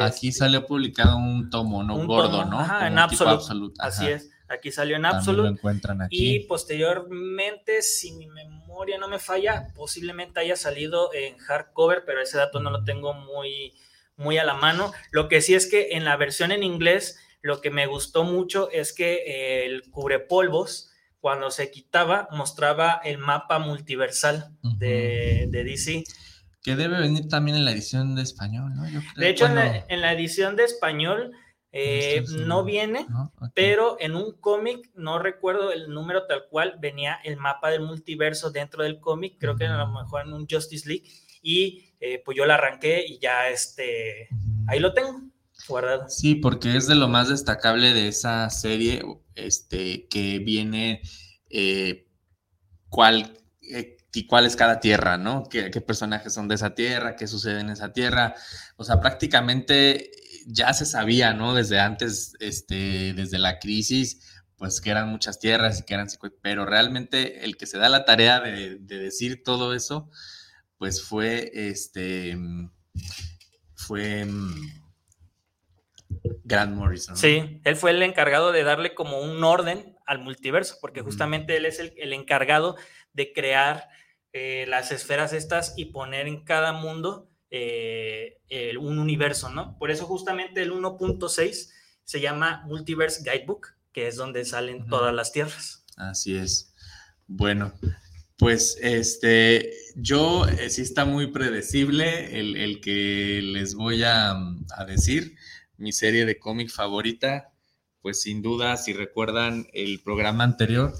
Aquí 0.00 0.32
salió 0.32 0.66
publicado 0.66 1.16
un 1.16 1.48
tomo, 1.48 1.82
¿no? 1.82 1.96
Gordo, 2.06 2.44
¿no? 2.44 2.60
Ajá, 2.60 2.88
en 2.88 2.98
Absolute. 2.98 3.74
Así 3.78 4.06
es. 4.06 4.30
Aquí 4.48 4.70
salió 4.70 4.96
en 4.96 5.06
Absolute. 5.06 5.48
Lo 5.48 5.54
encuentran 5.54 6.02
aquí. 6.02 6.36
Y 6.36 6.40
posteriormente, 6.40 7.82
si 7.82 8.12
mi 8.12 8.26
memoria 8.26 8.98
no 8.98 9.08
me 9.08 9.18
falla, 9.18 9.68
posiblemente 9.74 10.40
haya 10.40 10.56
salido 10.56 11.12
en 11.14 11.38
hardcover, 11.38 12.04
pero 12.04 12.20
ese 12.20 12.38
dato 12.38 12.60
no 12.60 12.70
lo 12.70 12.84
tengo 12.84 13.14
muy, 13.14 13.74
muy 14.16 14.38
a 14.38 14.44
la 14.44 14.54
mano. 14.54 14.92
Lo 15.10 15.28
que 15.28 15.40
sí 15.40 15.54
es 15.54 15.70
que 15.70 15.88
en 15.92 16.04
la 16.04 16.16
versión 16.16 16.52
en 16.52 16.62
inglés, 16.62 17.18
lo 17.40 17.60
que 17.60 17.70
me 17.70 17.86
gustó 17.86 18.24
mucho 18.24 18.70
es 18.70 18.92
que 18.92 19.22
eh, 19.26 19.66
el 19.66 19.90
cubrepolvos, 19.90 20.87
cuando 21.20 21.50
se 21.50 21.70
quitaba, 21.70 22.28
mostraba 22.32 23.00
el 23.04 23.18
mapa 23.18 23.58
multiversal 23.58 24.56
de, 24.78 25.46
de 25.50 25.64
DC. 25.64 26.04
Que 26.62 26.76
debe 26.76 27.00
venir 27.00 27.28
también 27.28 27.56
en 27.56 27.64
la 27.64 27.72
edición 27.72 28.14
de 28.14 28.22
español, 28.22 28.74
¿no? 28.74 28.84
de 29.16 29.28
hecho, 29.28 29.46
en 29.46 30.00
la 30.00 30.12
edición 30.12 30.56
de 30.56 30.64
español 30.64 31.32
eh, 31.70 32.24
no 32.46 32.64
viene, 32.64 33.06
pero 33.54 33.98
en 34.00 34.14
un 34.14 34.32
cómic, 34.32 34.90
no 34.94 35.18
recuerdo 35.18 35.70
el 35.70 35.90
número 35.90 36.26
tal 36.26 36.46
cual, 36.48 36.76
venía 36.80 37.18
el 37.24 37.36
mapa 37.36 37.70
del 37.70 37.82
multiverso 37.82 38.50
dentro 38.50 38.82
del 38.82 39.00
cómic, 39.00 39.36
creo 39.38 39.56
que 39.56 39.66
a 39.66 39.76
lo 39.76 39.88
mejor 39.88 40.26
en 40.26 40.32
un 40.32 40.46
Justice 40.48 40.88
League, 40.88 41.04
y 41.42 41.92
eh, 42.00 42.22
pues 42.24 42.36
yo 42.36 42.46
la 42.46 42.54
arranqué 42.54 43.04
y 43.06 43.18
ya 43.18 43.48
este, 43.48 44.28
ahí 44.66 44.80
lo 44.80 44.94
tengo 44.94 45.20
guardado. 45.66 46.08
Sí, 46.08 46.34
porque 46.36 46.76
es 46.76 46.86
de 46.86 46.94
lo 46.94 47.08
más 47.08 47.28
destacable 47.28 47.94
de 47.94 48.08
esa 48.08 48.48
serie, 48.50 49.02
este, 49.34 50.06
que 50.08 50.38
viene 50.38 51.02
eh, 51.50 52.06
cuál, 52.88 53.38
y 53.60 54.26
cuál 54.26 54.46
es 54.46 54.56
cada 54.56 54.80
tierra, 54.80 55.18
¿no? 55.18 55.44
¿Qué, 55.48 55.70
¿Qué 55.70 55.80
personajes 55.80 56.32
son 56.32 56.48
de 56.48 56.54
esa 56.54 56.74
tierra? 56.74 57.16
¿Qué 57.16 57.26
sucede 57.26 57.60
en 57.60 57.70
esa 57.70 57.92
tierra? 57.92 58.34
O 58.76 58.84
sea, 58.84 59.00
prácticamente 59.00 60.10
ya 60.46 60.72
se 60.72 60.86
sabía, 60.86 61.34
¿no? 61.34 61.54
Desde 61.54 61.78
antes, 61.78 62.34
este, 62.40 63.12
desde 63.14 63.38
la 63.38 63.58
crisis, 63.58 64.42
pues 64.56 64.80
que 64.80 64.90
eran 64.90 65.08
muchas 65.08 65.38
tierras 65.38 65.80
y 65.80 65.82
que 65.84 65.94
eran, 65.94 66.08
pero 66.42 66.64
realmente 66.64 67.44
el 67.44 67.56
que 67.56 67.66
se 67.66 67.78
da 67.78 67.88
la 67.88 68.04
tarea 68.04 68.40
de, 68.40 68.78
decir 68.78 69.42
todo 69.44 69.74
eso, 69.74 70.10
pues 70.78 71.02
fue, 71.02 71.50
este, 71.54 72.36
fue 73.74 74.24
mm, 74.24 74.87
Grant 76.44 76.74
Morrison. 76.74 77.16
Sí, 77.16 77.60
él 77.64 77.76
fue 77.76 77.90
el 77.90 78.02
encargado 78.02 78.52
de 78.52 78.62
darle 78.62 78.94
como 78.94 79.20
un 79.20 79.42
orden 79.44 79.96
al 80.06 80.18
multiverso, 80.20 80.76
porque 80.80 81.02
justamente 81.02 81.56
él 81.56 81.66
es 81.66 81.78
el, 81.78 82.12
encargado 82.12 82.76
de 83.12 83.32
crear 83.32 83.88
eh, 84.32 84.64
las 84.68 84.90
esferas 84.92 85.32
estas 85.32 85.74
y 85.76 85.86
poner 85.86 86.26
en 86.26 86.44
cada 86.44 86.72
mundo 86.72 87.30
eh, 87.50 88.38
un 88.80 88.98
universo, 88.98 89.50
¿no? 89.50 89.76
Por 89.78 89.90
eso 89.90 90.06
justamente 90.06 90.62
el 90.62 90.72
1.6 90.72 91.70
se 92.04 92.20
llama 92.20 92.62
Multiverse 92.66 93.22
Guidebook, 93.22 93.74
que 93.92 94.08
es 94.08 94.16
donde 94.16 94.44
salen 94.44 94.86
todas 94.88 95.14
las 95.14 95.32
tierras. 95.32 95.84
Así 95.96 96.36
es. 96.36 96.74
Bueno, 97.26 97.74
pues 98.38 98.78
este, 98.80 99.72
yo 99.96 100.46
eh, 100.46 100.70
sí 100.70 100.82
está 100.82 101.04
muy 101.04 101.26
predecible 101.26 102.38
el, 102.38 102.80
que 102.80 103.40
les 103.42 103.74
voy 103.74 104.04
a, 104.04 104.30
a, 104.30 104.84
decir. 104.86 105.36
Mi 105.78 105.92
serie 105.92 106.26
de 106.26 106.38
cómic 106.38 106.70
favorita, 106.70 107.52
pues 108.02 108.20
sin 108.20 108.42
duda, 108.42 108.76
si 108.76 108.92
recuerdan 108.92 109.66
el 109.72 110.00
programa 110.00 110.44
anterior, 110.44 110.92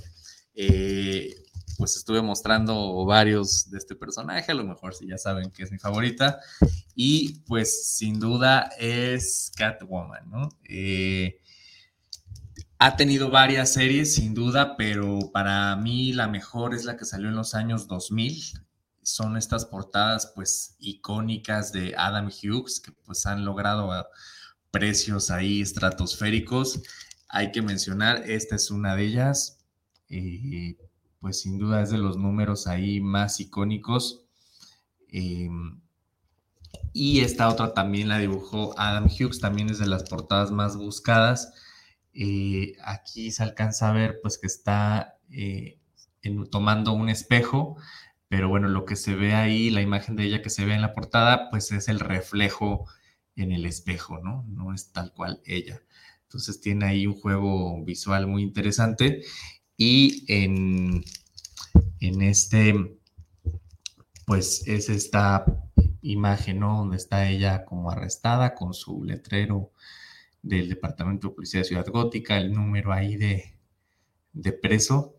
eh, 0.55 1.35
pues 1.77 1.97
estuve 1.97 2.23
mostrando 2.23 3.05
varios 3.05 3.71
de 3.71 3.79
este 3.79 3.95
personaje, 3.95 4.51
a 4.51 4.55
lo 4.55 4.65
mejor 4.65 4.95
si 4.95 5.07
ya 5.07 5.19
saben 5.19 5.51
que 5.51 5.63
es 5.63 5.71
mi 5.71 5.79
favorita, 5.79 6.41
y 6.95 7.41
pues 7.47 7.95
sin 7.95 8.19
duda 8.19 8.71
es 8.79 9.53
Catwoman, 9.57 10.29
¿no? 10.31 10.49
Eh, 10.69 11.41
ha 12.81 12.97
tenido 12.97 13.31
varias 13.31 13.73
series, 13.73 14.15
sin 14.15 14.35
duda, 14.35 14.77
pero 14.77 15.31
para 15.33 15.75
mí 15.75 16.13
la 16.13 16.29
mejor 16.29 16.75
es 16.75 16.85
la 16.85 16.97
que 16.97 17.05
salió 17.05 17.29
en 17.29 17.35
los 17.35 17.55
años 17.55 17.89
2000. 17.89 18.61
Son 19.03 19.37
estas 19.37 19.65
portadas 19.65 20.33
pues 20.33 20.77
icónicas 20.79 21.73
de 21.73 21.95
Adam 21.97 22.29
Hughes 22.29 22.81
que 22.81 22.93
pues 22.93 23.27
han 23.27 23.45
logrado 23.45 23.91
precios 24.71 25.31
ahí 25.31 25.61
estratosféricos. 25.61 26.83
Hay 27.29 27.53
que 27.53 27.63
mencionar, 27.63 28.23
esta 28.31 28.57
es 28.57 28.71
una 28.71 28.97
de 28.97 29.05
ellas. 29.05 29.59
Eh, 30.09 30.77
pues 31.21 31.41
sin 31.41 31.59
duda 31.59 31.83
es 31.83 31.91
de 31.91 31.99
los 31.99 32.17
números 32.17 32.67
ahí 32.67 33.01
más 33.01 33.41
icónicos. 33.41 34.25
Em, 35.09 35.81
y 36.93 37.21
esta 37.21 37.49
otra 37.49 37.75
también 37.75 38.09
la 38.09 38.19
dibujó 38.19 38.79
Adam 38.79 39.07
Hughes, 39.07 39.41
también 39.41 39.71
es 39.71 39.79
de 39.79 39.87
las 39.87 40.05
portadas 40.05 40.51
más 40.51 40.77
buscadas. 40.77 41.53
Eh, 42.13 42.75
aquí 42.85 43.31
se 43.31 43.43
alcanza 43.43 43.89
a 43.91 43.93
ver 43.93 44.19
pues 44.23 44.39
que 44.39 44.47
está 44.47 45.19
eh, 45.31 45.79
tomando 46.51 46.93
un 46.93 47.09
espejo, 47.09 47.77
pero 48.29 48.49
bueno, 48.49 48.69
lo 48.69 48.85
que 48.85 48.97
se 48.97 49.15
ve 49.15 49.35
ahí, 49.35 49.71
la 49.71 49.83
imagen 49.83 50.17
de 50.17 50.25
ella 50.25 50.43
que 50.43 50.51
se 50.51 50.65
ve 50.65 50.75
en 50.75 50.83
la 50.83 50.95
portada, 50.95 51.51
pues 51.51 51.73
es 51.73 51.89
el 51.89 52.01
reflejo 52.01 52.87
en 53.39 53.53
el 53.53 53.67
espejo, 53.67 54.19
¿no? 54.19 54.45
No 54.49 54.75
es 54.75 54.93
tal 54.93 55.13
cual 55.13 55.41
ella. 55.47 55.81
Entonces 56.25 56.61
tiene 56.61 56.87
ahí 56.87 57.07
un 57.07 57.19
juego 57.19 57.83
visual 57.85 58.27
muy 58.27 58.43
interesante 58.43 59.23
y 59.77 60.25
en, 60.29 61.03
en 62.01 62.23
este, 62.23 62.99
pues 64.27 64.67
es 64.67 64.89
esta 64.89 65.45
imagen, 66.03 66.61
¿no? 66.61 66.79
Donde 66.79 66.97
está 66.97 67.29
ella 67.29 67.65
como 67.65 67.91
arrestada 67.91 68.55
con 68.55 68.75
su 68.75 69.05
letrero 69.05 69.73
del 70.43 70.69
Departamento 70.69 71.29
de 71.29 71.35
Policía 71.35 71.61
de 71.61 71.65
Ciudad 71.65 71.87
Gótica, 71.87 72.39
el 72.39 72.53
número 72.53 72.93
ahí 72.93 73.17
de, 73.17 73.55
de 74.33 74.53
preso. 74.53 75.18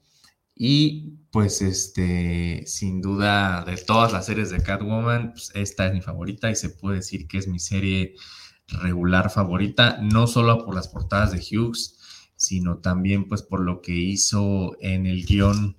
Y 0.61 1.13
pues 1.31 1.61
este, 1.61 2.65
sin 2.67 3.01
duda, 3.01 3.63
de 3.63 3.77
todas 3.77 4.11
las 4.11 4.25
series 4.25 4.49
de 4.49 4.61
Catwoman, 4.61 5.31
pues 5.31 5.51
esta 5.55 5.87
es 5.87 5.93
mi 5.93 6.01
favorita 6.01 6.51
y 6.51 6.55
se 6.55 6.69
puede 6.69 6.97
decir 6.97 7.29
que 7.29 7.37
es 7.37 7.47
mi 7.47 7.59
serie 7.59 8.15
regular 8.67 9.31
favorita, 9.31 9.99
no 10.01 10.27
solo 10.27 10.65
por 10.65 10.75
las 10.75 10.89
portadas 10.89 11.31
de 11.31 11.39
Hughes, 11.39 11.97
sino 12.35 12.79
también 12.79 13.29
pues 13.29 13.41
por 13.41 13.61
lo 13.61 13.81
que 13.81 13.93
hizo 13.93 14.75
en 14.81 15.05
el 15.05 15.25
guion, 15.25 15.77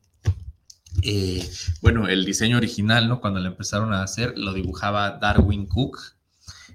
eh, 1.03 1.47
bueno, 1.83 2.09
el 2.09 2.25
diseño 2.25 2.57
original, 2.57 3.07
¿no? 3.07 3.21
Cuando 3.21 3.39
lo 3.39 3.49
empezaron 3.49 3.93
a 3.93 4.03
hacer, 4.03 4.39
lo 4.39 4.55
dibujaba 4.55 5.19
Darwin 5.19 5.67
Cook, 5.67 5.99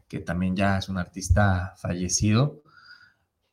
que 0.08 0.20
también 0.20 0.56
ya 0.56 0.78
es 0.78 0.89
un 0.89 0.99
artista 0.99 1.74
fallecido, 1.82 2.62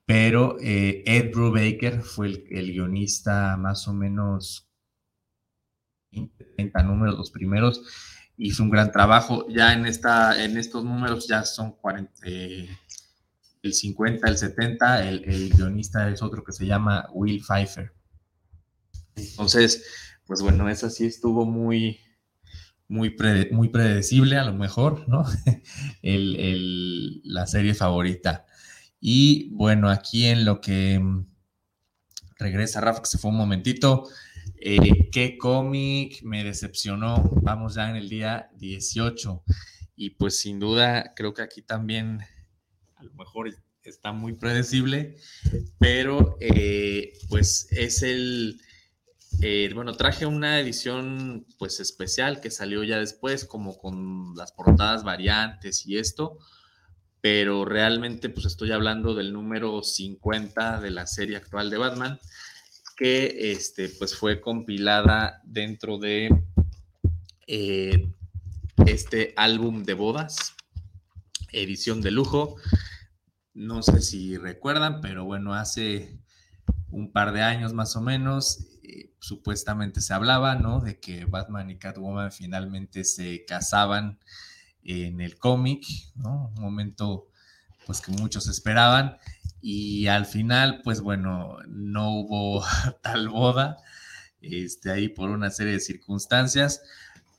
pero 0.07 0.57
eh, 0.61 1.03
Ed 1.07 1.33
Brubaker 1.33 2.03
fue 2.03 2.45
el, 2.51 2.73
guionista 2.73 3.57
más 3.57 3.87
o 3.89 3.93
menos 3.93 4.69
30 6.11 6.83
números, 6.83 7.17
los 7.17 7.31
primeros, 7.31 7.83
hizo 8.37 8.63
un 8.63 8.71
gran 8.71 8.91
trabajo, 8.91 9.47
ya 9.49 9.73
en, 9.73 9.87
esta, 9.87 10.43
en 10.43 10.59
estos 10.59 10.85
números 10.85 11.27
ya 11.29 11.45
son 11.45 11.73
40, 11.73 12.13
el 13.63 13.73
50, 13.73 14.29
el 14.29 14.37
70, 14.37 15.09
el, 15.09 15.51
guionista 15.51 16.09
es 16.11 16.23
otro 16.23 16.43
que 16.43 16.53
se 16.53 16.67
llama 16.67 17.09
Will 17.13 17.43
Pfeiffer. 17.43 17.93
Entonces, 19.15 19.85
pues 20.27 20.43
bueno, 20.43 20.69
esa 20.69 20.91
sí 20.91 21.07
estuvo 21.07 21.45
muy, 21.45 22.01
muy, 22.89 23.15
muy 23.53 23.69
predecible 23.69 24.37
a 24.37 24.45
lo 24.45 24.55
mejor, 24.55 25.09
¿no? 25.09 25.25
la 26.03 27.47
serie 27.47 27.75
favorita. 27.75 28.47
Y 29.05 29.49
bueno, 29.51 29.91
aquí 29.91 30.27
en 30.27 30.45
lo 30.45 30.61
que 30.61 31.03
regresa 32.39 32.81
Rafa, 32.81 33.01
que 33.01 33.09
se 33.09 33.19
fue 33.19 33.33
un 33.33 33.37
momentito, 33.37 34.09
eh, 34.55 35.11
¿qué 35.11 35.37
cómic 35.37 36.23
me 36.23 36.45
decepcionó? 36.45 37.29
Vamos 37.43 37.75
ya 37.75 37.91
en 37.91 37.97
el 37.97 38.09
día 38.09 38.49
18. 38.59 39.43
y 39.97 40.11
pues 40.11 40.39
sin 40.39 40.61
duda 40.61 41.15
creo 41.17 41.35
que 41.35 41.43
aquí 41.43 41.63
también 41.63 42.21
a 42.95 43.03
lo 43.03 43.13
mejor 43.15 43.53
está 43.83 44.13
muy 44.13 44.35
predecible, 44.35 45.17
pero 45.81 46.37
eh, 46.41 47.13
pues 47.29 47.67
es 47.73 48.05
el, 48.05 48.61
eh, 49.41 49.69
bueno, 49.75 49.95
traje 49.95 50.27
una 50.27 50.61
edición 50.61 51.45
pues 51.59 51.81
especial 51.81 52.41
que 52.41 52.53
salió 52.53 52.85
ya 52.85 53.01
después, 53.01 53.45
como 53.47 53.77
con 53.77 54.37
las 54.37 54.53
portadas 54.53 55.03
variantes 55.03 55.87
y 55.87 55.99
esto, 55.99 56.39
pero 57.23 57.65
realmente 57.65 58.29
pues 58.29 58.47
estoy 58.47 58.73
hablando 58.73 59.15
del 59.15 59.33
número 59.33 59.81
50 59.83 60.81
de 60.81 60.91
la 60.91 61.07
serie 61.07 61.37
actual 61.37 61.71
de 61.71 61.79
Batman, 61.79 62.19
que 62.97 63.53
este, 63.53 63.89
pues 63.89 64.17
fue 64.17 64.41
compilada 64.41 65.41
dentro 65.45 65.99
de 65.99 66.37
eh, 67.47 68.13
este 68.87 69.35
álbum 69.37 69.85
de 69.85 69.95
bodas, 69.95 70.55
edición 71.53 72.03
de 72.03 72.11
lujo. 72.11 72.57
No 73.55 73.85
sé 73.85 74.01
si 74.01 74.37
recuerdan, 74.37 75.01
pero 75.01 75.25
bueno, 75.25 75.55
hace 75.55 76.19
un 76.91 77.13
par 77.13 77.33
de 77.33 77.43
años 77.43 77.73
más 77.73 77.95
o 77.95 78.01
menos, 78.01 78.67
eh, 78.83 79.15
supuestamente 79.21 80.01
se 80.01 80.13
hablaba, 80.13 80.57
¿no? 80.57 80.81
De 80.81 80.99
que 80.99 81.25
Batman 81.25 81.71
y 81.71 81.79
Catwoman 81.79 82.33
finalmente 82.33 83.05
se 83.05 83.45
casaban 83.45 84.19
en 84.85 85.21
el 85.21 85.39
cómic, 85.39 85.85
¿no? 86.17 86.53
Un 86.57 86.63
momento, 86.63 87.29
pues 87.87 88.01
que 88.01 88.13
muchos 88.13 88.49
esperaban. 88.49 89.19
Y 89.61 90.09
al 90.09 90.27
final, 90.27 90.81
pues 90.83 91.01
bueno, 91.01 91.59
no 91.69 92.11
hubo 92.11 92.65
tal 93.03 93.29
boda, 93.29 93.79
este, 94.41 94.91
ahí 94.91 95.09
por 95.09 95.31
una 95.31 95.51
serie 95.51 95.75
de 95.75 95.81
circunstancias. 95.81 96.83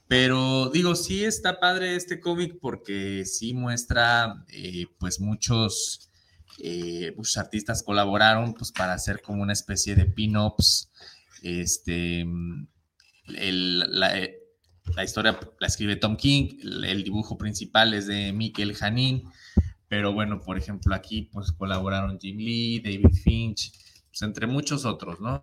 Pero 0.07 0.69
digo, 0.69 0.95
sí 0.95 1.23
está 1.23 1.59
padre 1.59 1.95
este 1.95 2.19
cómic 2.19 2.57
porque 2.61 3.25
sí 3.25 3.53
muestra, 3.53 4.45
eh, 4.49 4.85
pues 4.99 5.19
muchos, 5.19 6.11
eh, 6.59 7.13
muchos 7.15 7.37
artistas 7.37 7.83
colaboraron 7.83 8.53
pues 8.53 8.71
para 8.71 8.93
hacer 8.93 9.21
como 9.21 9.41
una 9.41 9.53
especie 9.53 9.95
de 9.95 10.05
pin-ups. 10.05 10.91
Este, 11.41 12.25
la, 14.95 15.03
historia 15.03 15.39
la 15.59 15.67
escribe 15.67 15.95
Tom 15.95 16.15
King, 16.15 16.57
el, 16.61 17.03
dibujo 17.03 17.38
principal 17.38 17.93
es 17.93 18.07
de 18.07 18.34
Mikel 18.34 18.75
Janin, 18.75 19.23
pero 19.88 20.13
bueno, 20.13 20.39
por 20.39 20.57
ejemplo, 20.57 20.93
aquí 20.93 21.29
pues 21.31 21.51
colaboraron 21.51 22.19
Jim 22.19 22.38
Lee, 22.38 22.79
David 22.79 23.15
Finch, 23.23 23.71
pues 24.09 24.21
entre 24.21 24.47
muchos 24.47 24.86
otros, 24.86 25.19
¿no? 25.19 25.41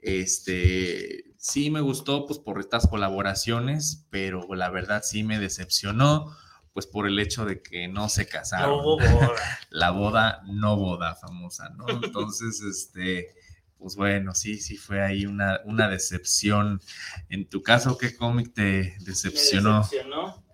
Este, 0.00 1.24
sí 1.38 1.70
me 1.70 1.80
gustó 1.80 2.26
pues 2.26 2.38
por 2.38 2.60
estas 2.60 2.86
colaboraciones, 2.86 4.06
pero 4.10 4.46
la 4.54 4.70
verdad 4.70 5.02
sí 5.04 5.22
me 5.22 5.38
decepcionó 5.38 6.36
pues 6.72 6.86
por 6.86 7.06
el 7.06 7.18
hecho 7.18 7.46
de 7.46 7.62
que 7.62 7.88
no 7.88 8.10
se 8.10 8.28
casaron. 8.28 8.78
No 8.78 8.82
boda. 8.82 9.32
La 9.70 9.90
boda 9.92 10.42
no 10.46 10.76
boda 10.76 11.14
famosa, 11.14 11.70
¿no? 11.70 11.86
Entonces, 11.88 12.60
este, 12.60 13.34
pues 13.78 13.96
bueno, 13.96 14.34
sí, 14.34 14.58
sí 14.58 14.76
fue 14.76 15.02
ahí 15.02 15.26
una, 15.26 15.60
una 15.64 15.88
decepción. 15.88 16.80
En 17.28 17.48
tu 17.48 17.62
caso, 17.62 17.98
¿qué 17.98 18.16
cómic 18.16 18.52
te 18.54 18.96
decepcionó? 19.00 19.82
decepcionó? 19.82 20.44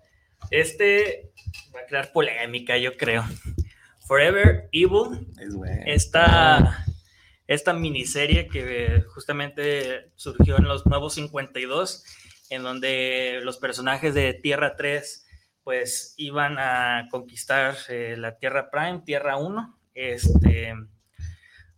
Este 0.51 1.31
va 1.75 1.81
a 1.81 1.85
crear 1.85 2.11
polémica, 2.11 2.77
yo 2.77 2.97
creo. 2.97 3.23
Forever 4.07 4.69
Evil. 4.71 5.27
Es 5.39 5.53
bueno. 5.53 5.81
Esta 5.85 6.85
esta 7.47 7.73
miniserie 7.73 8.47
que 8.47 9.03
justamente 9.13 10.11
surgió 10.15 10.57
en 10.57 10.65
los 10.65 10.85
Nuevos 10.85 11.15
52, 11.15 12.03
en 12.49 12.63
donde 12.63 13.39
los 13.43 13.57
personajes 13.57 14.13
de 14.13 14.33
Tierra 14.33 14.75
3 14.75 15.27
pues 15.63 16.13
iban 16.17 16.57
a 16.59 17.07
conquistar 17.09 17.75
eh, 17.87 18.15
la 18.17 18.37
Tierra 18.37 18.69
Prime, 18.69 19.01
Tierra 19.05 19.37
1, 19.37 19.79
este, 19.93 20.73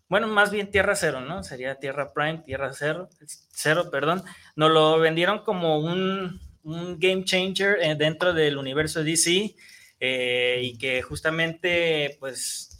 bueno, 0.07 0.27
más 0.27 0.51
bien 0.51 0.71
Tierra 0.71 0.95
0, 0.95 1.21
¿no? 1.21 1.43
Sería 1.43 1.75
Tierra 1.75 2.13
Prime, 2.13 2.43
Tierra 2.45 2.71
0, 2.73 3.09
0, 3.51 3.89
perdón. 3.91 4.23
Nos 4.55 4.71
lo 4.71 4.99
vendieron 4.99 5.43
como 5.43 5.79
un, 5.79 6.39
un 6.63 6.99
game 6.99 7.23
changer 7.23 7.77
eh, 7.81 7.95
dentro 7.95 8.33
del 8.33 8.57
universo 8.57 9.03
DC 9.03 9.55
eh, 9.99 10.59
y 10.63 10.77
que 10.77 11.01
justamente 11.01 12.17
pues 12.19 12.71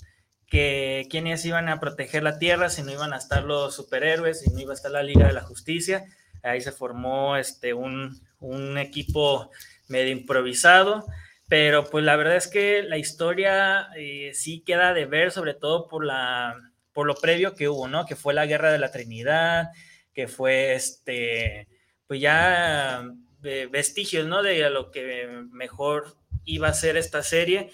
que 0.47 1.07
quienes 1.09 1.43
iban 1.45 1.69
a 1.69 1.79
proteger 1.79 2.23
la 2.23 2.37
tierra, 2.37 2.69
si 2.69 2.83
no 2.83 2.91
iban 2.91 3.13
a 3.13 3.17
estar 3.17 3.43
los 3.43 3.75
superhéroes, 3.75 4.41
si 4.41 4.51
no 4.51 4.59
iba 4.59 4.71
a 4.71 4.75
estar 4.75 4.91
la 4.91 5.03
Liga 5.03 5.27
de 5.27 5.33
la 5.33 5.41
Justicia. 5.41 6.05
Ahí 6.43 6.61
se 6.61 6.71
formó 6.71 7.37
este, 7.37 7.73
un, 7.73 8.21
un 8.39 8.77
equipo 8.77 9.49
medio 9.87 10.11
improvisado, 10.11 11.05
pero 11.47 11.85
pues 11.89 12.05
la 12.05 12.15
verdad 12.15 12.35
es 12.35 12.47
que 12.47 12.83
la 12.83 12.97
historia 12.97 13.89
eh, 13.97 14.31
sí 14.33 14.61
queda 14.61 14.93
de 14.93 15.05
ver, 15.05 15.31
sobre 15.31 15.53
todo 15.55 15.87
por, 15.87 16.05
la, 16.05 16.55
por 16.95 17.05
lo 17.05 17.13
previo 17.13 17.53
que 17.53 17.69
hubo, 17.69 17.87
¿no? 17.87 18.07
Que 18.07 18.15
fue 18.15 18.33
la 18.33 18.47
Guerra 18.47 18.71
de 18.71 18.79
la 18.79 18.91
Trinidad, 18.91 19.67
que 20.13 20.27
fue 20.27 20.73
este, 20.73 21.67
pues 22.07 22.19
ya 22.19 23.07
eh, 23.43 23.67
vestigios, 23.71 24.25
¿no? 24.25 24.41
De 24.41 24.67
lo 24.71 24.89
que 24.89 25.27
mejor 25.51 26.17
iba 26.45 26.69
a 26.69 26.73
ser 26.73 26.97
esta 26.97 27.21
serie 27.21 27.69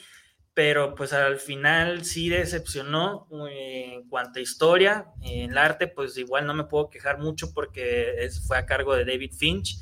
pero 0.54 0.96
pues 0.96 1.14
al 1.14 1.40
final 1.40 2.04
sí 2.04 2.30
decepcionó 2.30 3.28
eh, 3.50 3.94
en 3.94 4.10
cuanto 4.10 4.40
a 4.40 4.42
historia. 4.42 5.06
En 5.22 5.52
el 5.52 5.58
arte, 5.58 5.88
pues 5.88 6.18
igual 6.18 6.46
no 6.46 6.54
me 6.54 6.66
puedo 6.66 6.90
quejar 6.90 7.20
mucho 7.20 7.54
porque 7.54 8.30
fue 8.46 8.58
a 8.58 8.66
cargo 8.66 8.96
de 8.96 9.06
David 9.06 9.32
Finch 9.34 9.78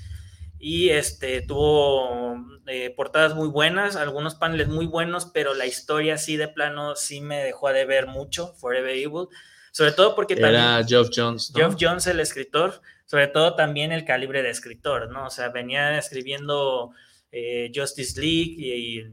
y 0.60 0.90
este 0.90 1.42
tuvo 1.42 2.38
eh, 2.68 2.94
portadas 2.96 3.34
muy 3.34 3.48
buenas, 3.48 3.96
algunos 3.96 4.36
paneles 4.36 4.68
muy 4.68 4.86
buenos, 4.86 5.26
pero 5.26 5.54
la 5.54 5.66
historia 5.66 6.18
sí 6.18 6.36
de 6.36 6.50
plano 6.50 6.96
sí 6.96 7.22
me 7.22 7.44
dejó 7.44 7.70
de 7.70 7.86
ver 7.86 8.08
mucho, 8.08 8.54
Forever 8.56 8.96
Evil, 8.96 9.28
sobre 9.72 9.94
todo 9.94 10.16
porque 10.16 10.34
era 10.34 10.84
Geoff 10.86 11.10
Jones, 11.16 11.54
Geoff 11.56 11.76
Jones 11.80 12.08
el 12.08 12.20
escritor, 12.20 12.82
sobre 13.06 13.28
todo 13.28 13.56
también 13.56 13.92
el 13.92 14.04
calibre 14.04 14.44
de 14.44 14.50
escritor, 14.50 15.10
¿no? 15.10 15.28
O 15.28 15.30
sea, 15.30 15.50
venía 15.50 15.98
escribiendo 15.98 16.92
eh, 17.32 17.72
Justice 17.74 18.20
League 18.20 18.56
y 18.58 19.04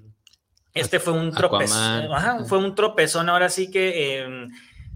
este 0.74 1.01
fue 1.01 1.14
un 1.14 1.32
tropezón. 1.32 2.09
fue 2.47 2.59
un 2.59 2.74
tropezón. 2.74 3.28
Ahora 3.28 3.49
sí 3.49 3.70
que 3.70 4.18
em, 4.18 4.49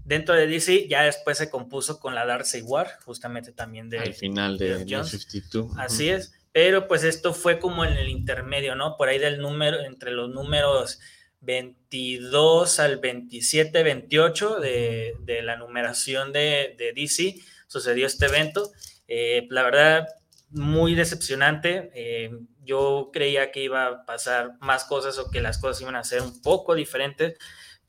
dentro 0.05 0.35
de 0.35 0.45
DC 0.45 0.87
ya 0.87 1.03
después 1.03 1.37
se 1.37 1.49
compuso 1.49 1.99
con 1.99 2.13
la 2.13 2.25
Darcy 2.25 2.61
War, 2.61 2.99
justamente 3.05 3.51
también 3.51 3.89
de. 3.89 3.99
Al 3.99 4.13
final 4.13 4.57
de, 4.57 4.77
52. 4.79 5.77
Así 5.77 6.09
es. 6.09 6.33
Pero 6.51 6.87
pues 6.87 7.03
esto 7.03 7.33
fue 7.33 7.59
como 7.59 7.85
en 7.85 7.93
el 7.93 8.09
intermedio, 8.09 8.75
¿no? 8.75 8.97
Por 8.97 9.07
ahí 9.07 9.19
del 9.19 9.39
número, 9.39 9.79
entre 9.81 10.11
los 10.11 10.29
números 10.29 10.99
22 11.41 12.79
al 12.79 12.97
27, 12.97 13.83
28 13.83 14.59
de, 14.59 15.15
de 15.21 15.41
la 15.41 15.55
numeración 15.55 16.31
de, 16.31 16.75
DC, 16.95 17.35
sucedió 17.67 18.05
este 18.05 18.27
evento. 18.27 18.71
Eh, 19.07 19.47
la 19.49 19.63
verdad, 19.63 20.07
muy 20.51 20.95
decepcionante. 20.95 21.91
Eh, 21.95 22.31
yo 22.63 23.09
creía 23.11 23.51
que 23.51 23.63
iba 23.63 23.87
a 23.87 24.05
pasar 24.05 24.57
más 24.59 24.85
cosas 24.85 25.17
o 25.17 25.31
que 25.31 25.41
las 25.41 25.57
cosas 25.57 25.81
iban 25.81 25.95
a 25.95 26.03
ser 26.03 26.21
un 26.21 26.41
poco 26.41 26.75
diferentes, 26.75 27.37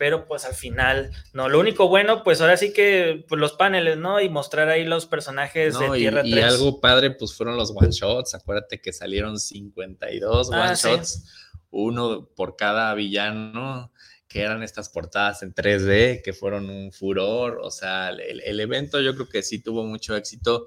pero 0.02 0.26
pues 0.26 0.44
al 0.44 0.54
final, 0.54 1.12
no, 1.32 1.48
lo 1.48 1.60
único 1.60 1.86
bueno, 1.86 2.24
pues 2.24 2.40
ahora 2.40 2.56
sí 2.56 2.72
que 2.72 3.24
pues, 3.28 3.40
los 3.40 3.52
paneles, 3.52 3.98
¿no? 3.98 4.20
Y 4.20 4.28
mostrar 4.28 4.68
ahí 4.68 4.84
los 4.84 5.06
personajes 5.06 5.78
de 5.78 5.88
Tierra 5.90 6.22
y, 6.26 6.32
3. 6.32 6.42
Y 6.42 6.44
algo 6.44 6.80
padre, 6.80 7.12
pues 7.12 7.32
fueron 7.32 7.56
los 7.56 7.70
one 7.70 7.92
shots, 7.92 8.34
acuérdate 8.34 8.80
que 8.80 8.92
salieron 8.92 9.38
52 9.38 10.50
ah, 10.52 10.60
one 10.60 10.74
shots, 10.74 11.24
uno 11.70 12.28
por 12.34 12.56
cada 12.56 12.92
villano 12.94 13.92
que 14.26 14.40
eran 14.40 14.64
estas 14.64 14.88
portadas 14.88 15.44
en 15.44 15.54
3D, 15.54 16.20
que 16.20 16.32
fueron 16.32 16.68
un 16.68 16.90
furor, 16.90 17.60
o 17.62 17.70
sea, 17.70 18.08
el, 18.08 18.40
el 18.40 18.58
evento 18.58 19.00
yo 19.00 19.14
creo 19.14 19.28
que 19.28 19.44
sí 19.44 19.60
tuvo 19.60 19.84
mucho 19.84 20.16
éxito, 20.16 20.66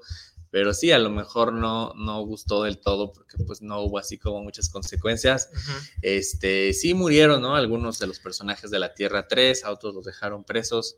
pero 0.56 0.72
sí, 0.72 0.90
a 0.90 0.98
lo 0.98 1.10
mejor 1.10 1.52
no, 1.52 1.92
no 1.96 2.22
gustó 2.22 2.62
del 2.62 2.80
todo 2.80 3.12
porque 3.12 3.36
pues 3.46 3.60
no 3.60 3.82
hubo 3.82 3.98
así 3.98 4.16
como 4.16 4.42
muchas 4.42 4.70
consecuencias. 4.70 5.50
Este, 6.00 6.72
sí 6.72 6.94
murieron, 6.94 7.42
¿no? 7.42 7.56
Algunos 7.56 7.98
de 7.98 8.06
los 8.06 8.20
personajes 8.20 8.70
de 8.70 8.78
la 8.78 8.94
Tierra 8.94 9.28
3, 9.28 9.66
a 9.66 9.70
otros 9.70 9.94
los 9.94 10.06
dejaron 10.06 10.44
presos, 10.44 10.96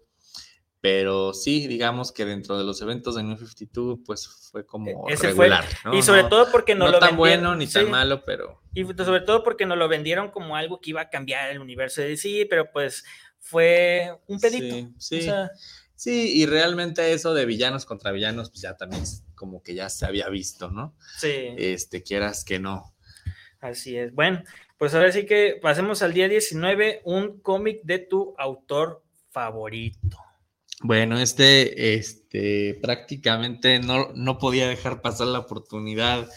pero 0.80 1.34
sí, 1.34 1.66
digamos 1.66 2.12
que 2.12 2.24
dentro 2.24 2.56
de 2.56 2.62
los 2.62 2.80
eventos 2.82 3.16
de 3.16 3.24
New 3.24 3.36
52 3.36 3.98
pues 4.06 4.28
fue 4.28 4.64
como 4.64 5.08
Ese 5.08 5.26
regular, 5.26 5.64
¿no? 5.84 5.92
Y 5.92 6.02
sobre 6.02 6.22
todo 6.22 6.52
porque 6.52 6.76
no, 6.76 6.84
no 6.84 6.92
lo 6.92 6.98
tan 7.00 7.16
bueno 7.16 7.56
ni 7.56 7.66
tan 7.66 7.90
malo, 7.90 8.24
pero... 8.24 8.62
Y 8.74 8.84
sobre 8.84 9.22
todo 9.22 9.42
porque 9.42 9.66
nos 9.66 9.76
lo 9.76 9.88
vendieron 9.88 10.30
como 10.30 10.54
algo 10.54 10.80
que 10.80 10.90
iba 10.90 11.00
a 11.00 11.10
cambiar 11.10 11.50
el 11.50 11.58
universo 11.58 12.00
de 12.00 12.10
DC, 12.10 12.46
pero 12.48 12.70
pues 12.70 13.04
fue 13.40 14.20
un 14.28 14.38
pedito. 14.38 14.88
Sí, 14.98 15.22
sí. 15.22 15.30
Sí, 15.96 16.32
y 16.36 16.46
realmente 16.46 17.12
eso 17.12 17.34
de 17.34 17.44
villanos 17.44 17.84
contra 17.86 18.12
villanos, 18.12 18.50
pues 18.50 18.60
ya 18.62 18.76
también 18.76 19.02
como 19.38 19.62
que 19.62 19.74
ya 19.74 19.88
se 19.88 20.04
había 20.04 20.28
visto, 20.28 20.70
¿no? 20.70 20.94
Sí. 21.18 21.54
Este, 21.56 22.02
quieras 22.02 22.44
que 22.44 22.58
no. 22.58 22.94
Así 23.60 23.96
es. 23.96 24.12
Bueno, 24.14 24.42
pues 24.76 24.94
ahora 24.94 25.12
sí 25.12 25.24
que 25.24 25.58
pasemos 25.62 26.02
al 26.02 26.12
día 26.12 26.28
19, 26.28 27.02
un 27.04 27.40
cómic 27.40 27.80
de 27.84 28.00
tu 28.00 28.34
autor 28.36 29.02
favorito. 29.30 30.18
Bueno, 30.80 31.18
este, 31.18 31.94
este, 31.94 32.78
prácticamente 32.80 33.80
no, 33.80 34.12
no 34.14 34.38
podía 34.38 34.68
dejar 34.68 35.00
pasar 35.00 35.26
la 35.28 35.40
oportunidad 35.40 36.28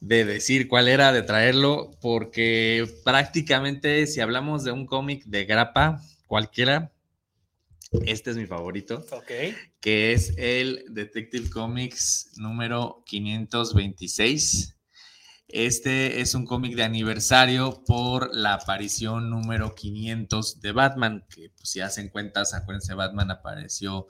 de 0.00 0.24
decir 0.24 0.68
cuál 0.68 0.86
era, 0.86 1.12
de 1.12 1.22
traerlo, 1.22 1.90
porque 2.00 2.86
prácticamente 3.04 4.06
si 4.06 4.20
hablamos 4.20 4.62
de 4.62 4.70
un 4.70 4.86
cómic 4.86 5.24
de 5.24 5.46
grapa, 5.46 6.00
cualquiera, 6.26 6.92
este 8.06 8.30
es 8.30 8.36
mi 8.36 8.46
favorito, 8.46 9.04
que 9.80 10.12
es 10.12 10.34
el 10.36 10.84
Detective 10.88 11.50
Comics 11.50 12.32
número 12.36 13.02
526. 13.06 14.76
Este 15.48 16.20
es 16.20 16.34
un 16.34 16.46
cómic 16.46 16.74
de 16.74 16.82
aniversario 16.82 17.84
por 17.86 18.34
la 18.34 18.54
aparición 18.54 19.30
número 19.30 19.74
500 19.74 20.60
de 20.60 20.72
Batman, 20.72 21.24
que 21.28 21.50
pues, 21.50 21.68
si 21.68 21.80
hacen 21.80 22.08
cuentas, 22.08 22.54
acuérdense, 22.54 22.94
Batman 22.94 23.30
apareció 23.30 24.06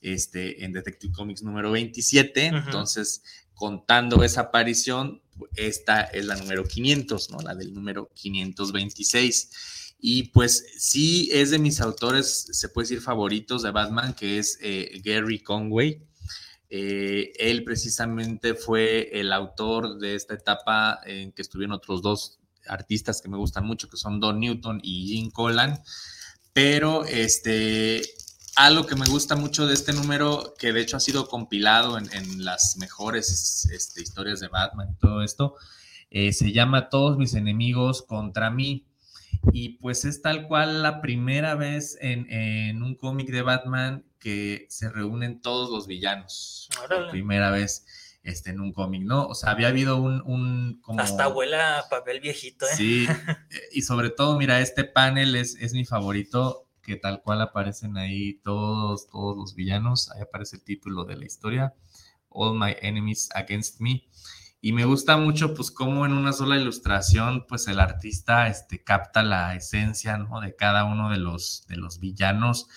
este, 0.00 0.64
en 0.64 0.72
Detective 0.72 1.12
Comics 1.12 1.42
número 1.42 1.72
27, 1.72 2.46
entonces 2.46 3.22
contando 3.54 4.22
esa 4.22 4.42
aparición, 4.42 5.20
esta 5.56 6.02
es 6.02 6.24
la 6.24 6.36
número 6.36 6.64
500, 6.64 7.30
¿no? 7.30 7.40
La 7.40 7.54
del 7.54 7.74
número 7.74 8.08
526. 8.14 9.87
Y 10.00 10.24
pues 10.30 10.64
sí 10.78 11.28
es 11.32 11.50
de 11.50 11.58
mis 11.58 11.80
autores, 11.80 12.48
se 12.52 12.68
puede 12.68 12.84
decir 12.84 13.00
favoritos 13.00 13.62
de 13.62 13.72
Batman, 13.72 14.14
que 14.14 14.38
es 14.38 14.58
eh, 14.62 15.00
Gary 15.04 15.40
Conway. 15.40 16.02
Eh, 16.70 17.32
él 17.38 17.64
precisamente 17.64 18.54
fue 18.54 19.08
el 19.18 19.32
autor 19.32 19.98
de 19.98 20.14
esta 20.14 20.34
etapa 20.34 21.00
en 21.04 21.32
que 21.32 21.42
estuvieron 21.42 21.72
otros 21.72 22.02
dos 22.02 22.38
artistas 22.68 23.22
que 23.22 23.28
me 23.28 23.38
gustan 23.38 23.64
mucho, 23.64 23.88
que 23.88 23.96
son 23.96 24.20
Don 24.20 24.38
Newton 24.38 24.80
y 24.82 25.08
Jim 25.08 25.30
Collan. 25.30 25.80
Pero 26.52 27.04
este, 27.04 28.02
algo 28.56 28.86
que 28.86 28.96
me 28.96 29.06
gusta 29.06 29.36
mucho 29.36 29.66
de 29.66 29.74
este 29.74 29.92
número, 29.92 30.54
que 30.58 30.72
de 30.72 30.80
hecho 30.80 30.96
ha 30.96 31.00
sido 31.00 31.28
compilado 31.28 31.98
en, 31.98 32.44
las 32.44 32.76
mejores 32.76 33.68
este, 33.72 34.02
historias 34.02 34.40
de 34.40 34.48
Batman 34.48 34.88
y 34.92 34.98
todo 34.98 35.22
esto, 35.22 35.54
eh, 36.10 36.32
se 36.32 36.52
llama 36.52 36.88
Todos 36.88 37.18
mis 37.18 37.34
enemigos 37.34 38.02
contra 38.02 38.50
mí. 38.50 38.87
Y 39.52 39.78
pues 39.78 40.04
es 40.04 40.22
tal 40.22 40.46
cual 40.46 40.82
la 40.82 41.00
primera 41.00 41.54
vez 41.54 41.96
en, 42.00 42.82
un 42.82 42.94
cómic 42.94 43.30
de 43.30 43.42
Batman 43.42 44.04
que 44.18 44.66
se 44.68 44.90
reúnen 44.90 45.40
todos 45.40 45.70
los 45.70 45.86
villanos. 45.86 46.68
La 46.88 47.10
primera 47.10 47.50
vez 47.50 47.86
este, 48.22 48.50
en 48.50 48.60
un 48.60 48.72
cómic, 48.72 49.02
¿no? 49.02 49.26
O 49.26 49.34
sea, 49.34 49.50
había 49.50 49.68
habido 49.68 49.96
un... 50.00 50.80
como... 50.82 51.00
Hasta 51.00 51.24
abuela 51.24 51.84
papel 51.88 52.20
viejito, 52.20 52.66
¿eh? 52.66 52.76
Sí, 52.76 53.06
y 53.72 53.82
sobre 53.82 54.10
todo, 54.10 54.36
mira, 54.38 54.60
este 54.60 54.84
panel 54.84 55.34
es, 55.36 55.56
es 55.56 55.72
mi 55.72 55.84
favorito 55.84 56.68
que 56.88 56.96
tal 56.96 57.22
cual 57.22 57.42
aparecen 57.42 57.98
ahí 57.98 58.40
todos, 58.42 59.08
todos 59.08 59.36
los 59.36 59.54
villanos. 59.54 60.10
Ahí 60.10 60.22
aparece 60.22 60.56
el 60.56 60.64
título 60.64 61.04
de 61.04 61.16
la 61.16 61.26
historia, 61.26 61.74
All 62.30 62.58
My 62.58 62.74
Enemies 62.80 63.28
Against 63.34 63.80
Me. 63.80 64.04
Y 64.60 64.72
me 64.72 64.84
gusta 64.84 65.16
mucho, 65.16 65.54
pues, 65.54 65.70
cómo 65.70 66.04
en 66.04 66.12
una 66.12 66.32
sola 66.32 66.56
ilustración, 66.56 67.46
pues, 67.48 67.68
el 67.68 67.78
artista, 67.78 68.48
este, 68.48 68.82
capta 68.82 69.22
la 69.22 69.54
esencia, 69.54 70.16
¿no? 70.16 70.40
De 70.40 70.56
cada 70.56 70.84
uno 70.84 71.10
de 71.10 71.18
los, 71.18 71.64
de 71.68 71.76
los 71.76 72.00
villanos. 72.00 72.68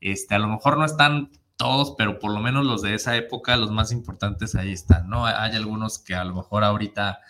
Este, 0.00 0.34
a 0.34 0.38
lo 0.38 0.48
mejor 0.48 0.78
no 0.78 0.84
están 0.84 1.30
todos, 1.56 1.94
pero 1.96 2.18
por 2.18 2.32
lo 2.32 2.40
menos 2.40 2.64
los 2.64 2.82
de 2.82 2.94
esa 2.94 3.16
época, 3.16 3.56
los 3.56 3.70
más 3.70 3.92
importantes 3.92 4.54
ahí 4.54 4.72
están, 4.72 5.08
¿no? 5.08 5.26
Hay 5.26 5.54
algunos 5.54 5.98
que 5.98 6.14
a 6.14 6.24
lo 6.24 6.34
mejor 6.34 6.64
ahorita 6.64 7.20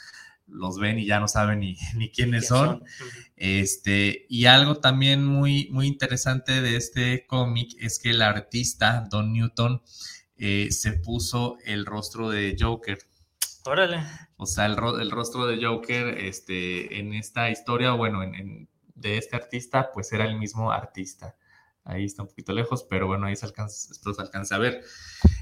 los 0.47 0.79
ven 0.79 0.99
y 0.99 1.07
ya 1.07 1.21
no 1.21 1.29
saben 1.29 1.61
ni, 1.61 1.77
ni 1.97 2.11
quiénes 2.11 2.49
son. 2.49 2.85
Este, 3.37 4.27
y 4.29 4.47
algo 4.47 4.77
también 4.77 5.25
muy, 5.25 5.69
muy 5.71 5.87
interesante 5.87 6.63
de 6.63 6.77
este 6.77 7.27
cómic 7.27 7.75
es 7.79 7.99
que 7.99 8.11
el 8.11 8.23
artista, 8.23 9.07
Don 9.11 9.33
Newton, 9.33 9.83
eh, 10.37 10.69
se 10.71 10.93
puso 10.93 11.59
el 11.65 11.87
rostro 11.87 12.31
de 12.31 12.57
Joker. 12.59 12.99
O 14.37 14.47
sea, 14.47 14.67
el, 14.67 14.77
rostro 15.11 15.47
de 15.47 15.65
Joker, 15.65 16.19
este, 16.19 16.99
en 16.99 17.15
esta 17.15 17.51
historia, 17.51 17.93
bueno, 17.93 18.23
en, 18.23 18.69
de 18.95 19.17
este 19.19 19.37
artista, 19.37 19.91
pues 19.93 20.13
era 20.13 20.27
el 20.27 20.39
mismo 20.39 20.71
artista. 20.71 21.37
Ahí 21.85 22.05
está 22.05 22.23
un 22.23 22.29
poquito 22.29 22.53
lejos, 22.53 22.85
pero 22.89 23.07
bueno, 23.07 23.27
ahí 23.27 23.37
se 23.37 23.47
alcanza, 23.47 23.95
se 23.95 24.23
alcanza 24.23 24.57
a 24.57 24.59
ver. 24.59 24.83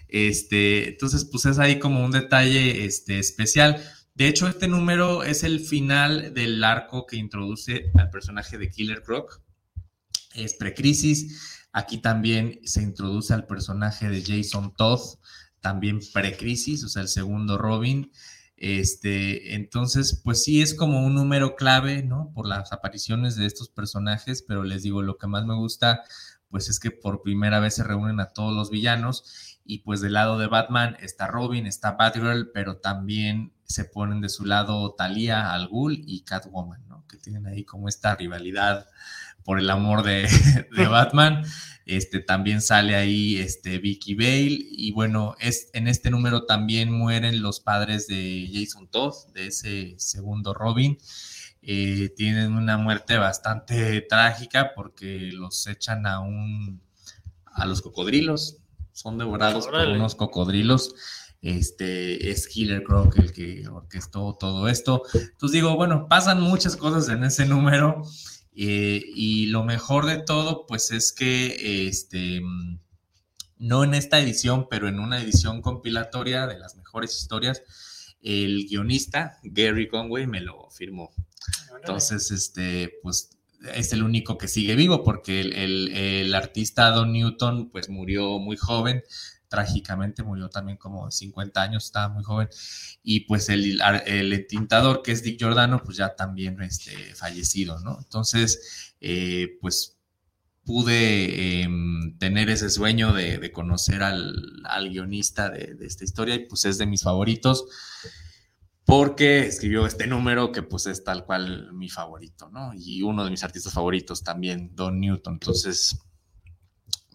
Este, 0.09 0.91
entonces, 0.91 1.25
pues 1.25 1.47
es 1.47 1.59
ahí 1.59 1.79
como 1.79 2.05
un 2.05 2.11
detalle 2.11 2.85
este, 2.85 3.18
especial. 3.18 3.83
De 4.14 4.29
hecho, 4.29 4.47
este 4.47 4.68
número 4.68 5.23
es 5.23 5.43
el 5.43 5.61
final 5.61 6.35
del 6.35 6.62
arco 6.62 7.07
que 7.07 7.16
introduce 7.16 7.91
al 7.95 8.11
personaje 8.11 8.59
de 8.59 8.70
Killer 8.70 9.03
Croc. 9.03 9.41
Es 10.35 10.55
precrisis. 10.55 11.66
Aquí 11.73 11.99
también 11.99 12.61
se 12.64 12.83
introduce 12.83 13.33
al 13.33 13.47
personaje 13.47 14.09
de 14.11 14.23
Jason 14.23 14.75
Todd, 14.77 15.01
también 15.62 16.00
precrisis, 16.12 16.84
o 16.84 16.88
sea, 16.88 17.00
el 17.00 17.08
segundo 17.08 17.56
Robin. 17.56 18.12
Este, 18.56 19.54
entonces, 19.54 20.20
pues 20.22 20.44
sí 20.44 20.60
es 20.60 20.74
como 20.74 21.04
un 21.04 21.14
número 21.14 21.56
clave, 21.56 22.02
¿no? 22.02 22.30
Por 22.34 22.46
las 22.46 22.72
apariciones 22.72 23.36
de 23.36 23.46
estos 23.46 23.70
personajes, 23.70 24.42
pero 24.46 24.62
les 24.64 24.82
digo, 24.82 25.02
lo 25.02 25.16
que 25.16 25.26
más 25.26 25.46
me 25.46 25.54
gusta, 25.54 26.02
pues 26.50 26.68
es 26.68 26.78
que 26.78 26.90
por 26.90 27.22
primera 27.22 27.60
vez 27.60 27.76
se 27.76 27.84
reúnen 27.84 28.20
a 28.20 28.26
todos 28.26 28.54
los 28.54 28.70
villanos 28.70 29.58
y 29.64 29.78
pues 29.78 30.00
del 30.00 30.14
lado 30.14 30.38
de 30.38 30.48
Batman 30.48 30.96
está 31.00 31.26
Robin, 31.26 31.66
está 31.66 31.92
Batgirl, 31.92 32.50
pero 32.52 32.76
también 32.76 33.52
se 33.64 33.84
ponen 33.84 34.20
de 34.20 34.28
su 34.28 34.44
lado 34.44 34.94
Talia, 34.94 35.52
Al 35.52 35.68
Ghul 35.68 36.02
y 36.06 36.22
Catwoman, 36.22 36.86
¿no? 36.88 37.06
Que 37.06 37.16
tienen 37.16 37.46
ahí 37.46 37.64
como 37.64 37.88
esta 37.88 38.14
rivalidad 38.14 38.86
por 39.45 39.59
el 39.59 39.70
amor 39.70 40.03
de, 40.05 40.28
Batman. 40.88 41.45
Este, 41.84 42.20
también 42.20 42.62
sale 42.62 42.95
ahí 42.95 43.36
este, 43.36 43.78
Vicky 43.78 44.14
Bale 44.14 44.57
y 44.61 44.93
bueno, 44.93 45.34
es, 45.40 45.68
en 45.72 45.88
este 45.88 46.11
número 46.11 46.45
también 46.45 46.93
mueren 46.93 47.43
los 47.43 47.61
padres 47.61 48.07
de 48.07 48.49
Jason 48.53 48.88
Todd, 48.88 49.14
de 49.34 49.49
ese 49.49 49.95
segundo 49.99 50.55
Robin. 50.55 50.99
Eh, 51.61 52.12
tienen 52.16 52.55
una 52.55 52.76
muerte 52.76 53.16
bastante 53.18 54.01
trágica 54.03 54.72
porque 54.74 55.30
los 55.32 55.66
echan 55.66 56.07
a 56.07 56.20
un 56.20 56.80
a 57.55 57.66
los 57.66 57.82
cocodrilos, 57.82 58.59
son 58.93 59.18
devorados 59.18 59.66
por 59.66 59.86
unos 59.88 60.14
cocodrilos 60.14 60.95
este, 61.43 62.30
es 62.30 62.47
Killer 62.47 62.84
Croc 62.84 63.18
el 63.18 63.32
que 63.32 63.66
orquestó 63.68 64.36
todo 64.38 64.68
esto. 64.68 65.03
Entonces 65.12 65.53
digo, 65.53 65.76
bueno, 65.76 66.07
pasan 66.09 66.40
muchas 66.40 66.76
cosas 66.76 67.09
en 67.09 67.24
ese 67.24 67.45
número 67.45 68.03
eh, 68.55 69.03
y 69.14 69.46
lo 69.46 69.64
mejor 69.64 70.07
de 70.07 70.18
todo, 70.18 70.66
pues 70.66 70.90
es 70.90 71.12
que, 71.12 71.88
este, 71.88 72.42
no 73.59 73.84
en 73.84 73.94
esta 73.94 74.18
edición, 74.18 74.66
pero 74.68 74.88
en 74.88 74.98
una 74.98 75.20
edición 75.20 75.62
compilatoria 75.62 76.46
de 76.46 76.59
las 76.59 76.76
mejores 76.76 77.16
historias, 77.18 77.62
el 78.22 78.66
guionista 78.68 79.38
Gary 79.42 79.88
Conway 79.88 80.26
me 80.26 80.40
lo 80.40 80.68
firmó. 80.70 81.12
Entonces, 81.76 82.30
este, 82.30 82.98
pues 83.03 83.30
es 83.74 83.92
el 83.92 84.03
único 84.03 84.38
que 84.38 84.48
sigue 84.48 84.74
vivo 84.74 85.05
porque 85.05 85.40
el, 85.40 85.88
el, 85.92 86.34
artista 86.34 86.90
Don 86.90 87.12
Newton 87.12 87.70
pues 87.70 87.88
murió 87.88 88.38
muy 88.38 88.57
joven, 88.57 89.03
trágicamente 89.53 90.22
murió 90.22 90.48
también 90.48 90.78
como 90.78 91.11
50 91.11 91.61
años, 91.61 91.84
estaba 91.84 92.09
muy 92.09 92.24
joven, 92.24 92.48
y 93.03 93.20
pues 93.20 93.50
el, 93.50 93.82
el 94.07 94.46
tintador 94.46 95.03
que 95.03 95.12
es 95.12 95.22
Dick 95.22 95.38
Giordano, 95.38 95.82
pues 95.84 95.98
ya 95.98 96.16
también 96.16 96.61
este, 96.62 97.14
fallecido, 97.14 97.78
¿no? 97.80 97.98
Entonces, 98.03 98.94
eh, 99.03 99.59
pues 99.61 99.98
pude 100.64 101.62
em, 101.64 102.16
tener 102.16 102.48
ese 102.48 102.70
sueño 102.70 103.12
de, 103.12 103.53
conocer 103.53 104.03
al, 104.03 104.88
guionista 104.88 105.50
de, 105.50 105.76
esta 105.82 106.05
historia 106.05 106.34
y 106.34 106.46
pues 106.46 106.64
es 106.64 106.78
de 106.78 106.86
mis 106.86 107.03
favoritos 107.03 107.66
porque 108.86 109.40
escribió 109.40 109.84
este 109.84 110.07
número 110.07 110.50
que 110.50 110.62
pues 110.62 110.86
es 110.86 111.05
tal 111.05 111.26
cual 111.26 111.74
mi 111.74 111.90
favorito, 111.90 112.48
¿no? 112.48 112.72
Y 112.74 113.03
uno 113.03 113.24
de 113.24 113.30
mis 113.30 113.44
artistas 113.44 113.74
favoritos 113.74 114.24
también, 114.24 114.74
Don 114.74 114.98
Newton. 114.98 115.34
Entonces, 115.34 115.98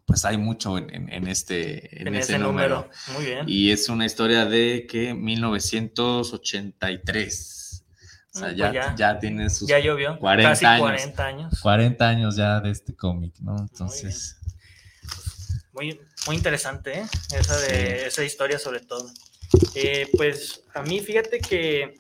pues 0.07 0.23
hay 0.23 0.37
mucho 0.37 0.77
en, 0.77 1.27
este 1.27 2.01
en, 2.01 2.15
ese 2.15 2.39
número. 2.39 2.89
Muy 3.13 3.25
bien. 3.25 3.43
Y 3.45 3.71
es 3.71 3.89
una 3.89 4.05
historia 4.05 4.45
de 4.45 4.87
que 4.89 5.13
1983. 5.13 7.83
O 8.33 8.39
sea, 8.39 8.47
mm, 8.47 8.55
ya, 8.55 8.71
pues 8.71 8.85
ya, 8.95 9.19
tiene 9.19 9.49
sus 9.49 9.67
ya 9.67 9.79
llovió. 9.79 10.17
40 10.17 10.49
Casi 10.49 10.63
años. 10.63 10.81
40 10.81 11.25
años. 11.25 11.59
40 11.59 12.07
años 12.07 12.37
ya 12.37 12.61
de 12.61 12.71
este 12.71 12.95
cómic, 12.95 13.33
¿no? 13.41 13.57
Entonces. 13.59 14.37
Muy, 15.73 15.99
muy, 16.25 16.37
interesante, 16.37 16.99
¿eh? 16.99 17.05
Esa, 17.37 17.57
de, 17.57 18.07
esa 18.07 18.23
historia 18.23 18.59
sobre 18.59 18.79
todo. 18.79 19.11
Eh, 19.75 20.07
pues 20.15 20.63
a 20.73 20.83
mí 20.83 21.01
fíjate 21.01 21.39
que 21.39 21.97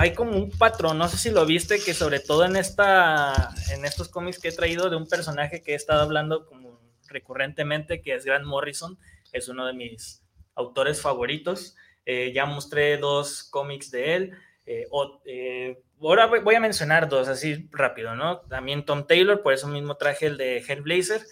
hay 0.00 0.14
como 0.14 0.32
un 0.32 0.50
patrón, 0.50 0.98
no 0.98 1.08
sé 1.08 1.16
si 1.16 1.30
lo 1.30 1.46
viste, 1.46 1.78
que 1.78 1.94
sobre 1.94 2.18
todo 2.18 2.44
en, 2.44 2.56
esta, 2.56 3.54
en 3.70 3.84
estos 3.84 4.08
cómics 4.08 4.38
que 4.38 4.48
he 4.48 4.52
traído 4.52 4.90
de 4.90 4.96
un 4.96 5.06
personaje 5.06 5.62
que 5.62 5.72
he 5.72 5.74
estado 5.76 6.00
hablando 6.00 6.46
como 6.46 6.59
recurrentemente, 7.10 8.00
que 8.00 8.14
es 8.14 8.24
Grant 8.24 8.46
Morrison, 8.46 8.98
es 9.32 9.48
uno 9.48 9.66
de 9.66 9.74
mis 9.74 10.22
autores 10.54 11.00
favoritos. 11.00 11.76
Eh, 12.06 12.32
ya 12.34 12.46
mostré 12.46 12.96
dos 12.96 13.44
cómics 13.44 13.90
de 13.90 14.14
él. 14.14 14.32
Eh, 14.66 14.86
eh, 15.26 15.82
ahora 16.00 16.26
voy 16.26 16.54
a 16.54 16.60
mencionar 16.60 17.08
dos 17.08 17.28
así 17.28 17.68
rápido, 17.70 18.14
¿no? 18.14 18.40
También 18.40 18.84
Tom 18.84 19.06
Taylor, 19.06 19.42
por 19.42 19.52
eso 19.52 19.68
mismo 19.68 19.96
traje 19.96 20.26
el 20.26 20.36
de 20.36 20.58
Hellblazer 20.58 21.22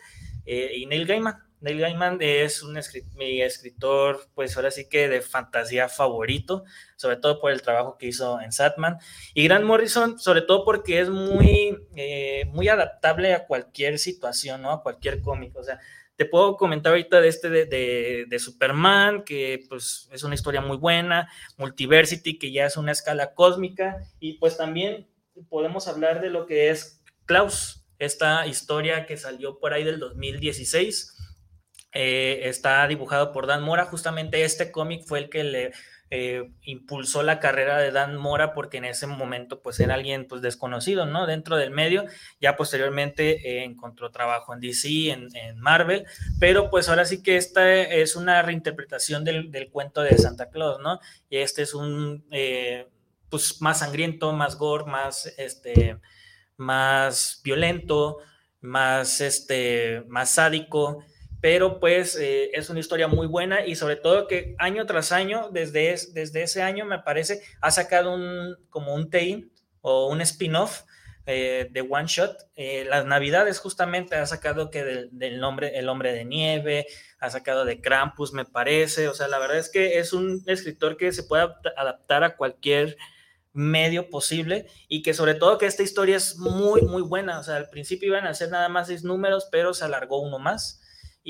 y 0.45 0.87
Neil 0.87 1.07
Gaiman. 1.07 1.48
Neil 1.61 1.81
Gaiman 1.81 2.19
es 2.21 2.63
un 2.63 2.79
mi 3.17 3.43
escritor, 3.43 4.29
pues 4.35 4.57
ahora 4.57 4.71
sí 4.71 4.89
que 4.89 5.09
de 5.09 5.21
fantasía 5.21 5.89
favorito, 5.89 6.65
sobre 6.97 7.17
todo 7.17 7.41
por 7.41 7.51
el 7.51 7.63
trabajo 7.63 7.99
que 7.99 8.07
hizo 8.07 8.41
en 8.41 8.53
Satman. 8.53 8.99
Y 9.35 9.45
Grant 9.45 9.65
Morrison, 9.65 10.19
sobre 10.19 10.43
todo 10.43 10.65
porque 10.65 11.01
es 11.01 11.11
muy, 11.11 11.79
eh, 11.97 12.45
muy 12.53 12.69
adaptable 12.69 13.35
a 13.35 13.47
cualquier 13.47 13.99
situación, 13.99 14.63
¿no? 14.63 14.71
A 14.71 14.83
cualquier 14.83 15.21
cómic. 15.21 15.57
O 15.57 15.65
sea, 15.65 15.81
te 16.19 16.25
puedo 16.25 16.57
comentar 16.57 16.91
ahorita 16.91 17.21
de 17.21 17.29
este 17.29 17.49
de, 17.49 18.27
de, 18.29 18.39
Superman, 18.39 19.23
que 19.23 19.65
pues 19.69 20.09
es 20.13 20.25
una 20.25 20.35
historia 20.35 20.61
muy 20.61 20.77
buena, 20.77 21.31
Multiversity, 21.57 22.39
que 22.39 22.51
ya 22.51 22.67
es 22.67 22.77
una 22.77 22.91
escala 22.91 23.35
cósmica, 23.35 24.03
y 24.19 24.35
pues 24.35 24.57
también 24.57 25.09
podemos 25.49 25.87
hablar 25.87 26.21
de 26.21 26.31
lo 26.31 26.47
que 26.47 26.71
es 26.71 27.05
Klaus, 27.25 27.85
esta 27.99 28.47
historia 28.47 29.07
que 29.07 29.17
salió 29.17 29.59
por 29.59 29.73
ahí 29.73 29.85
del 29.85 30.01
2016. 30.01 31.18
Eh, 31.93 32.49
está 32.49 32.86
dibujado 32.86 33.32
por 33.32 33.47
Dan 33.47 33.62
Mora, 33.62 33.86
justamente 33.86 34.45
este 34.45 34.70
cómic 34.70 35.05
fue 35.07 35.20
el 35.20 35.30
que 35.30 35.43
le 35.43 35.72
eh, 36.11 36.51
impulsó 36.62 37.22
la 37.22 37.41
carrera 37.41 37.78
de 37.78 37.91
Dan 37.93 38.16
Mora 38.16 38.53
porque 38.53 38.76
en 38.76 38.84
ese 38.84 39.07
momento 39.07 39.62
pues 39.62 39.80
era 39.80 39.95
alguien 39.95 40.26
pues 40.26 40.43
desconocido, 40.43 41.07
¿no? 41.07 41.26
Dentro 41.26 41.57
del 41.57 41.70
medio, 41.70 42.05
ya 42.41 42.57
posteriormente 42.57 43.49
eh, 43.49 43.64
encontró 43.64 44.11
trabajo 44.11 44.53
en 44.53 44.61
DC, 44.61 45.11
en, 45.11 45.59
Marvel, 45.61 46.05
pero 46.39 46.70
pues 46.70 46.89
ahora 46.91 47.07
sí 47.07 47.22
que 47.22 47.36
esta 47.36 47.80
es 47.82 48.16
una 48.16 48.43
reinterpretación 48.43 49.24
del, 49.24 49.70
cuento 49.70 50.03
de 50.03 50.16
Santa 50.18 50.51
Claus, 50.51 50.80
¿no? 50.80 51.01
Y 51.30 51.39
este 51.39 51.62
es 51.62 51.74
un 51.74 52.24
pues 53.30 53.61
más 53.61 53.80
sangriento, 53.80 54.32
más 54.32 54.57
gore, 54.57 54.84
más 54.86 55.26
este, 55.39 55.99
más 56.57 57.41
violento, 57.45 58.18
más 58.61 59.20
este, 59.20 60.05
más 60.09 60.30
sádico, 60.30 61.05
pero 61.41 61.78
pues 61.78 62.16
eh, 62.16 62.51
es 62.53 62.68
una 62.70 62.80
historia 62.80 63.09
muy 63.09 63.26
buena 63.26 63.64
y 63.64 63.76
sobre 63.76 63.97
todo 63.97 64.26
que 64.26 64.55
año 64.59 64.86
tras 64.86 65.12
año, 65.12 65.51
desde, 65.53 65.97
desde 66.12 66.43
ese 66.43 66.62
año 66.62 66.84
me 66.84 66.99
parece, 66.99 67.43
ha 67.61 67.70
sacado 67.70 68.14
un, 68.14 68.57
como 68.70 68.95
un 68.95 69.11
team 69.11 69.51
o 69.80 70.09
un 70.09 70.20
spin-off 70.20 70.82
eh, 71.26 71.68
de 71.70 71.82
One 71.82 72.07
Shot. 72.07 72.49
Eh, 72.57 72.86
las 72.89 73.05
Navidades 73.05 73.61
justamente 73.61 74.16
ha 74.16 74.26
sacado 74.26 74.70
que 74.70 74.82
del, 74.82 75.41
nombre 75.41 75.78
El 75.78 75.89
Hombre 75.89 76.12
de 76.12 76.24
Nieve, 76.24 76.86
ha 77.20 77.30
sacado 77.30 77.64
de 77.64 77.80
Krampus, 77.80 78.32
me 78.32 78.45
parece. 78.45 79.09
O 79.09 79.14
sea, 79.14 79.28
la 79.28 79.39
verdad 79.39 79.59
es 79.59 79.68
que 79.70 79.99
es 79.99 80.12
un 80.12 80.43
escritor 80.47 80.97
que 80.97 81.12
se 81.12 81.22
puede 81.22 81.49
adaptar 81.76 82.24
a 82.24 82.36
cualquier 82.36 82.97
medio 83.53 84.09
posible 84.09 84.68
y 84.89 85.03
que 85.03 85.14
sobre 85.14 85.34
todo 85.34 85.59
que 85.59 85.66
esta 85.66 85.82
historia 85.82 86.16
es 86.16 86.39
muy, 86.39 86.82
muy 86.82 87.03
buena. 87.03 87.39
O 87.39 87.43
sea, 87.43 87.57
al 87.57 87.68
principio 87.68 88.09
iban 88.09 88.26
a 88.26 88.34
ser 88.34 88.51
nada 88.51 88.68
más 88.70 88.86
seis 88.89 89.05
números, 89.05 89.49
pero 89.53 89.74
se 89.74 89.84
alargó 89.84 90.20
uno 90.20 90.39
más 90.39 90.80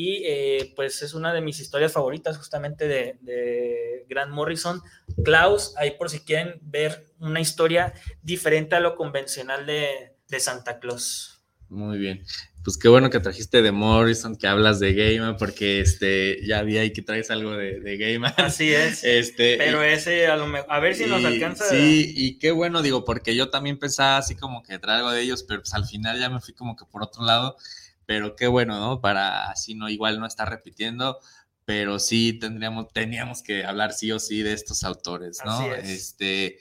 y 0.01 0.23
eh, 0.25 0.73
pues 0.77 1.03
es 1.03 1.13
una 1.13 1.35
de 1.35 1.41
mis 1.41 1.59
historias 1.59 1.91
favoritas 1.91 2.39
justamente 2.39 2.87
de, 2.87 4.05
Grant 4.09 4.31
Morrison. 4.31 4.81
Klaus, 5.25 5.75
ahí 5.77 5.91
por 5.99 6.09
si 6.09 6.21
quieren 6.21 6.61
ver 6.63 7.09
una 7.19 7.41
historia 7.41 7.93
diferente 8.23 8.77
a 8.77 8.81
lo 8.81 8.95
convencional 8.95 9.67
de, 9.67 10.15
Santa 10.39 10.79
Claus. 10.79 11.43
Muy 11.69 11.99
bien. 11.99 12.25
Pues 12.63 12.79
qué 12.79 12.87
bueno 12.87 13.11
que 13.11 13.19
trajiste 13.19 13.61
de 13.61 13.73
Morrison, 13.73 14.37
que 14.37 14.47
hablas 14.47 14.79
de 14.79 14.95
Gaiman, 14.95 15.37
porque 15.37 15.81
este, 15.81 16.47
ya 16.47 16.63
vi 16.63 16.79
ahí 16.79 16.93
que 16.93 17.03
traes 17.03 17.33
algo 17.33 17.57
de, 17.57 17.81
de 17.81 17.97
Gaiman. 17.97 18.35
Así 18.37 18.73
es. 18.73 19.03
Este, 19.03 19.57
pero 19.57 19.83
ese 19.83 20.29
a 20.29 20.37
lo 20.37 20.47
mejor, 20.47 20.73
a 20.73 20.79
ver 20.79 20.95
si 20.95 21.07
nos 21.07 21.25
alcanza. 21.25 21.65
Sí, 21.65 22.15
y 22.17 22.39
qué 22.39 22.53
bueno, 22.53 22.83
digo, 22.83 23.05
porque 23.05 23.35
yo 23.35 23.51
también 23.51 23.81
pensaba 23.81 24.19
así 24.19 24.37
como 24.37 24.63
que 24.63 24.79
traer 24.79 24.99
algo 24.99 25.11
de 25.11 25.23
ellos, 25.23 25.43
pero 25.43 25.63
pues 25.63 25.75
al 25.75 25.87
final 25.87 26.21
ya 26.21 26.31
me 26.31 26.41
fui 26.41 26.55
como 26.55 26.77
que 26.77 26.85
por 26.85 27.03
otro 27.03 27.25
lado 27.25 27.57
pero 28.09 28.37
qué 28.37 28.47
bueno, 28.47 28.81
¿no? 28.81 29.03
Para 29.03 29.51
así 29.51 29.75
no, 29.75 29.91
igual 29.91 30.19
no 30.19 30.25
estar 30.25 30.49
repitiendo, 30.49 31.21
pero 31.67 31.99
sí 31.99 32.39
tendríamos, 32.39 32.91
teníamos 32.91 33.43
que 33.43 33.67
hablar 33.67 33.93
sí 33.93 34.11
o 34.13 34.19
sí 34.19 34.43
de 34.43 34.55
estos 34.55 34.83
autores, 34.83 35.43
¿no? 35.45 35.75
Este, 35.75 36.59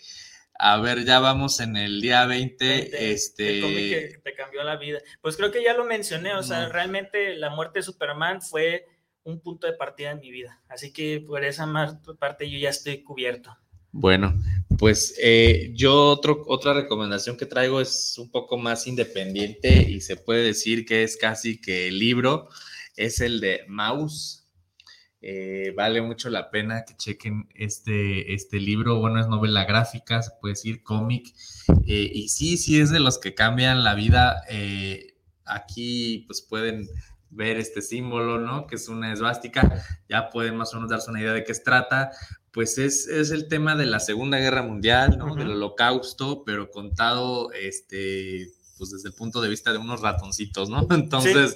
a 0.59 0.77
ver, 0.81 1.05
ya 1.05 1.19
vamos 1.19 1.61
en 1.61 1.77
el 1.77 2.01
día 2.01 2.25
20, 2.25 3.13
este... 3.13 3.61
que 3.61 4.19
te 4.21 4.33
cambió 4.33 4.61
la 4.65 4.75
vida. 4.75 4.99
Pues 5.21 5.37
creo 5.37 5.49
que 5.49 5.63
ya 5.63 5.73
lo 5.73 5.85
mencioné, 5.85 6.35
o 6.35 6.43
sea, 6.43 6.67
realmente 6.67 7.37
la 7.37 7.49
muerte 7.49 7.79
de 7.79 7.83
Superman 7.83 8.41
fue 8.41 8.85
un 9.23 9.39
punto 9.39 9.67
de 9.67 9.73
partida 9.73 10.11
en 10.11 10.19
mi 10.19 10.31
vida, 10.31 10.61
así 10.67 10.91
que 10.91 11.23
por 11.25 11.45
esa 11.45 11.65
parte 12.19 12.51
yo 12.51 12.59
ya 12.59 12.71
estoy 12.71 13.03
cubierto. 13.03 13.57
Bueno, 13.99 14.35
pues 14.77 15.15
eh, 15.19 15.71
yo 15.73 16.09
otro, 16.09 16.43
otra 16.45 16.71
recomendación 16.71 17.35
que 17.35 17.47
traigo 17.47 17.81
es 17.81 18.15
un 18.19 18.29
poco 18.29 18.55
más 18.55 18.85
independiente 18.85 19.89
y 19.89 20.01
se 20.01 20.17
puede 20.17 20.43
decir 20.43 20.85
que 20.85 21.01
es 21.01 21.17
casi 21.17 21.59
que 21.59 21.87
el 21.87 21.97
libro, 21.97 22.47
es 22.95 23.21
el 23.21 23.39
de 23.39 23.61
Mouse. 23.67 24.47
Eh, 25.19 25.73
vale 25.75 26.03
mucho 26.03 26.29
la 26.29 26.51
pena 26.51 26.85
que 26.85 26.95
chequen 26.95 27.49
este, 27.55 28.35
este 28.35 28.59
libro. 28.59 28.99
Bueno, 28.99 29.19
es 29.19 29.27
novela 29.27 29.65
gráfica, 29.65 30.21
se 30.21 30.29
puede 30.39 30.53
decir 30.53 30.83
cómic. 30.83 31.33
Eh, 31.87 32.11
y 32.13 32.29
sí, 32.29 32.57
sí 32.57 32.79
es 32.79 32.91
de 32.91 32.99
los 32.99 33.17
que 33.17 33.33
cambian 33.33 33.83
la 33.83 33.95
vida. 33.95 34.43
aquí 35.43 36.23
pues 36.27 36.43
pueden 36.43 36.87
ver 37.31 37.57
este 37.57 37.81
símbolo, 37.81 38.39
¿no? 38.39 38.67
Que 38.67 38.75
es 38.75 38.89
una 38.89 39.11
esvástica. 39.11 39.83
Ya 40.07 40.29
pueden 40.29 40.55
más 40.55 40.71
o 40.73 40.75
menos 40.75 40.91
darse 40.91 41.09
una 41.09 41.19
idea 41.19 41.33
de 41.33 41.43
qué 41.43 41.55
se 41.55 41.63
trata 41.63 42.11
pues 42.58 42.80
es, 42.80 43.08
el 43.08 43.47
tema 43.47 43.76
de 43.76 43.86
la 43.86 43.99
Segunda 43.99 44.39
Guerra 44.39 44.64
Mundial, 44.64 45.20
¿no? 45.20 45.36
Del 45.36 45.51
holocausto, 45.51 46.41
pero 46.43 46.72
contado, 46.72 47.51
este, 47.51 48.47
pues 48.80 48.89
desde 48.89 49.10
el 49.10 49.14
punto 49.14 49.41
de 49.41 49.49
vista 49.49 49.72
de 49.72 49.78
unos 49.78 50.01
ratoncitos, 50.01 50.68
¿no? 50.68 50.88
Entonces, 50.89 51.55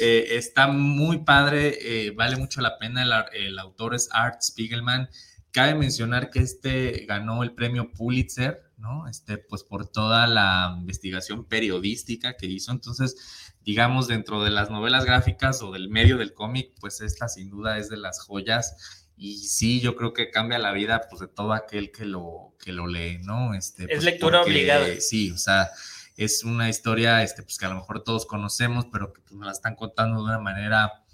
eh, 0.00 0.26
está 0.30 0.66
muy 0.66 1.18
padre, 1.18 1.78
eh, 1.80 2.10
vale 2.10 2.34
mucho 2.34 2.60
la 2.62 2.78
pena, 2.78 3.28
el, 3.32 3.58
autor 3.60 3.94
es 3.94 4.08
Art 4.10 4.42
Spiegelman. 4.42 5.08
Cabe 5.52 5.76
mencionar 5.76 6.30
que 6.30 6.40
este 6.40 7.04
ganó 7.06 7.44
el 7.44 7.52
premio 7.52 7.92
Pulitzer, 7.92 8.72
¿no? 8.76 9.06
Este, 9.06 9.38
pues 9.38 9.62
por 9.62 9.86
toda 9.86 10.26
la 10.26 10.74
investigación 10.80 11.44
periodística 11.44 12.36
que 12.36 12.46
hizo. 12.46 12.72
Entonces, 12.72 13.54
digamos, 13.64 14.08
dentro 14.08 14.42
de 14.42 14.50
las 14.50 14.68
novelas 14.68 15.04
gráficas 15.04 15.62
o 15.62 15.70
del 15.70 15.90
medio 15.90 16.18
del 16.18 16.34
cómic, 16.34 16.72
pues 16.80 17.00
esta 17.02 17.28
sin 17.28 17.50
duda 17.50 17.78
es 17.78 17.88
de 17.88 17.98
las 17.98 18.18
joyas 18.18 18.99
y 19.22 19.36
sí, 19.36 19.82
yo 19.82 19.96
creo 19.96 20.14
que 20.14 20.30
cambia 20.30 20.58
la 20.58 20.72
vida 20.72 21.02
pues, 21.10 21.20
de 21.20 21.28
todo 21.28 21.52
aquel 21.52 21.92
que 21.92 22.06
lo, 22.06 22.54
que 22.58 22.72
lo 22.72 22.86
lee, 22.86 23.18
¿no? 23.22 23.52
Este, 23.52 23.82
es 23.82 23.88
pues, 23.90 24.04
lectura 24.04 24.40
obligada. 24.40 24.86
Sí, 24.98 25.30
o 25.30 25.36
sea, 25.36 25.68
es 26.16 26.42
una 26.42 26.70
historia 26.70 27.22
este, 27.22 27.42
pues, 27.42 27.58
que 27.58 27.66
a 27.66 27.68
lo 27.68 27.74
mejor 27.74 28.02
todos 28.02 28.24
conocemos, 28.24 28.86
pero 28.90 29.12
que 29.12 29.20
pues, 29.20 29.34
nos 29.34 29.44
la 29.44 29.52
están 29.52 29.74
contando 29.76 30.20
de 30.20 30.24
una 30.24 30.38
manera 30.38 31.04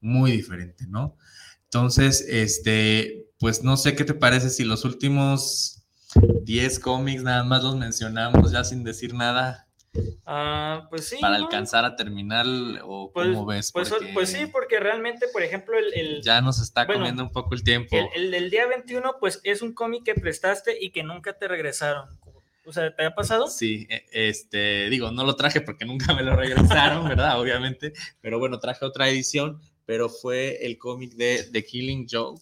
muy 0.00 0.32
diferente, 0.32 0.86
¿no? 0.88 1.16
Entonces, 1.62 2.26
este, 2.28 3.28
pues 3.38 3.62
no 3.62 3.76
sé 3.76 3.94
qué 3.94 4.04
te 4.04 4.14
parece 4.14 4.50
si 4.50 4.64
los 4.64 4.84
últimos 4.84 5.84
10 6.42 6.80
cómics 6.80 7.22
nada 7.22 7.44
más 7.44 7.62
los 7.62 7.76
mencionamos 7.76 8.50
ya 8.50 8.64
sin 8.64 8.82
decir 8.82 9.14
nada. 9.14 9.68
Ah, 10.24 10.86
pues 10.88 11.08
sí. 11.08 11.18
Para 11.20 11.36
alcanzar 11.36 11.84
a 11.84 11.96
terminar, 11.96 12.46
o 12.82 13.10
pues, 13.12 13.28
cómo 13.28 13.44
ves. 13.44 13.72
Pues, 13.72 13.92
pues, 14.14 14.30
sí, 14.30 14.46
porque 14.46 14.80
realmente, 14.80 15.26
por 15.28 15.42
ejemplo, 15.42 15.76
el. 15.78 16.22
ya 16.22 16.40
nos 16.40 16.60
está 16.60 16.86
comiendo 16.86 17.22
un 17.22 17.32
poco 17.32 17.54
el 17.54 17.62
tiempo. 17.62 17.96
El, 18.14 18.30
del 18.30 18.50
día 18.50 18.66
21, 18.66 19.16
pues 19.20 19.40
es 19.44 19.60
un 19.60 19.74
cómic 19.74 20.04
que 20.04 20.14
prestaste 20.14 20.82
y 20.82 20.90
que 20.90 21.02
nunca 21.02 21.34
te 21.34 21.48
regresaron. 21.48 22.08
O 22.64 22.72
sea, 22.72 22.94
¿te 22.94 23.04
ha 23.04 23.14
pasado? 23.14 23.48
Sí, 23.48 23.86
e, 23.90 24.04
este, 24.12 24.88
digo, 24.88 25.10
no 25.10 25.24
lo 25.24 25.36
traje 25.36 25.60
porque 25.60 25.84
nunca 25.84 26.14
me 26.14 26.22
lo 26.22 26.36
regresaron, 26.36 27.08
¿verdad? 27.08 27.38
Obviamente. 27.40 27.92
Pero 28.20 28.38
bueno, 28.38 28.60
traje 28.60 28.84
otra 28.84 29.08
edición, 29.08 29.60
pero 29.84 30.08
fue 30.08 30.64
el 30.64 30.78
cómic 30.78 31.12
de 31.14 31.48
The 31.52 31.64
Killing 31.64 32.06
Joke. 32.10 32.40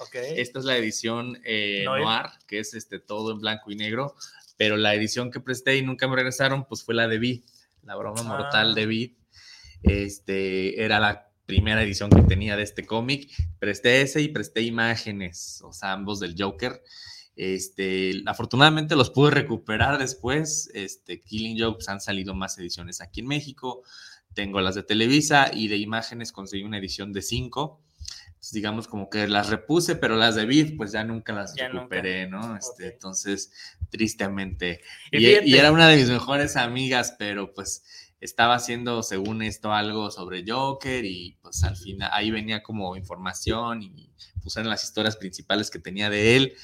Okay. 0.00 0.40
Esta 0.40 0.58
es 0.58 0.64
la 0.64 0.76
edición 0.78 1.40
eh, 1.44 1.82
noir, 1.84 2.26
que 2.46 2.58
es 2.58 2.72
este 2.72 2.98
todo 2.98 3.32
en 3.32 3.40
blanco 3.40 3.70
y 3.70 3.76
negro 3.76 4.14
pero 4.60 4.76
la 4.76 4.94
edición 4.94 5.30
que 5.30 5.40
presté 5.40 5.78
y 5.78 5.82
nunca 5.82 6.06
me 6.06 6.16
regresaron, 6.16 6.66
pues 6.66 6.82
fue 6.82 6.94
la 6.94 7.08
de 7.08 7.18
Vid, 7.18 7.44
la 7.82 7.96
broma 7.96 8.22
mortal 8.22 8.74
de 8.74 8.82
ah. 8.82 8.86
Vid. 8.86 9.12
Este, 9.82 10.84
era 10.84 11.00
la 11.00 11.30
primera 11.46 11.82
edición 11.82 12.10
que 12.10 12.20
tenía 12.20 12.58
de 12.58 12.64
este 12.64 12.84
cómic. 12.84 13.30
Presté 13.58 14.02
ese 14.02 14.20
y 14.20 14.28
presté 14.28 14.60
imágenes, 14.60 15.62
o 15.64 15.72
sea, 15.72 15.92
ambos 15.92 16.20
del 16.20 16.34
Joker. 16.38 16.82
Este, 17.36 18.22
afortunadamente 18.26 18.96
los 18.96 19.08
pude 19.08 19.30
recuperar 19.30 19.96
después. 19.96 20.70
Este, 20.74 21.22
Killing 21.22 21.58
Jokes 21.58 21.86
han 21.88 22.02
salido 22.02 22.34
más 22.34 22.58
ediciones 22.58 23.00
aquí 23.00 23.20
en 23.20 23.28
México. 23.28 23.82
Tengo 24.34 24.60
las 24.60 24.74
de 24.74 24.82
Televisa 24.82 25.50
y 25.54 25.68
de 25.68 25.78
imágenes 25.78 26.32
conseguí 26.32 26.64
una 26.64 26.76
edición 26.76 27.14
de 27.14 27.22
cinco 27.22 27.80
digamos 28.52 28.88
como 28.88 29.10
que 29.10 29.28
las 29.28 29.50
repuse, 29.50 29.96
pero 29.96 30.16
las 30.16 30.34
de 30.34 30.46
Vid, 30.46 30.76
pues 30.76 30.92
ya 30.92 31.04
nunca 31.04 31.32
las 31.32 31.54
recuperé, 31.56 32.26
¿no? 32.26 32.56
Este, 32.56 32.88
Entonces, 32.88 33.52
tristemente. 33.90 34.80
Y, 35.10 35.54
era 35.54 35.72
una 35.72 35.88
de 35.88 35.96
mis 35.96 36.08
mejores 36.08 36.56
amigas, 36.56 37.14
pero 37.18 37.52
pues 37.52 37.84
estaba 38.20 38.54
haciendo, 38.54 39.02
según 39.02 39.42
esto, 39.42 39.72
algo 39.72 40.10
sobre 40.10 40.44
Joker 40.46 41.04
y 41.04 41.38
pues 41.42 41.64
al 41.64 41.76
final 41.76 42.10
ahí 42.12 42.30
venía 42.30 42.62
como 42.62 42.96
información 42.96 43.82
y 43.82 44.10
puse 44.42 44.60
en 44.60 44.68
las 44.68 44.84
historias 44.84 45.16
principales 45.16 45.70
que 45.70 45.78
tenía 45.78 46.10
de 46.10 46.36
él 46.36 46.54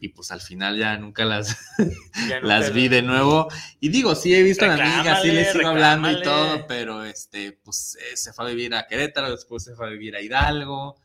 y 0.00 0.08
pues 0.08 0.30
al 0.30 0.40
final 0.40 0.78
ya 0.78 0.96
nunca 0.98 1.24
las, 1.24 1.56
las 2.42 2.72
vi 2.72 2.88
de 2.88 3.02
nuevo. 3.02 3.48
Y 3.80 3.88
digo, 3.88 4.14
sí 4.14 4.34
he 4.34 4.42
visto 4.42 4.64
a 4.64 4.76
la 4.76 4.96
amiga, 4.96 5.22
sí 5.22 5.30
le 5.30 5.52
sigo 5.52 5.68
hablando 5.68 6.10
y 6.10 6.22
todo, 6.22 6.66
pero 6.66 7.04
este, 7.04 7.52
pues 7.52 7.96
eh, 7.96 8.16
se 8.16 8.32
fue 8.32 8.46
a 8.46 8.48
vivir 8.48 8.74
a 8.74 8.86
Querétaro, 8.86 9.30
después 9.30 9.62
se 9.62 9.74
fue 9.74 9.86
a 9.86 9.90
vivir 9.90 10.16
a 10.16 10.20
Hidalgo 10.20 10.96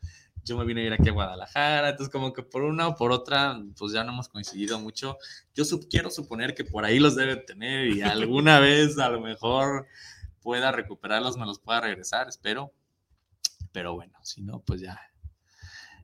yo 0.44 0.56
me 0.56 0.64
vine 0.64 0.82
a 0.82 0.84
ir 0.84 0.92
aquí 0.92 1.08
a 1.08 1.12
Guadalajara, 1.12 1.90
entonces 1.90 2.12
como 2.12 2.32
que 2.32 2.42
por 2.42 2.62
una 2.62 2.88
o 2.88 2.96
por 2.96 3.12
otra, 3.12 3.60
pues 3.78 3.92
ya 3.92 4.04
no 4.04 4.12
hemos 4.12 4.28
coincidido 4.28 4.78
mucho. 4.78 5.18
Yo 5.54 5.64
quiero 5.88 6.10
suponer 6.10 6.54
que 6.54 6.64
por 6.64 6.84
ahí 6.84 6.98
los 6.98 7.16
debe 7.16 7.36
tener 7.36 7.88
y 7.88 8.02
alguna 8.02 8.58
vez 8.60 8.98
a 8.98 9.08
lo 9.08 9.20
mejor 9.20 9.86
pueda 10.42 10.72
recuperarlos, 10.72 11.36
me 11.36 11.46
los 11.46 11.58
pueda 11.58 11.80
regresar, 11.80 12.28
espero. 12.28 12.72
Pero 13.72 13.94
bueno, 13.94 14.18
si 14.22 14.42
no, 14.42 14.60
pues 14.60 14.80
ya, 14.80 15.00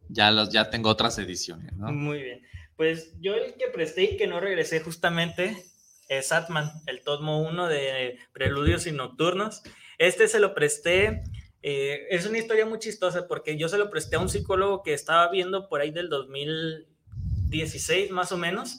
ya, 0.09 0.31
los, 0.31 0.51
ya 0.51 0.71
tengo 0.71 0.89
otras 0.91 1.19
ediciones, 1.19 1.73
¿no? 1.77 1.91
Muy 1.91 2.23
bien. 2.23 2.43
Pues 2.77 3.19
yo 3.21 3.35
el 3.35 3.55
que 3.55 3.69
presté 3.69 4.05
y 4.05 4.17
que 4.17 4.27
no 4.27 4.39
regresé 4.39 4.81
justamente 4.81 5.65
es 6.09 6.31
Atman, 6.31 6.71
el 6.87 7.03
Tomo 7.03 7.43
1 7.43 7.67
de 7.67 8.19
Preludios 8.33 8.87
y 8.87 8.93
Nocturnos. 8.93 9.63
Este 9.99 10.29
se 10.29 10.41
lo 10.41 10.55
presté 10.55 11.25
eh, 11.69 12.07
es 12.11 12.25
una 12.27 12.39
historia 12.39 12.65
muy 12.65 12.79
chistosa 12.79 13.27
porque 13.27 13.57
yo 13.57 13.69
se 13.69 13.77
lo 13.77 13.91
presté 13.91 14.15
a 14.15 14.21
un 14.21 14.29
psicólogo 14.29 14.85
que 14.85 14.95
estaba 14.95 15.29
viendo 15.33 15.69
por 15.69 15.81
ahí 15.81 15.91
del 15.91 16.09
2016 16.09 18.13
más 18.13 18.31
o 18.31 18.37
menos. 18.37 18.79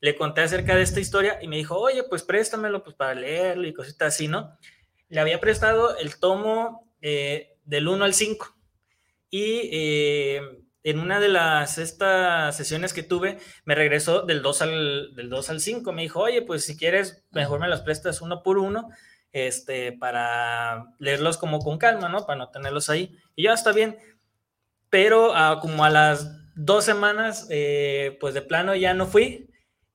Le 0.00 0.14
conté 0.14 0.42
acerca 0.42 0.76
de 0.76 0.82
esta 0.82 1.00
historia 1.00 1.40
y 1.42 1.48
me 1.48 1.56
dijo, 1.56 1.76
oye, 1.76 2.04
pues 2.04 2.22
préstamelo 2.22 2.84
pues, 2.84 2.94
para 2.94 3.16
leerlo 3.16 3.66
y 3.66 3.74
cositas 3.74 4.14
así, 4.14 4.28
¿no? 4.28 4.56
Le 5.08 5.18
había 5.18 5.40
prestado 5.40 5.96
el 5.96 6.20
tomo 6.20 6.88
eh, 7.02 7.56
del 7.64 7.88
1 7.88 8.04
al 8.04 8.14
5 8.14 8.56
y 9.28 9.68
eh, 9.72 10.40
en 10.84 11.00
una 11.00 11.18
de 11.18 11.30
las 11.30 11.78
estas 11.78 12.56
sesiones 12.56 12.92
que 12.92 13.02
tuve 13.02 13.38
me 13.64 13.74
regresó 13.74 14.22
del 14.22 14.40
2 14.40 14.62
al, 14.62 15.16
del 15.16 15.30
2 15.30 15.50
al 15.50 15.60
5. 15.60 15.90
Me 15.90 16.02
dijo, 16.02 16.20
oye, 16.20 16.42
pues 16.42 16.64
si 16.64 16.76
quieres, 16.76 17.24
mejor 17.32 17.58
me 17.58 17.66
las 17.66 17.80
prestas 17.80 18.20
uno 18.20 18.44
por 18.44 18.58
uno 18.58 18.88
este, 19.32 19.92
para 19.92 20.94
leerlos 20.98 21.38
como 21.38 21.60
con 21.60 21.78
calma, 21.78 22.08
¿no? 22.08 22.26
Para 22.26 22.38
no 22.38 22.50
tenerlos 22.50 22.90
ahí. 22.90 23.16
Y 23.36 23.44
ya 23.44 23.52
está 23.52 23.72
bien. 23.72 23.98
Pero 24.90 25.34
ah, 25.34 25.58
como 25.60 25.84
a 25.84 25.90
las 25.90 26.30
dos 26.54 26.84
semanas, 26.84 27.46
eh, 27.50 28.16
pues 28.20 28.34
de 28.34 28.42
plano 28.42 28.74
ya 28.74 28.94
no 28.94 29.06
fui 29.06 29.48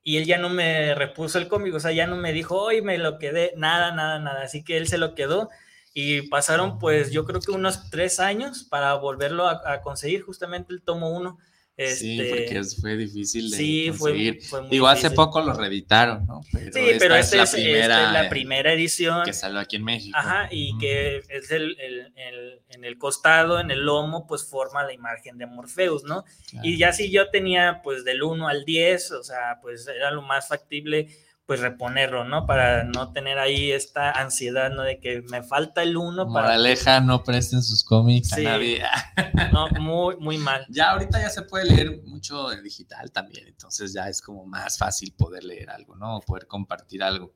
y 0.03 0.17
él 0.17 0.25
ya 0.25 0.37
no 0.37 0.49
me 0.49 0.95
repuso 0.95 1.39
el 1.39 1.47
cómic, 1.47 1.73
o 1.73 1.79
sea, 1.79 1.91
ya 1.91 2.07
no 2.07 2.15
me 2.15 2.31
dijo, 2.31 2.61
hoy 2.61 2.81
me 2.81 2.97
lo 2.97 3.17
quedé, 3.17 3.53
nada, 3.57 3.91
nada, 3.91 4.19
nada. 4.19 4.43
Así 4.43 4.63
que 4.63 4.77
él 4.77 4.87
se 4.87 4.97
lo 4.97 5.15
quedó 5.15 5.49
y 5.93 6.23
pasaron 6.29 6.77
pues 6.79 7.11
yo 7.11 7.25
creo 7.25 7.41
que 7.41 7.51
unos 7.51 7.89
tres 7.89 8.19
años 8.19 8.65
para 8.69 8.93
volverlo 8.95 9.47
a, 9.47 9.61
a 9.65 9.81
conseguir 9.81 10.21
justamente 10.21 10.73
el 10.73 10.83
tomo 10.83 11.09
uno 11.09 11.37
sí, 11.77 12.19
este, 12.21 12.29
porque 12.29 12.63
fue 12.79 12.95
difícil 12.95 13.49
de 13.49 13.57
sí, 13.57 13.87
conseguir. 13.89 14.41
Fue, 14.41 14.61
fue 14.61 14.69
Digo, 14.69 14.87
hace 14.87 15.11
poco 15.11 15.41
lo 15.41 15.53
reeditaron, 15.53 16.25
¿no? 16.25 16.41
Pero 16.51 16.71
sí, 16.71 16.95
pero 16.97 17.15
esta, 17.15 17.43
es, 17.43 17.51
la 17.51 17.57
primera, 17.57 18.11
la 18.11 18.29
primera 18.29 18.73
edición. 18.73 19.25
Que 19.25 19.33
salió 19.33 19.59
aquí 19.59 19.75
en 19.75 19.83
México. 19.83 20.17
Ajá, 20.17 20.47
y 20.51 20.77
que 20.77 21.21
es 21.27 21.51
el, 21.51 21.77
el, 21.79 22.13
el, 22.15 22.61
en 22.69 22.85
el 22.85 22.97
costado, 22.97 23.59
en 23.59 23.71
el 23.71 23.81
lomo, 23.81 24.25
pues 24.25 24.45
forma 24.45 24.83
la 24.83 24.93
imagen 24.93 25.37
de 25.37 25.45
Morpheus, 25.47 26.03
¿no? 26.03 26.23
Y 26.63 26.77
ya 26.77 26.93
si 26.93 27.11
yo 27.11 27.29
tenía, 27.29 27.81
pues, 27.83 28.05
del 28.05 28.23
1 28.23 28.47
al 28.47 28.63
10, 28.63 29.11
o 29.11 29.23
sea, 29.23 29.59
pues 29.61 29.87
era 29.87 30.11
lo 30.11 30.21
más 30.21 30.47
factible 30.47 31.09
pues 31.45 31.59
reponerlo, 31.59 32.23
¿no? 32.23 32.47
Para 32.47 32.83
no 32.83 33.11
tener 33.11 33.37
ahí 33.37 33.71
esta 33.71 34.11
ansiedad, 34.11 34.71
¿no? 34.71 34.81
De 34.81 34.99
que 34.99 35.21
me 35.29 35.43
falta 35.43 35.83
el 35.83 35.95
uno 35.95 36.25
para... 36.31 36.47
Moraleja, 36.47 37.01
no 37.01 37.23
presten 37.23 37.61
sus 37.61 37.83
cómics 37.83 38.33
a 38.33 38.39
nadie. 38.39 38.83
no, 39.53 39.69
muy, 39.79 40.17
muy 40.17 40.37
mal. 40.39 40.65
Ya 40.69 40.91
ahorita 40.91 41.21
ya 41.21 41.29
se 41.29 41.43
puede 41.43 41.65
leer 41.65 42.01
mucho 42.03 42.51
en 42.51 42.63
digital 42.63 43.11
también, 43.11 43.47
entonces 43.47 43.93
ya 43.93 44.09
es 44.09 44.21
como 44.21 44.45
más 44.45 44.77
fácil 44.77 45.13
poder 45.13 45.43
leer 45.43 45.69
algo, 45.69 45.95
¿no? 45.95 46.19
poder 46.21 46.47
compartir 46.47 47.03
algo. 47.03 47.35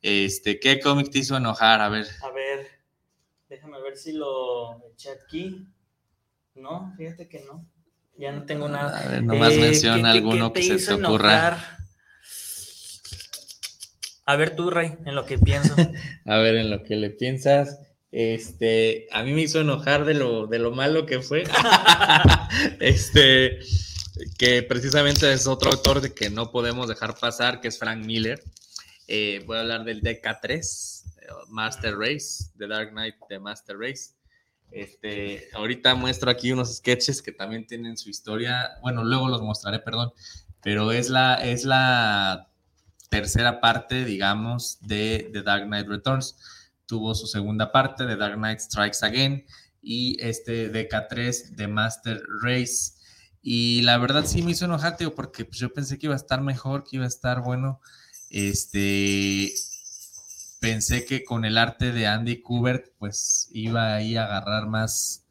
Este, 0.00 0.60
¿qué 0.60 0.80
cómic 0.80 1.10
te 1.10 1.18
hizo 1.18 1.36
enojar? 1.36 1.80
A 1.80 1.88
ver. 1.88 2.06
A 2.22 2.30
ver, 2.30 2.66
déjame 3.48 3.80
ver 3.80 3.96
si 3.96 4.12
lo 4.12 4.84
eché 4.92 5.10
aquí. 5.10 5.66
No, 6.54 6.92
fíjate 6.96 7.28
que 7.28 7.40
no. 7.44 7.66
Ya 8.18 8.30
no 8.30 8.44
tengo 8.44 8.68
nada. 8.68 9.00
A 9.00 9.08
ver, 9.08 9.24
nomás 9.24 9.54
eh, 9.54 9.60
menciona 9.60 10.10
alguno 10.10 10.52
que 10.52 10.62
se 10.62 10.76
te 10.76 10.94
ocurra. 10.94 11.81
A 14.24 14.36
ver 14.36 14.54
tú, 14.54 14.70
Rey, 14.70 14.94
en 15.04 15.14
lo 15.14 15.26
que 15.26 15.38
pienso. 15.38 15.74
a 16.26 16.38
ver, 16.38 16.56
en 16.56 16.70
lo 16.70 16.82
que 16.82 16.96
le 16.96 17.10
piensas. 17.10 17.78
Este, 18.12 19.08
a 19.10 19.22
mí 19.22 19.32
me 19.32 19.42
hizo 19.42 19.60
enojar 19.60 20.04
de 20.04 20.14
lo, 20.14 20.46
de 20.46 20.58
lo 20.58 20.70
malo 20.70 21.06
que 21.06 21.20
fue. 21.20 21.44
este, 22.80 23.58
que 24.38 24.62
precisamente 24.62 25.32
es 25.32 25.46
otro 25.46 25.70
autor 25.70 26.00
de 26.00 26.14
que 26.14 26.30
no 26.30 26.52
podemos 26.52 26.88
dejar 26.88 27.16
pasar, 27.18 27.60
que 27.60 27.68
es 27.68 27.78
Frank 27.78 28.04
Miller. 28.04 28.42
Eh, 29.08 29.42
voy 29.46 29.56
a 29.56 29.60
hablar 29.60 29.84
del 29.84 30.02
DK3, 30.02 31.02
Master 31.48 31.96
Race, 31.96 32.50
The 32.58 32.68
Dark 32.68 32.90
Knight 32.90 33.16
de 33.28 33.38
Master 33.40 33.76
Race. 33.78 34.12
Este, 34.70 35.48
ahorita 35.52 35.94
muestro 35.94 36.30
aquí 36.30 36.52
unos 36.52 36.76
sketches 36.76 37.20
que 37.20 37.32
también 37.32 37.66
tienen 37.66 37.96
su 37.96 38.08
historia. 38.08 38.70
Bueno, 38.82 39.04
luego 39.04 39.28
los 39.28 39.42
mostraré, 39.42 39.80
perdón. 39.80 40.12
Pero 40.62 40.92
es 40.92 41.10
la, 41.10 41.34
es 41.34 41.64
la 41.64 42.51
tercera 43.12 43.60
parte, 43.60 44.06
digamos, 44.06 44.78
de 44.80 45.28
The 45.34 45.42
Dark 45.42 45.66
Knight 45.66 45.86
Returns. 45.86 46.34
Tuvo 46.86 47.14
su 47.14 47.26
segunda 47.26 47.70
parte, 47.70 48.06
The 48.06 48.16
Dark 48.16 48.36
Knight 48.36 48.60
Strikes 48.60 49.04
Again, 49.04 49.44
y 49.82 50.16
este 50.18 50.72
DK3 50.72 51.50
de 51.50 51.68
Master 51.68 52.22
Race. 52.40 52.94
Y 53.42 53.82
la 53.82 53.98
verdad 53.98 54.24
sí 54.24 54.40
me 54.40 54.52
hizo 54.52 54.64
enojarte, 54.64 55.10
porque 55.10 55.44
pues, 55.44 55.58
yo 55.58 55.74
pensé 55.74 55.98
que 55.98 56.06
iba 56.06 56.14
a 56.14 56.16
estar 56.16 56.40
mejor, 56.40 56.84
que 56.84 56.96
iba 56.96 57.04
a 57.04 57.08
estar 57.08 57.42
bueno. 57.42 57.82
Este, 58.30 59.52
pensé 60.60 61.04
que 61.04 61.22
con 61.22 61.44
el 61.44 61.58
arte 61.58 61.92
de 61.92 62.06
Andy 62.06 62.40
Kubert, 62.40 62.94
pues 62.98 63.50
iba 63.52 63.94
ahí 63.94 64.16
a 64.16 64.24
agarrar 64.24 64.68
más 64.68 65.26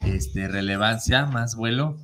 este, 0.00 0.48
relevancia, 0.48 1.26
más 1.26 1.56
vuelo. 1.56 1.98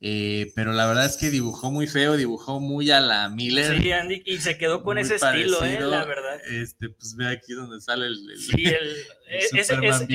Eh, 0.00 0.52
pero 0.54 0.72
la 0.72 0.86
verdad 0.86 1.06
es 1.06 1.16
que 1.16 1.30
dibujó 1.30 1.72
muy 1.72 1.88
feo, 1.88 2.16
dibujó 2.16 2.60
muy 2.60 2.90
a 2.90 3.00
la 3.00 3.28
Miller. 3.28 3.80
Sí, 3.80 3.90
Andy, 3.90 4.22
y 4.24 4.38
se 4.38 4.56
quedó 4.56 4.82
con 4.84 4.96
ese 4.98 5.16
estilo, 5.16 5.64
eh, 5.64 5.80
la 5.80 6.04
verdad. 6.04 6.40
Este, 6.48 6.88
pues 6.90 7.16
ve 7.16 7.28
aquí 7.28 7.52
donde 7.52 7.80
sale 7.80 8.06
el. 8.06 8.30
el 8.30 8.38
sí, 8.38 8.64
el, 8.64 8.96
ese, 9.28 9.60
es 9.60 9.68
de 9.68 9.76
Frank, 9.76 10.10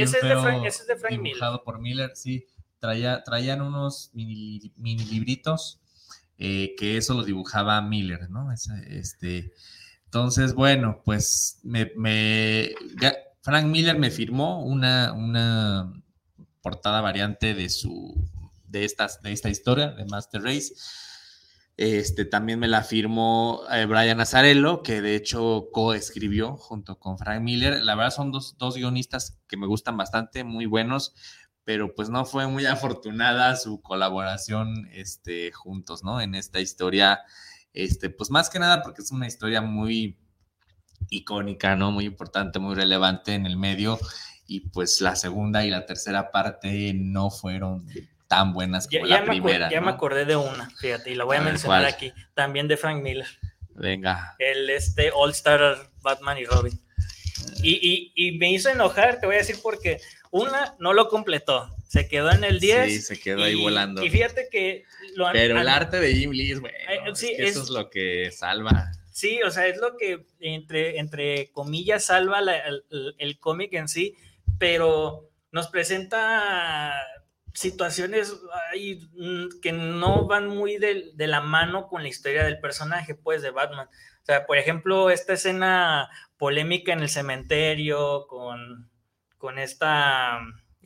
ese, 0.66 0.82
es 0.84 0.88
de 0.88 0.96
Frank 0.96 1.22
dibujado 1.22 1.64
por 1.64 1.80
Miller, 1.80 2.12
sí. 2.16 2.48
Traía, 2.80 3.24
traían 3.24 3.62
unos 3.62 4.10
mini, 4.14 4.74
mini 4.76 5.06
libritos 5.06 5.80
eh, 6.38 6.76
que 6.78 6.98
eso 6.98 7.14
lo 7.14 7.24
dibujaba 7.24 7.82
Miller, 7.82 8.30
¿no? 8.30 8.52
este, 8.52 9.54
entonces, 10.06 10.54
bueno, 10.54 11.02
pues 11.06 11.60
me, 11.64 11.92
me, 11.96 12.72
Frank 13.42 13.66
Miller 13.68 13.98
me 13.98 14.12
firmó 14.12 14.64
una, 14.66 15.14
una 15.14 15.94
portada 16.62 17.02
variante 17.02 17.54
de 17.54 17.70
su 17.70 18.14
de, 18.74 18.84
estas, 18.84 19.22
de 19.22 19.32
esta 19.32 19.50
historia 19.50 19.92
de 19.92 20.04
Master 20.06 20.42
Race. 20.42 20.74
Este, 21.78 22.26
también 22.26 22.60
me 22.60 22.68
la 22.68 22.84
firmó 22.84 23.62
eh, 23.72 23.86
Brian 23.86 24.20
Azarello, 24.20 24.84
que 24.84 25.02
de 25.02 25.16
hecho 25.16 25.70
coescribió 25.72 26.58
junto 26.58 27.00
con 27.00 27.18
Frank 27.18 27.42
Miller. 27.42 27.82
La 27.84 27.96
verdad 27.96 28.12
son 28.12 28.32
dos, 28.32 28.58
dos, 28.58 28.76
guionistas 28.76 29.40
que 29.48 29.58
me 29.58 29.68
gustan 29.68 29.96
bastante, 29.96 30.44
muy 30.44 30.66
buenos, 30.66 31.16
pero 31.64 31.96
pues 31.96 32.10
no 32.10 32.26
fue 32.26 32.48
muy 32.48 32.66
afortunada 32.68 33.56
su 33.56 33.82
colaboración 33.82 34.88
este, 34.92 35.52
juntos, 35.52 36.04
¿no? 36.04 36.20
En 36.20 36.36
esta 36.36 36.60
historia, 36.60 37.22
este, 37.74 38.10
pues 38.10 38.30
más 38.30 38.50
que 38.50 38.60
nada 38.60 38.82
porque 38.84 39.02
es 39.02 39.12
una 39.12 39.28
historia 39.28 39.62
muy 39.62 40.20
icónica, 41.10 41.76
¿no? 41.76 41.92
Muy 41.92 42.06
importante, 42.06 42.60
muy 42.60 42.76
relevante 42.76 43.34
en 43.34 43.46
el 43.46 43.58
medio. 43.58 44.00
Y 44.46 44.70
pues 44.70 45.00
la 45.02 45.16
segunda 45.16 45.66
y 45.66 45.70
la 45.70 45.86
tercera 45.86 46.32
parte 46.32 46.94
no 46.94 47.32
fueron 47.32 47.86
tan 48.34 48.52
buenas 48.52 48.88
como 48.88 49.06
la 49.06 49.24
primera. 49.24 49.70
ya 49.70 49.80
me 49.80 49.92
acordé 49.92 50.26
de 50.26 50.36
una, 50.36 50.68
fíjate, 50.72 51.12
y 51.12 51.16
la 51.16 51.24
voy 51.24 51.38
a, 51.38 51.42
mencionar 51.42 51.86
aquí, 51.86 52.12
también 52.34 52.68
de 52.68 52.78
Frank 52.78 53.04
Miller. 53.04 53.28
Venga. 53.76 54.36
El 54.40 54.70
este 54.72 55.12
All 55.14 55.30
Star 55.32 55.92
Batman 56.02 56.40
y 56.40 56.46
Robin. 56.46 56.80
Y, 57.62 57.74
y, 57.74 58.12
y, 58.16 58.38
me 58.38 58.52
hizo 58.52 58.70
enojar, 58.70 59.20
te 59.20 59.28
voy 59.28 59.36
a 59.36 59.40
decir 59.40 59.58
porque 59.62 60.02
una 60.32 60.76
no 60.80 60.94
lo 60.94 61.10
completó, 61.10 61.70
se 61.88 62.08
quedó 62.08 62.32
en 62.32 62.44
el 62.44 62.60
10. 62.60 62.86
Sí, 62.86 63.02
se 63.02 63.20
quedó 63.20 63.44
ahí 63.44 63.56
volando. 63.56 64.04
Y 64.04 64.10
fíjate 64.10 64.48
que 64.52 64.84
lo 65.16 65.32
Pero 65.32 65.62
el 65.62 65.68
arte 65.68 66.00
de 66.00 66.16
Jim 66.16 66.32
Lee 66.32 66.54
es 66.54 66.60
bueno. 66.60 67.16
sí, 67.16 67.36
eso 67.38 67.62
es 67.62 67.70
lo 67.70 67.90
que 67.92 68.32
salva. 68.32 68.92
Sí, 69.12 69.42
o 69.44 69.52
sea, 69.52 69.68
es 69.68 69.78
lo 69.78 69.96
que 69.96 70.26
entre, 70.40 70.98
entre 70.98 71.52
comillas 71.52 72.06
salva 72.06 72.40
el, 72.40 73.16
el 73.18 73.40
cómic 73.40 73.74
en 73.74 73.88
sí, 73.88 74.16
pero 74.58 75.30
nos 75.52 75.68
presenta 75.68 76.94
situaciones 77.54 78.36
mm, 79.16 79.60
que 79.62 79.72
no 79.72 80.26
van 80.28 80.48
muy 80.48 80.78
de, 80.78 81.14
la 81.16 81.42
mano 81.42 81.88
con 81.88 82.02
la 82.02 82.10
historia 82.10 82.44
del 82.44 82.60
personaje, 82.60 83.16
pues, 83.16 83.42
de 83.42 83.52
Batman. 83.52 83.88
O 83.88 84.26
sea, 84.26 84.46
por 84.46 84.58
ejemplo, 84.58 85.10
esta 85.10 85.34
escena 85.34 86.10
polémica 86.38 86.94
en 86.94 87.02
el 87.02 87.10
cementerio 87.10 88.26
con, 88.28 88.90
con 89.38 89.60
esta, 89.60 90.40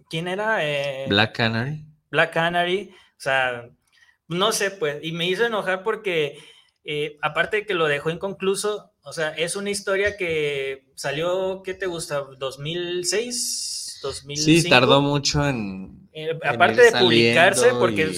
¿quién 0.09 0.27
era? 0.27 0.65
Eh, 0.65 1.05
Black 1.07 1.35
Canary. 1.35 1.85
Black 2.09 2.33
Canary, 2.33 2.91
o 2.91 3.19
sea, 3.19 3.69
no 4.27 4.51
sé, 4.51 4.71
pues, 4.71 4.97
y 5.03 5.11
me 5.11 5.27
hizo 5.27 5.45
enojar 5.45 5.83
porque, 5.83 6.37
eh, 6.83 7.17
aparte 7.21 7.57
de 7.57 7.65
que 7.65 7.73
lo 7.73 7.87
dejó 7.87 8.09
inconcluso, 8.09 8.91
o 9.01 9.13
sea, 9.13 9.29
es 9.29 9.55
una 9.55 9.69
historia 9.69 10.17
que 10.17 10.89
salió, 10.95 11.61
¿qué 11.63 11.73
te 11.73 11.85
gusta? 11.85 12.23
¿2006? 12.23 14.01
¿2005? 14.01 14.35
Sí, 14.35 14.69
tardó 14.69 15.01
mucho 15.01 15.47
en... 15.47 16.06
Eh, 16.19 16.35
aparte 16.43 16.81
de 16.81 16.91
publicarse, 16.93 17.69
porque, 17.77 18.11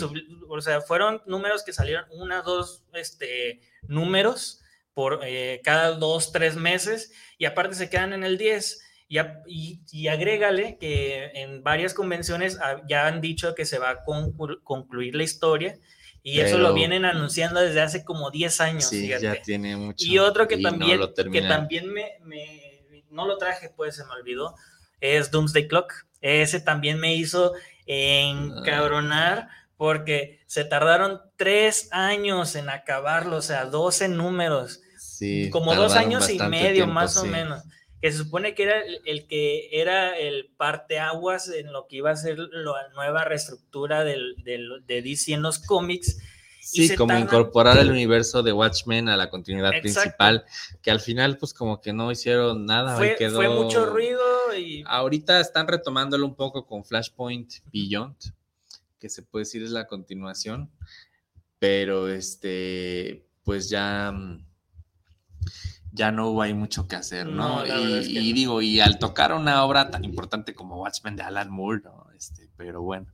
o 0.47 0.62
sea, 0.62 0.80
fueron 0.80 1.22
números 1.26 1.64
que 1.64 1.74
salieron, 1.74 2.06
una, 2.12 2.41
dos, 2.41 2.86
este, 2.93 3.60
números 3.89 4.62
por 4.93 5.20
eh, 5.24 5.60
cada 5.66 5.91
dos, 5.91 6.32
tres 6.32 6.56
meses, 6.56 7.12
y 7.38 7.43
aparte 7.43 7.76
se 7.76 7.89
quedan 7.89 8.14
en 8.14 8.24
el 8.24 8.38
10. 8.38 8.86
Y, 9.47 9.82
y, 9.91 10.08
agrégale 10.08 10.78
que 10.80 11.32
en 11.34 11.62
varias 11.64 11.93
convenciones 11.93 12.58
ya 12.88 13.08
han 13.08 13.22
dicho 13.22 13.54
que 13.54 13.66
se 13.66 13.80
va 13.80 13.89
a 13.89 14.04
concluir 14.64 15.16
la 15.16 15.24
historia 15.24 15.80
y 16.22 16.39
eso 16.39 16.58
lo 16.58 16.74
vienen 16.74 17.06
anunciando 17.06 17.60
desde 17.60 17.82
hace 17.82 18.06
como 18.06 18.30
10 18.30 18.62
años. 18.62 18.86
Sí, 18.86 19.08
ya 19.08 19.41
tiene 19.41 19.76
mucho. 19.76 20.06
Y 20.06 20.20
otro 20.20 20.47
que 20.47 20.58
también, 20.58 21.02
que 21.32 21.41
también 21.41 21.91
me, 21.91 22.20
no 23.10 23.26
lo 23.26 23.38
traje, 23.38 23.70
pues 23.76 23.95
se 23.95 24.06
me 24.06 24.12
olvidó, 24.12 24.56
es 25.02 25.32
Doomsday 25.32 25.68
Clock. 25.68 26.06
Ese 26.22 26.60
también 26.60 27.00
me 27.00 27.16
hizo 27.16 27.54
encabronar 27.89 29.49
porque 29.77 30.41
se 30.45 30.63
tardaron 30.63 31.21
tres 31.37 31.89
años 31.91 32.55
en 32.55 32.69
acabarlo, 32.69 33.37
o 33.37 33.41
sea, 33.41 33.65
12 33.65 34.09
números. 34.09 34.81
Sí, 34.97 35.49
como 35.49 35.75
dos 35.75 35.95
años 35.95 36.29
y 36.29 36.39
medio 36.39 36.87
más 36.87 37.17
o 37.17 37.25
menos 37.25 37.63
que 38.01 38.11
se 38.11 38.17
supone 38.17 38.55
que 38.55 38.63
era 38.63 38.81
el, 39.05 39.27
que 39.27 39.69
era 39.71 40.17
el 40.17 40.49
parteaguas 40.57 41.49
en 41.49 41.73
lo 41.73 41.87
que 41.87 41.97
iba 41.97 42.11
a 42.11 42.15
ser 42.15 42.37
la 42.37 42.87
nueva 42.93 43.25
reestructura 43.25 44.03
del, 44.03 44.35
de 44.43 45.01
DC 45.01 45.33
en 45.33 45.41
los 45.41 45.59
cómics. 45.59 46.17
Sí, 46.72 46.95
como 46.95 47.17
incorporar 47.17 47.78
el 47.80 47.89
universo 47.89 48.43
de 48.43 48.53
Watchmen 48.53 49.09
a 49.09 49.17
la 49.17 49.30
continuidad 49.30 49.72
principal, 49.82 50.45
que 50.82 50.91
al 50.91 50.99
final 50.99 51.38
pues 51.38 51.53
como 51.53 51.82
que 51.82 51.93
no 51.93 52.11
hicieron 52.11 52.65
nada. 52.65 52.95
Fue, 52.95 53.15
fue 53.17 53.49
mucho 53.49 53.88
ruido 53.88 54.22
y... 54.55 54.84
Ahorita 54.86 55.39
están 55.39 55.67
retomándolo 55.67 56.26
un 56.26 56.36
poco 56.36 56.67
con 56.67 56.86
Flashpoint 56.86 57.53
Beyond, 57.74 58.15
que 58.99 59.09
se 59.09 59.24
puede 59.24 59.45
decir 59.45 59.63
es 59.63 59.72
la 59.72 59.88
continuación, 59.88 60.70
pero 61.57 62.07
este, 62.07 63.26
pues 63.43 63.70
ya 63.70 64.11
mm, 64.11 64.45
ya 65.91 66.11
no 66.11 66.30
hubo 66.30 66.41
ahí 66.43 66.53
mucho 66.53 66.88
que 66.88 66.95
hacer, 66.95 67.28
¿no? 67.28 67.65
y, 67.65 68.34
digo, 68.34 68.61
y 68.61 68.80
al 68.80 68.99
tocar 68.99 69.34
una 69.34 69.63
obra 69.65 69.89
tan 69.89 70.05
importante 70.05 70.53
como 70.53 70.82
Watchmen 70.82 71.15
de 71.15 71.24
Alan 71.24 71.49
Moore, 71.49 71.82
¿no? 71.84 72.07
Este, 72.15 72.49
pero 72.55 72.82
bueno, 72.82 73.07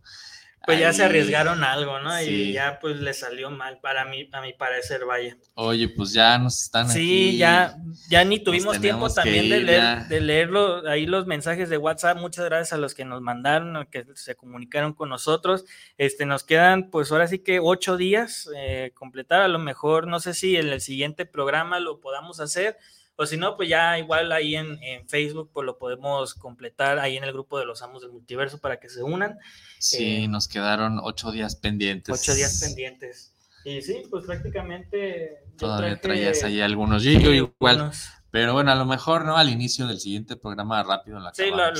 pues 0.66 0.80
ya 0.80 0.94
se 0.94 1.04
arriesgaron 1.04 1.64
algo, 1.64 2.00
¿no? 2.00 2.22
Y 2.22 2.54
ya 2.54 2.80
pues 2.80 2.98
le 2.98 3.14
salió 3.14 3.50
mal 3.50 3.80
para 3.80 4.06
mí, 4.06 4.30
a 4.32 4.42
mi 4.42 4.54
parecer, 4.54 5.06
vaya. 5.06 5.38
Oye, 5.54 5.90
pues 5.90 6.14
ya 6.14 6.38
nos 6.38 6.62
están 6.62 6.90
Sí, 6.90 7.38
ya, 7.38 7.78
ya 8.10 8.24
ni 8.24 8.40
tuvimos 8.40 8.80
tiempo 8.80 9.10
también 9.10 9.50
de, 9.50 9.62
leer, 9.62 10.08
de 10.08 10.22
leerlo, 10.22 10.88
ahí 10.88 11.06
los 11.06 11.26
mensajes 11.26 11.70
de 11.70 11.78
WhatsApp. 11.78 12.18
Muchas 12.18 12.46
gracias 12.46 12.74
a 12.74 12.78
los 12.78 12.94
que 12.94 13.06
nos 13.06 13.22
mandaron, 13.22 13.88
que 13.92 14.06
se 14.16 14.36
comunicaron 14.36 14.94
con 14.94 15.10
nosotros. 15.10 15.66
Este, 15.98 16.26
nos 16.26 16.44
quedan, 16.44 16.90
pues 16.90 17.12
ahora 17.12 17.28
sí 17.28 17.40
que 17.40 17.60
ocho 17.60 17.98
días 17.98 18.50
eh, 18.56 18.92
completar. 18.94 19.42
A 19.42 19.48
lo 19.48 19.60
mejor, 19.60 20.08
no 20.08 20.20
sé 20.20 20.34
si 20.34 20.56
en 20.56 20.68
el 20.68 20.82
siguiente 20.82 21.26
programa 21.26 21.80
lo 21.80 22.00
podamos 22.00 22.40
hacer 22.40 22.78
o 23.18 23.26
si 23.26 23.38
no, 23.38 23.56
pues 23.56 23.70
ya 23.70 23.98
igual 23.98 24.32
ahí 24.32 24.56
en, 24.56 24.78
Facebook, 25.08 25.52
pues 25.54 25.66
lo 25.66 25.78
podemos 25.78 26.34
completar 26.36 27.00
ahí 27.00 27.18
en 27.18 27.24
el 27.24 27.32
grupo 27.32 27.58
de 27.60 27.66
los 27.66 27.82
amos 27.82 28.02
del 28.02 28.12
multiverso 28.12 28.60
para 28.60 28.80
que 28.80 28.90
se 28.90 29.04
unan. 29.04 29.38
Sí, 29.80 30.24
eh, 30.24 30.28
nos 30.28 30.48
quedaron 30.48 31.00
ocho 31.02 31.32
días 31.32 31.56
pendientes. 31.56 32.14
Ocho 32.14 32.34
días 32.34 32.62
pendientes. 32.62 33.34
Y 33.64 33.82
sí, 33.82 34.04
pues 34.10 34.26
prácticamente. 34.26 35.40
Todavía 35.58 36.00
traías 36.00 36.44
ahí 36.44 36.62
algunos. 36.62 37.04
Yo, 37.04 37.12
igual. 37.12 37.92
Pero 38.30 38.52
bueno, 38.52 38.70
a 38.70 38.76
lo 38.76 38.86
mejor, 38.86 39.24
¿no? 39.24 39.38
Al 39.38 39.50
inicio 39.50 39.88
del 39.88 39.98
siguiente 39.98 40.36
programa 40.36 40.84
rápido 40.84 41.20
lo 41.20 41.30
acabamos. 41.30 41.80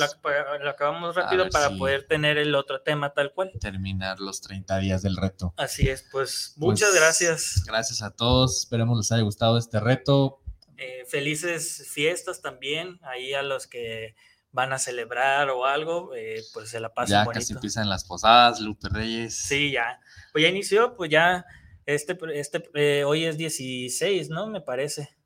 lo, 0.62 0.70
acabamos 0.70 1.14
rápido 1.14 1.50
para 1.50 1.68
poder 1.76 2.06
tener 2.06 2.38
el 2.38 2.54
otro 2.54 2.80
tema 2.80 3.12
tal 3.12 3.34
cual. 3.34 3.52
Terminar 3.60 4.20
los 4.20 4.40
30 4.40 4.78
días 4.78 5.02
del 5.02 5.18
reto. 5.18 5.52
Así 5.58 5.86
es, 5.86 6.08
pues 6.10 6.54
muchas 6.56 6.88
pues, 6.88 7.00
gracias. 7.00 7.62
Gracias 7.66 8.00
a 8.00 8.10
todos. 8.10 8.60
Esperemos 8.60 8.96
les 8.96 9.12
haya 9.12 9.22
gustado 9.22 9.58
este 9.58 9.80
reto. 9.80 10.40
Eh, 10.78 11.04
felices 11.08 11.88
fiestas 11.90 12.42
también, 12.42 12.98
ahí 13.02 13.32
a 13.32 13.42
los 13.42 13.66
que 13.66 14.14
van 14.52 14.72
a 14.72 14.78
celebrar 14.78 15.50
o 15.50 15.66
algo, 15.66 16.14
eh, 16.14 16.42
pues 16.52 16.70
se 16.70 16.80
la 16.80 16.92
pasan 16.92 17.26
ya 17.26 17.32
casi 17.32 17.52
empiezan 17.52 17.88
las 17.88 18.04
posadas, 18.04 18.60
Lupe 18.60 18.88
Reyes. 18.88 19.34
Sí, 19.34 19.70
ya. 19.70 20.00
Pues 20.32 20.42
ya 20.42 20.48
inició, 20.48 20.96
pues 20.96 21.10
ya, 21.10 21.44
este, 21.84 22.18
este, 22.34 22.68
eh, 22.74 23.04
hoy 23.04 23.24
es 23.24 23.36
16, 23.36 24.30
¿no? 24.30 24.46
Me 24.48 24.60
parece. 24.60 25.16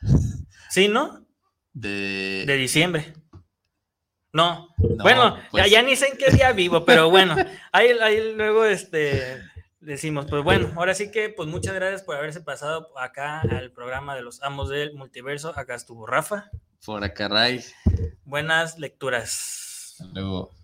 Sí, 0.70 0.88
¿no? 0.88 1.26
De... 1.74 2.44
De 2.46 2.56
diciembre. 2.56 3.12
No. 4.32 4.68
bueno, 4.78 5.36
ya, 5.36 5.48
pues 5.50 5.70
ya, 5.70 5.82
ni 5.82 5.96
sé 5.96 6.06
en 6.06 6.16
qué 6.16 6.30
día 6.30 6.52
vivo, 6.52 6.86
pero 6.86 7.10
bueno, 7.10 7.36
ahí, 7.72 7.90
ahí 8.00 8.32
luego 8.32 8.64
este 8.64 9.42
decimos, 9.82 10.26
pues 10.28 10.42
bueno, 10.42 10.72
ahora 10.76 10.94
sí 10.94 11.10
que 11.10 11.28
pues 11.28 11.48
muchas 11.48 11.74
gracias 11.74 12.02
por 12.02 12.16
haberse 12.16 12.40
pasado 12.40 12.96
acá 12.98 13.40
al 13.40 13.72
programa 13.72 14.14
de 14.14 14.22
los 14.22 14.42
amos 14.42 14.68
del 14.68 14.94
multiverso. 14.94 15.52
Acá 15.58 15.74
estuvo 15.74 16.06
Rafa. 16.06 16.50
Por 16.84 17.04
acá, 17.04 17.28
Ray. 17.28 17.62
Buenas 18.24 18.78
lecturas. 18.78 19.96
Hasta 20.00 20.20
luego. 20.20 20.61